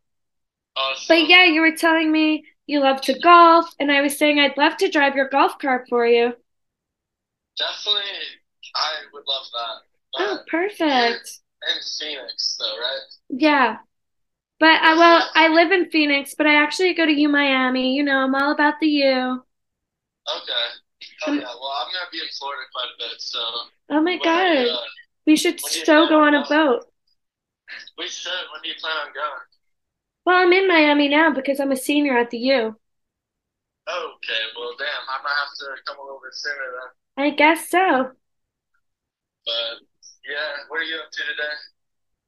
Awesome. 0.75 1.05
But 1.07 1.27
yeah, 1.27 1.45
you 1.45 1.61
were 1.61 1.75
telling 1.75 2.11
me 2.11 2.45
you 2.65 2.79
love 2.79 3.01
to 3.01 3.19
golf, 3.19 3.73
and 3.79 3.91
I 3.91 4.01
was 4.01 4.17
saying 4.17 4.39
I'd 4.39 4.57
love 4.57 4.77
to 4.77 4.89
drive 4.89 5.15
your 5.15 5.29
golf 5.29 5.59
cart 5.59 5.85
for 5.89 6.05
you. 6.05 6.33
Definitely, 7.57 8.01
I 8.75 8.93
would 9.13 9.23
love 9.27 9.45
that. 9.53 9.91
Oh, 10.15 10.39
perfect. 10.49 10.79
you're 10.79 11.75
in 11.75 11.81
Phoenix, 11.99 12.57
though, 12.59 12.77
right? 12.79 12.99
Yeah. 13.29 13.77
But 14.59 14.81
I 14.81 14.95
well, 14.95 15.29
I 15.35 15.47
live 15.49 15.71
in 15.71 15.89
Phoenix, 15.89 16.35
but 16.37 16.47
I 16.47 16.55
actually 16.55 16.93
go 16.93 17.05
to 17.05 17.11
U 17.11 17.29
Miami. 17.29 17.95
You 17.95 18.03
know, 18.03 18.17
I'm 18.17 18.35
all 18.35 18.51
about 18.51 18.75
the 18.79 18.87
U. 18.87 19.43
Okay. 20.27 20.65
Hell 21.21 21.35
yeah. 21.35 21.41
Well, 21.41 21.73
I'm 21.81 21.91
gonna 21.93 22.09
be 22.11 22.19
in 22.19 22.27
Florida 22.37 22.63
quite 22.73 22.87
a 22.95 22.97
bit, 23.09 23.21
so 23.21 23.39
Oh 23.89 24.01
my 24.01 24.11
are 24.11 24.15
you, 24.15 24.23
God. 24.23 24.67
uh, 24.67 24.77
We 25.25 25.35
should 25.35 25.59
when 25.61 25.71
do 25.73 25.79
you 25.79 25.85
so 25.85 26.07
go 26.07 26.21
on 26.21 26.35
on 26.35 26.43
a 26.43 26.47
boat. 26.47 26.85
We 27.97 28.07
should. 28.07 28.31
When 28.51 28.61
do 28.61 28.69
you 28.69 28.75
plan 28.79 28.95
on 29.07 29.13
going? 29.13 29.41
Well, 30.25 30.37
I'm 30.37 30.53
in 30.53 30.67
Miami 30.67 31.07
now 31.07 31.31
because 31.31 31.59
I'm 31.59 31.71
a 31.71 31.75
senior 31.75 32.17
at 32.17 32.29
the 32.29 32.37
U. 32.37 32.75
Okay. 33.87 34.43
Well, 34.55 34.75
damn. 34.77 34.87
I 35.09 35.21
might 35.23 35.29
have 35.29 35.55
to 35.59 35.81
come 35.85 35.97
a 35.99 36.03
little 36.03 36.21
bit 36.23 36.33
sooner 36.33 36.71
then. 37.15 37.25
I 37.25 37.29
guess 37.31 37.69
so. 37.69 38.11
But 39.45 39.77
yeah, 40.29 40.63
what 40.67 40.79
are 40.79 40.83
you 40.83 40.97
up 40.97 41.11
to 41.11 41.17
today? 41.23 41.53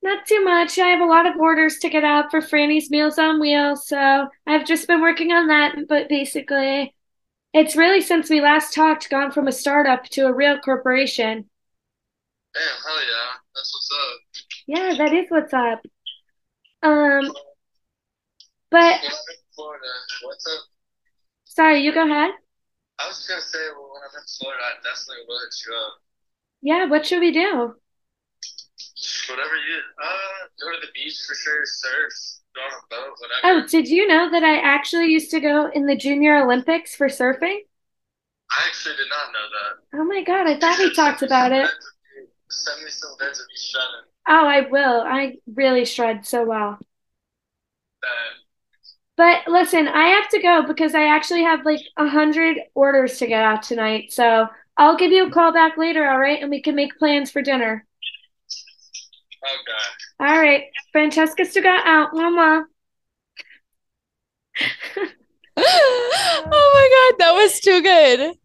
Not 0.01 0.25
too 0.27 0.43
much. 0.43 0.77
I 0.79 0.89
have 0.89 0.99
a 1.01 1.05
lot 1.05 1.25
of 1.25 1.37
orders 1.37 1.77
to 1.79 1.89
get 1.89 2.03
out 2.03 2.29
for 2.29 2.41
Franny's 2.41 2.89
Meals 2.91 3.17
on 3.17 3.39
Wheels, 3.39 3.87
so 3.87 4.27
I've 4.45 4.65
just 4.65 4.87
been 4.87 5.01
working 5.01 5.31
on 5.31 5.47
that. 5.47 5.75
But 5.87 6.09
basically, 6.09 6.93
it's 7.53 7.75
really 7.75 8.01
since 8.01 8.29
we 8.29 8.41
last 8.41 8.73
talked 8.73 9.09
gone 9.09 9.31
from 9.31 9.47
a 9.47 9.51
startup 9.51 10.05
to 10.05 10.25
a 10.25 10.33
real 10.33 10.59
corporation. 10.59 11.49
Damn. 12.53 12.63
Hell 12.85 12.99
yeah. 13.01 13.39
That's 13.55 13.73
what's 13.73 13.89
up. 13.91 14.43
Yeah, 14.67 14.93
that 14.97 15.13
is 15.13 15.25
what's 15.29 15.53
up. 15.53 15.81
Um, 16.81 17.31
but 18.69 18.99
When 19.01 19.11
I'm 19.11 19.29
in 19.29 19.43
Florida, 19.55 19.85
what's 20.23 20.45
up? 20.47 20.63
sorry, 21.45 21.79
you 21.81 21.93
go 21.93 22.05
ahead. 22.05 22.31
I 22.99 23.07
was 23.07 23.25
gonna 23.27 23.41
say, 23.41 23.59
well, 23.75 23.89
when 23.93 24.01
I'm 24.03 24.15
in 24.17 24.27
Florida, 24.39 24.63
I 24.63 24.73
definitely 24.83 25.25
will 25.27 25.39
hit 25.39 25.53
you 25.65 25.73
up. 25.75 25.93
Yeah, 26.61 26.85
what 26.85 27.05
should 27.05 27.19
we 27.19 27.31
do? 27.31 27.75
Whatever 29.29 29.55
you, 29.55 29.77
uh, 30.01 30.47
go 30.61 30.71
to 30.71 30.85
the 30.85 30.91
beach 30.93 31.17
for 31.27 31.35
sure, 31.35 31.61
surf, 31.65 32.13
go 32.55 32.61
on 32.61 32.71
a 32.71 32.87
boat, 32.89 33.17
Oh, 33.43 33.67
did 33.67 33.87
you 33.87 34.07
know 34.07 34.29
that 34.31 34.43
I 34.43 34.57
actually 34.57 35.07
used 35.07 35.31
to 35.31 35.39
go 35.39 35.69
in 35.69 35.85
the 35.85 35.95
Junior 35.95 36.43
Olympics 36.43 36.95
for 36.95 37.07
surfing? 37.07 37.59
I 38.51 38.67
actually 38.67 38.95
did 38.95 39.07
not 39.09 39.33
know 39.33 39.47
that. 39.49 39.99
Oh 39.99 40.03
my 40.05 40.23
God, 40.23 40.47
I 40.47 40.59
thought 40.59 40.79
we 40.79 40.93
talked 40.93 41.21
about 41.21 41.51
it. 41.51 41.65
vids 41.65 41.69
of 41.69 41.71
you. 42.15 42.27
Send 42.49 42.83
me 42.83 42.89
some 42.89 43.11
vids 43.11 43.39
of 43.39 43.45
you 43.49 43.57
shredding. 43.57 44.09
Oh, 44.27 44.45
I 44.47 44.61
will. 44.69 45.01
I 45.01 45.35
really 45.53 45.85
shred 45.85 46.25
so 46.25 46.45
well. 46.45 46.79
But 49.15 49.47
listen, 49.47 49.87
I 49.87 50.07
have 50.07 50.29
to 50.29 50.41
go 50.41 50.63
because 50.65 50.95
I 50.95 51.05
actually 51.05 51.43
have 51.43 51.65
like 51.65 51.81
a 51.97 52.07
hundred 52.07 52.57
orders 52.73 53.19
to 53.19 53.27
get 53.27 53.43
out 53.43 53.61
tonight. 53.63 54.11
So 54.11 54.47
I'll 54.77 54.97
give 54.97 55.11
you 55.11 55.27
a 55.27 55.31
call 55.31 55.53
back 55.53 55.77
later, 55.77 56.09
all 56.09 56.17
right? 56.19 56.41
And 56.41 56.49
we 56.49 56.61
can 56.61 56.75
make 56.75 56.97
plans 56.97 57.29
for 57.29 57.41
dinner. 57.41 57.85
okay. 59.43 60.27
All 60.27 60.39
right. 60.39 60.63
Francesca 60.93 61.43
Stugot 61.43 61.85
out. 61.85 62.13
Mama. 62.13 62.65
oh 65.57 65.57
my 65.57 67.15
god, 67.17 67.19
that 67.19 67.33
was 67.33 67.59
too 67.59 67.81
good. 67.81 68.35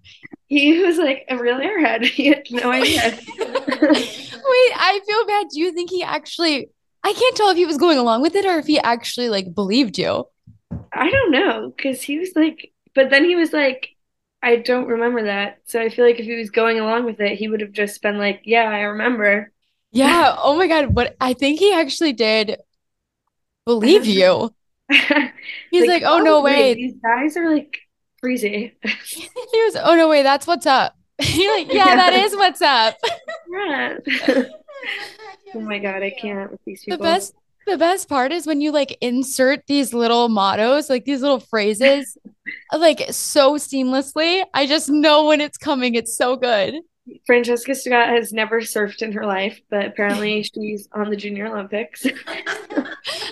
He 0.46 0.82
was 0.82 0.96
like 0.96 1.26
a 1.28 1.36
real 1.38 1.58
airhead. 1.58 2.04
He 2.10 2.26
had 2.28 2.42
no 2.50 2.72
idea. 2.72 3.02
Wait, 3.38 4.72
I 4.74 5.00
feel 5.06 5.26
bad. 5.26 5.46
Do 5.52 5.60
you 5.60 5.72
think 5.72 5.90
he 5.90 6.02
actually 6.02 6.70
I 7.04 7.12
can't 7.12 7.36
tell 7.36 7.50
if 7.50 7.56
he 7.56 7.66
was 7.66 7.78
going 7.78 7.98
along 7.98 8.22
with 8.22 8.34
it 8.34 8.44
or 8.44 8.58
if 8.58 8.66
he 8.66 8.78
actually 8.78 9.28
like 9.28 9.54
believed 9.54 9.98
you. 9.98 10.24
I 10.92 11.10
don't 11.10 11.30
know, 11.30 11.72
because 11.74 12.02
he 12.02 12.18
was 12.18 12.32
like, 12.34 12.72
but 12.94 13.10
then 13.10 13.24
he 13.24 13.36
was 13.36 13.52
like, 13.52 13.90
I 14.42 14.56
don't 14.56 14.88
remember 14.88 15.24
that. 15.24 15.58
So 15.64 15.80
I 15.80 15.88
feel 15.88 16.04
like 16.04 16.18
if 16.18 16.24
he 16.24 16.34
was 16.34 16.50
going 16.50 16.80
along 16.80 17.04
with 17.04 17.20
it, 17.20 17.38
he 17.38 17.48
would 17.48 17.60
have 17.60 17.72
just 17.72 18.02
been 18.02 18.18
like, 18.18 18.42
yeah, 18.44 18.64
I 18.64 18.80
remember. 18.80 19.52
Yeah. 19.92 20.36
Oh 20.38 20.56
my 20.56 20.66
god, 20.66 20.94
but 20.94 21.16
I 21.20 21.32
think 21.32 21.58
he 21.58 21.72
actually 21.72 22.12
did 22.12 22.56
believe 23.64 24.06
you. 24.20 24.54
He's 25.70 25.86
like, 25.86 26.02
"Oh 26.04 26.18
no, 26.18 26.38
oh, 26.38 26.42
wait, 26.42 26.56
wait." 26.56 26.74
these 26.74 26.94
guys 27.02 27.36
are 27.36 27.52
like 27.54 27.76
crazy. 28.20 28.74
He 28.82 29.62
was, 29.64 29.76
"Oh 29.76 29.94
no, 29.96 30.08
way, 30.08 30.22
that's 30.22 30.46
what's 30.46 30.66
up." 30.66 30.94
You're 31.20 31.56
like, 31.58 31.72
"Yeah, 31.72 31.96
that 31.96 32.12
is 32.12 32.34
what's 32.34 32.62
up." 32.62 32.96
Yeah. 33.50 33.98
Oh 35.54 35.60
my 35.60 35.78
God, 35.78 36.02
I 36.02 36.10
can't 36.10 36.50
with 36.50 36.60
these 36.64 36.84
people. 36.84 36.98
The 36.98 37.02
best 37.02 37.34
the 37.66 37.78
best 37.78 38.08
part 38.08 38.32
is 38.32 38.46
when 38.46 38.60
you 38.60 38.72
like 38.72 38.96
insert 39.00 39.66
these 39.66 39.92
little 39.92 40.28
mottos, 40.28 40.88
like 40.88 41.04
these 41.04 41.20
little 41.20 41.40
phrases, 41.40 42.16
like 42.72 43.04
so 43.10 43.54
seamlessly. 43.56 44.44
I 44.54 44.66
just 44.66 44.88
know 44.88 45.26
when 45.26 45.40
it's 45.40 45.58
coming. 45.58 45.94
It's 45.94 46.16
so 46.16 46.36
good. 46.36 46.76
Francesca 47.26 47.74
Stugot 47.74 48.08
has 48.08 48.32
never 48.32 48.60
surfed 48.60 49.02
in 49.02 49.12
her 49.12 49.26
life, 49.26 49.60
but 49.70 49.86
apparently 49.86 50.42
she's 50.54 50.88
on 50.92 51.10
the 51.10 51.16
Junior 51.16 51.46
Olympics. 51.46 52.06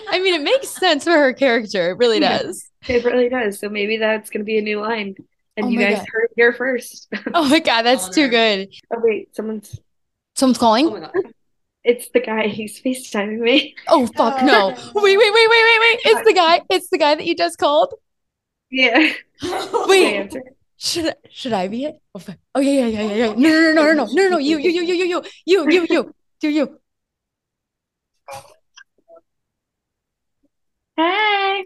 I 0.09 0.19
mean, 0.19 0.33
it 0.33 0.43
makes 0.43 0.69
sense 0.69 1.03
for 1.03 1.11
her 1.11 1.33
character. 1.33 1.91
It 1.91 1.97
really 1.97 2.19
Yeah. 2.19 2.39
does. 2.39 2.69
It 2.87 3.03
really 3.03 3.29
does. 3.29 3.59
So 3.59 3.69
maybe 3.69 3.97
that's 3.97 4.29
going 4.29 4.41
to 4.41 4.45
be 4.45 4.57
a 4.57 4.61
new 4.61 4.79
line. 4.79 5.15
And 5.57 5.65
Oh 5.65 5.69
you 5.69 5.79
guys 5.79 5.97
God. 5.97 6.07
heard 6.11 6.23
it 6.25 6.31
here 6.35 6.53
first. 6.53 7.07
Oh 7.33 7.47
my 7.49 7.59
god, 7.59 7.81
that's 7.83 8.07
oh, 8.09 8.11
too 8.11 8.27
good. 8.29 8.69
Oh, 8.93 8.99
wait, 9.01 9.35
someone's. 9.35 9.79
Someone's 10.35 10.57
calling. 10.59 10.87
Oh 10.87 10.91
my 10.91 10.99
god. 10.99 11.11
It's 11.83 12.09
the 12.09 12.19
guy. 12.19 12.47
He's 12.47 12.81
FaceTiming 12.81 13.39
me. 13.39 13.75
Oh 13.87 14.07
fuck 14.07 14.41
uh, 14.41 14.45
no. 14.45 14.67
Wait, 14.69 15.17
wait, 15.17 15.17
wait, 15.17 15.33
wait, 15.33 15.49
wait, 15.49 15.79
wait. 15.79 15.99
It's 16.05 16.27
the 16.27 16.33
guy. 16.33 16.61
It's 16.69 16.89
the 16.89 16.97
guy 16.97 17.15
that 17.15 17.25
you 17.25 17.35
just 17.35 17.57
called. 17.57 17.93
Yeah. 18.69 19.13
Wait. 19.87 20.35
I. 20.79 20.83
Should 20.83 21.13
should 21.31 21.53
I 21.53 21.67
be 21.67 21.85
it? 21.85 21.95
Oh, 22.13 22.21
oh 22.55 22.59
yeah, 22.59 22.87
yeah, 22.87 22.87
yeah, 22.87 23.01
yeah, 23.01 23.15
yeah. 23.15 23.33
No, 23.33 23.33
no, 23.33 23.73
no, 23.73 23.73
no, 23.73 23.93
no, 23.93 24.05
no, 24.05 24.13
no, 24.13 24.29
no. 24.29 24.37
You, 24.37 24.57
you, 24.59 24.69
you, 24.71 24.83
you, 24.83 24.93
you, 24.93 25.05
you, 25.05 25.23
you, 25.45 25.71
you, 25.71 25.87
you. 25.89 26.15
Do 26.39 26.49
you? 26.49 26.79
Hey. 30.95 31.65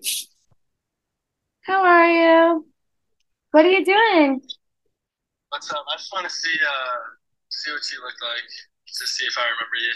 How 1.62 1.84
are 1.84 2.12
you? 2.12 2.66
What 3.52 3.66
are 3.66 3.70
you 3.70 3.86
doing? 3.86 4.42
What's 5.50 5.72
up? 5.72 5.84
I 5.92 5.98
just 5.98 6.12
want 6.14 6.28
to 6.28 6.34
see, 6.34 6.58
uh, 6.66 6.98
see 7.50 7.72
what 7.72 7.82
you 7.92 8.02
look 8.02 8.16
like 8.22 8.50
to 8.88 9.08
see 9.08 9.26
if 9.26 9.38
I 9.38 9.44
remember 9.52 9.78
you. 9.84 9.94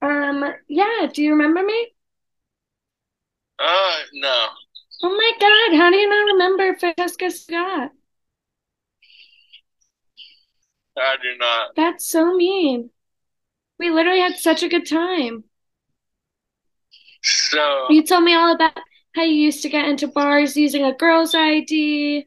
Um, 0.00 0.54
yeah, 0.68 1.08
do 1.12 1.22
you 1.22 1.32
remember 1.32 1.62
me? 1.62 1.94
Uh, 3.58 3.96
no. 4.12 4.46
Oh 5.02 5.10
my 5.10 5.32
God, 5.40 5.78
how 5.78 5.90
do 5.90 5.96
you 5.96 6.08
not 6.08 6.32
remember 6.32 6.76
Francesca 6.78 7.30
Scott? 7.30 7.92
I 10.96 11.16
do 11.22 11.38
not. 11.38 11.76
That's 11.76 12.10
so 12.10 12.34
mean. 12.34 12.90
We 13.78 13.90
literally 13.90 14.20
had 14.20 14.36
such 14.36 14.62
a 14.62 14.68
good 14.68 14.86
time. 14.88 15.44
So, 17.22 17.86
You 17.90 18.02
told 18.04 18.24
me 18.24 18.34
all 18.34 18.52
about 18.54 18.76
how 19.14 19.22
you 19.22 19.34
used 19.34 19.62
to 19.62 19.68
get 19.68 19.88
into 19.88 20.08
bars 20.08 20.56
using 20.56 20.84
a 20.84 20.92
girl's 20.94 21.34
ID. 21.34 22.26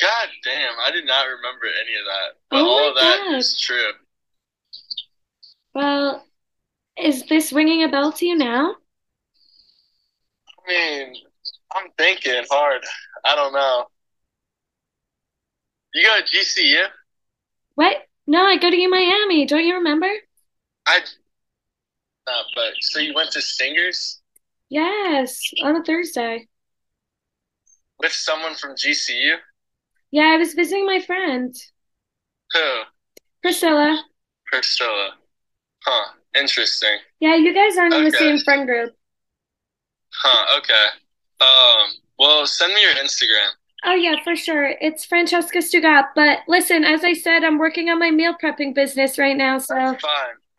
god 0.00 0.28
damn, 0.42 0.74
I 0.80 0.90
did 0.90 1.06
not 1.06 1.24
remember 1.26 1.66
any 1.66 1.94
of 1.94 2.04
that. 2.06 2.40
But 2.50 2.58
Oh 2.60 2.68
all 2.68 2.88
of 2.90 2.94
that 2.96 3.18
God. 3.28 3.38
is 3.38 3.60
true. 3.60 3.92
Well, 5.74 6.26
is 6.98 7.24
this 7.26 7.52
ringing 7.52 7.82
a 7.82 7.88
bell 7.88 8.12
to 8.12 8.26
you 8.26 8.36
now? 8.36 8.76
I 10.66 10.68
mean, 10.70 11.14
I'm 11.74 11.90
thinking 11.98 12.44
hard. 12.50 12.82
I 13.24 13.34
don't 13.34 13.52
know. 13.52 13.86
You 15.94 16.04
go 16.04 16.18
to 16.18 16.24
GCU? 16.24 16.84
What? 17.74 17.96
No, 18.26 18.44
I 18.44 18.56
go 18.56 18.70
to 18.70 18.76
U 18.76 18.90
Miami. 18.90 19.46
Don't 19.46 19.64
you 19.64 19.74
remember? 19.74 20.08
I. 20.86 20.98
Uh, 22.26 22.42
but 22.54 22.72
so 22.80 23.00
you 23.00 23.14
went 23.14 23.32
to 23.32 23.40
Stingers? 23.42 24.20
Yes, 24.68 25.38
on 25.62 25.76
a 25.76 25.84
Thursday. 25.84 26.48
with 27.98 28.12
someone 28.12 28.54
from 28.54 28.74
GCU? 28.74 29.34
Yeah, 30.10 30.32
I 30.34 30.36
was 30.36 30.54
visiting 30.54 30.86
my 30.86 31.00
friend, 31.00 31.54
Who? 32.52 32.80
Priscilla. 33.42 34.04
Priscilla. 34.46 35.14
Huh. 35.84 36.12
Interesting. 36.34 36.98
Yeah, 37.20 37.36
you 37.36 37.52
guys 37.54 37.76
aren't 37.76 37.94
in 37.94 38.04
the 38.04 38.10
same 38.12 38.38
friend 38.40 38.66
group. 38.66 38.94
Huh. 40.14 40.58
Okay. 40.58 40.86
Um. 41.40 41.90
Well, 42.18 42.46
send 42.46 42.72
me 42.74 42.82
your 42.82 42.92
Instagram. 42.94 43.48
Oh 43.84 43.94
yeah, 43.94 44.16
for 44.22 44.36
sure. 44.36 44.74
It's 44.80 45.04
Francesca 45.04 45.58
Stugot. 45.58 46.04
But 46.14 46.40
listen, 46.46 46.84
as 46.84 47.02
I 47.02 47.14
said, 47.14 47.42
I'm 47.42 47.58
working 47.58 47.88
on 47.90 47.98
my 47.98 48.10
meal 48.10 48.34
prepping 48.40 48.74
business 48.74 49.18
right 49.18 49.36
now. 49.36 49.58
So, 49.58 49.74
That's 49.74 50.00
fine. 50.02 50.10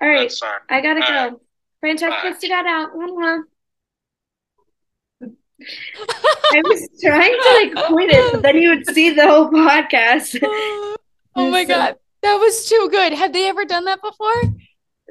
right, 0.01 0.20
That's 0.22 0.39
fine. 0.39 0.51
I 0.70 0.82
gotta 0.82 1.01
All 1.01 1.08
go. 1.08 1.14
right. 1.14 1.34
Francesca 1.80 2.20
Bye. 2.22 2.34
Stugot 2.38 2.66
out. 2.66 2.93
Mwah, 2.93 3.10
mwah. 3.10 3.43
I 6.54 6.62
was 6.66 6.89
trying 7.01 7.32
to 7.32 7.54
like 7.54 7.88
quit 7.88 8.10
it, 8.12 8.32
but 8.34 8.41
then 8.41 8.58
you 8.58 8.70
would 8.70 8.86
see 8.89 9.12
the 9.12 9.26
whole 9.28 9.49
podcast. 9.49 10.38
oh 10.43 11.49
my 11.49 11.64
So- 11.66 11.68
God. 11.70 11.95
That 12.24 12.36
was 12.36 12.70
too 12.70 12.88
good. 12.89 13.12
Have 13.12 13.34
they 13.34 13.49
ever 13.49 13.66
done 13.66 13.84
that 13.84 14.01
before? 14.01 14.34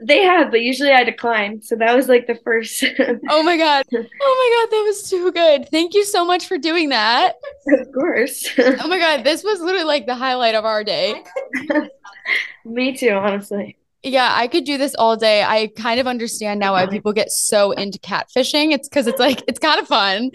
They 0.04 0.22
have, 0.22 0.50
but 0.50 0.60
usually 0.62 0.90
I 0.92 1.04
decline. 1.04 1.62
So 1.62 1.76
that 1.76 1.94
was 1.94 2.08
like 2.08 2.26
the 2.26 2.34
first. 2.44 2.82
Oh 3.30 3.42
my 3.42 3.56
God. 3.56 3.84
Oh 3.92 3.98
my 4.00 4.66
God. 4.66 4.76
That 4.76 4.84
was 4.86 5.08
too 5.08 5.30
good. 5.32 5.68
Thank 5.70 5.94
you 5.94 6.04
so 6.04 6.24
much 6.24 6.46
for 6.46 6.58
doing 6.58 6.88
that. 6.90 7.34
of 7.68 7.92
course. 7.92 8.48
Oh 8.58 8.88
my 8.88 8.98
God. 8.98 9.24
This 9.24 9.44
was 9.44 9.60
literally 9.60 9.84
like 9.84 10.06
the 10.06 10.14
highlight 10.14 10.54
of 10.54 10.64
our 10.64 10.82
day. 10.84 11.22
Me 12.64 12.96
too, 12.96 13.10
honestly. 13.10 13.76
Yeah, 14.02 14.32
I 14.34 14.48
could 14.48 14.64
do 14.64 14.78
this 14.78 14.94
all 14.96 15.16
day. 15.16 15.42
I 15.44 15.68
kind 15.76 16.00
of 16.00 16.06
understand 16.06 16.58
now 16.58 16.72
why 16.72 16.86
people 16.86 17.12
get 17.12 17.30
so 17.30 17.70
into 17.72 17.98
catfishing. 18.00 18.72
It's 18.72 18.88
because 18.88 19.06
it's 19.06 19.20
like, 19.20 19.42
it's 19.46 19.60
kind 19.60 19.80
of 19.80 19.86
fun. 19.86 20.30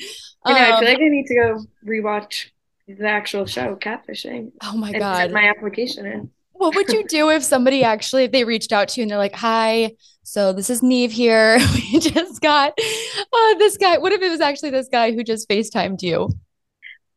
I 0.45 0.53
know, 0.53 0.59
I 0.59 0.71
Um, 0.71 0.79
feel 0.79 0.89
like 0.89 0.99
I 1.01 1.07
need 1.09 1.25
to 1.27 1.35
go 1.35 1.59
rewatch 1.85 2.45
the 2.87 3.05
actual 3.07 3.45
show, 3.45 3.75
Catfishing, 3.75 4.53
oh 4.63 4.77
my 4.77 4.93
God. 4.93 5.31
my 5.33 5.49
application 5.49 6.05
in. 6.05 6.31
What 6.57 6.75
would 6.75 6.91
you 6.91 7.05
do 7.07 7.29
if 7.29 7.43
somebody 7.43 7.83
actually, 7.83 8.25
if 8.25 8.31
they 8.31 8.43
reached 8.43 8.71
out 8.71 8.89
to 8.89 8.99
you 8.99 9.03
and 9.03 9.11
they're 9.11 9.17
like, 9.17 9.35
hi, 9.35 9.91
so 10.23 10.51
this 10.53 10.69
is 10.69 10.83
Neve 10.83 11.11
here. 11.11 11.59
We 11.93 11.99
just 11.99 12.41
got 12.41 12.77
uh, 12.77 13.53
this 13.59 13.77
guy. 13.77 13.97
What 13.97 14.11
if 14.11 14.21
it 14.21 14.29
was 14.29 14.41
actually 14.41 14.71
this 14.71 14.89
guy 14.91 15.13
who 15.13 15.23
just 15.23 15.47
FaceTimed 15.47 16.01
you? 16.01 16.29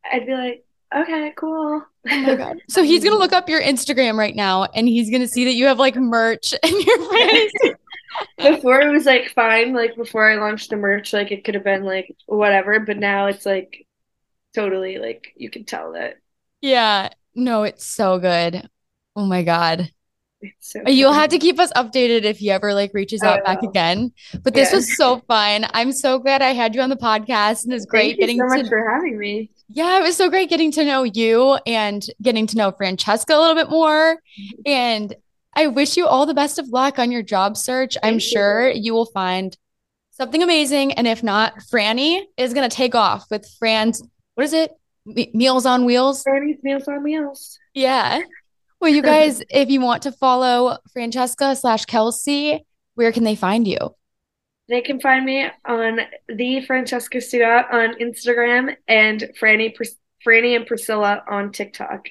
I'd 0.09 0.25
be 0.25 0.33
like, 0.33 0.63
okay, 0.95 1.33
cool. 1.35 1.83
Oh 2.09 2.21
my 2.21 2.35
God. 2.35 2.57
So 2.69 2.83
he's 2.83 3.03
going 3.03 3.13
to 3.13 3.19
look 3.19 3.33
up 3.33 3.49
your 3.49 3.61
Instagram 3.61 4.17
right 4.17 4.35
now 4.35 4.63
and 4.73 4.87
he's 4.87 5.09
going 5.09 5.21
to 5.21 5.27
see 5.27 5.45
that 5.45 5.53
you 5.53 5.65
have 5.65 5.77
like 5.77 5.95
merch 5.95 6.53
and 6.63 6.71
your 6.71 7.09
face. 7.11 7.51
Before 8.37 8.81
it 8.81 8.91
was 8.91 9.05
like 9.05 9.29
fine, 9.29 9.73
like 9.73 9.95
before 9.95 10.29
I 10.29 10.35
launched 10.35 10.69
the 10.69 10.75
merch, 10.75 11.13
like 11.13 11.31
it 11.31 11.45
could 11.45 11.55
have 11.55 11.63
been 11.63 11.83
like 11.83 12.13
whatever, 12.25 12.79
but 12.79 12.97
now 12.97 13.27
it's 13.27 13.45
like 13.45 13.87
totally 14.53 14.97
like 14.97 15.33
you 15.37 15.49
can 15.49 15.63
tell 15.63 15.93
that 15.93 16.17
Yeah. 16.59 17.09
No, 17.35 17.63
it's 17.63 17.85
so 17.85 18.19
good. 18.19 18.67
Oh 19.15 19.25
my 19.25 19.43
God. 19.43 19.91
so 20.59 20.81
You'll 20.87 21.13
have 21.13 21.29
to 21.29 21.37
keep 21.39 21.59
us 21.59 21.71
updated 21.73 22.23
if 22.23 22.39
he 22.39 22.49
ever 22.49 22.73
like 22.73 22.91
reaches 22.93 23.21
out 23.23 23.43
back 23.45 23.59
oh, 23.61 23.69
again. 23.69 24.11
But 24.43 24.53
this 24.53 24.71
Yeah. 24.71 24.77
was 24.77 24.95
so 24.97 25.19
fun. 25.27 25.65
I'm 25.73 25.91
so 25.91 26.19
glad 26.19 26.41
I 26.41 26.53
had 26.53 26.73
you 26.75 26.81
on 26.81 26.89
the 26.89 26.95
podcast 26.95 27.63
and 27.63 27.73
it 27.73 27.75
was 27.75 27.85
great 27.85 28.17
Thank 28.17 28.19
you 28.19 28.21
getting 28.21 28.39
so 28.39 28.45
much 28.47 28.63
to 28.63 28.69
for 28.69 28.89
having 28.89 29.17
me. 29.17 29.51
Yeah, 29.69 29.99
it 29.99 30.03
was 30.03 30.17
so 30.17 30.29
great 30.29 30.49
getting 30.49 30.71
to 30.73 30.83
know 30.83 31.03
you 31.03 31.57
and 31.65 32.05
getting 32.21 32.47
to 32.47 32.57
know 32.57 32.71
Francesca 32.71 33.33
a 33.33 33.39
little 33.39 33.55
bit 33.55 33.69
more. 33.69 34.15
Mm-hmm. 34.15 34.61
And 34.65 35.15
I 35.53 35.67
wish 35.67 35.97
you 35.97 36.07
all 36.07 36.25
the 36.25 36.33
best 36.33 36.59
of 36.59 36.69
luck 36.69 36.97
on 36.99 37.11
your 37.11 37.23
job 37.23 37.55
search. 37.57 37.95
I'm 38.01 38.13
Thank 38.13 38.23
you. 38.23 38.29
sure 38.29 38.69
you 38.69 38.93
will 38.93 39.05
find 39.05 39.55
something 40.11 40.41
amazing. 40.41 40.93
And 40.93 41.07
if 41.07 41.23
not, 41.23 41.55
Franny 41.71 42.23
is 42.37 42.53
going 42.53 42.69
to 42.69 42.75
take 42.75 42.95
off 42.95 43.25
with 43.29 43.45
Fran's, 43.59 44.01
what 44.35 44.43
is 44.43 44.53
it? 44.53 44.71
Me- 45.05 45.31
Meals 45.33 45.65
on 45.65 45.85
Wheels. 45.85 46.23
Granny's 46.23 46.61
Meals 46.63 46.87
on 46.87 47.03
Wheels. 47.03 47.57
Yeah. 47.73 48.21
Well, 48.81 48.91
you 48.91 49.03
guys, 49.03 49.43
if 49.49 49.69
you 49.69 49.79
want 49.79 50.03
to 50.03 50.11
follow 50.11 50.77
Francesca 50.91 51.55
slash 51.55 51.85
Kelsey, 51.85 52.65
where 52.95 53.11
can 53.11 53.23
they 53.23 53.35
find 53.35 53.67
you? 53.67 53.95
They 54.67 54.81
can 54.81 54.99
find 54.99 55.23
me 55.23 55.47
on 55.65 55.99
the 56.27 56.65
Francesca 56.65 57.21
Stuart 57.21 57.67
on 57.71 57.93
Instagram 57.99 58.75
and 58.87 59.29
Franny 59.39 59.75
Franny 60.25 60.55
and 60.55 60.65
Priscilla 60.65 61.23
on 61.29 61.51
TikTok. 61.51 62.07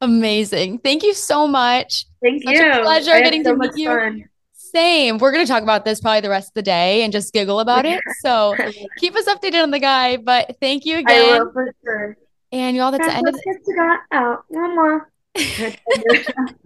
Amazing. 0.00 0.78
Thank 0.78 1.02
you 1.02 1.14
so 1.14 1.46
much. 1.46 2.06
Thank 2.22 2.42
Such 2.42 2.54
a 2.54 2.76
you. 2.76 2.82
pleasure 2.82 3.12
I 3.12 3.22
getting 3.22 3.44
so 3.44 3.52
to 3.52 3.58
meet 3.58 3.76
you. 3.76 3.88
fun. 3.88 4.24
Same. 4.54 5.18
We're 5.18 5.32
going 5.32 5.44
to 5.44 5.50
talk 5.50 5.62
about 5.62 5.84
this 5.84 6.00
probably 6.00 6.20
the 6.20 6.30
rest 6.30 6.50
of 6.50 6.54
the 6.54 6.62
day 6.62 7.02
and 7.02 7.12
just 7.12 7.32
giggle 7.32 7.60
about 7.60 7.86
it. 7.86 8.00
So 8.20 8.54
keep 8.98 9.14
us 9.14 9.26
updated 9.26 9.62
on 9.62 9.70
the 9.70 9.78
guy. 9.78 10.16
But 10.16 10.56
thank 10.60 10.84
you 10.84 10.98
again. 10.98 11.34
I 11.34 11.38
will 11.38 11.52
for 11.52 11.74
sure. 11.82 12.16
And 12.52 12.76
y'all, 12.76 12.90
that's 12.90 13.06
the 13.06 13.14
end 13.14 13.28
of 13.28 13.34
the 13.34 13.42
Francesca 13.42 13.96
out. 14.12 14.44
Mwah, 14.52 14.76
mwah. 14.76 15.00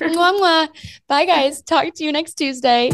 Mwah, 0.00 0.32
mwah. 0.38 0.68
Bye, 1.08 1.26
guys. 1.26 1.62
Talk 1.62 1.94
to 1.94 2.04
you 2.04 2.12
next 2.12 2.34
Tuesday. 2.34 2.90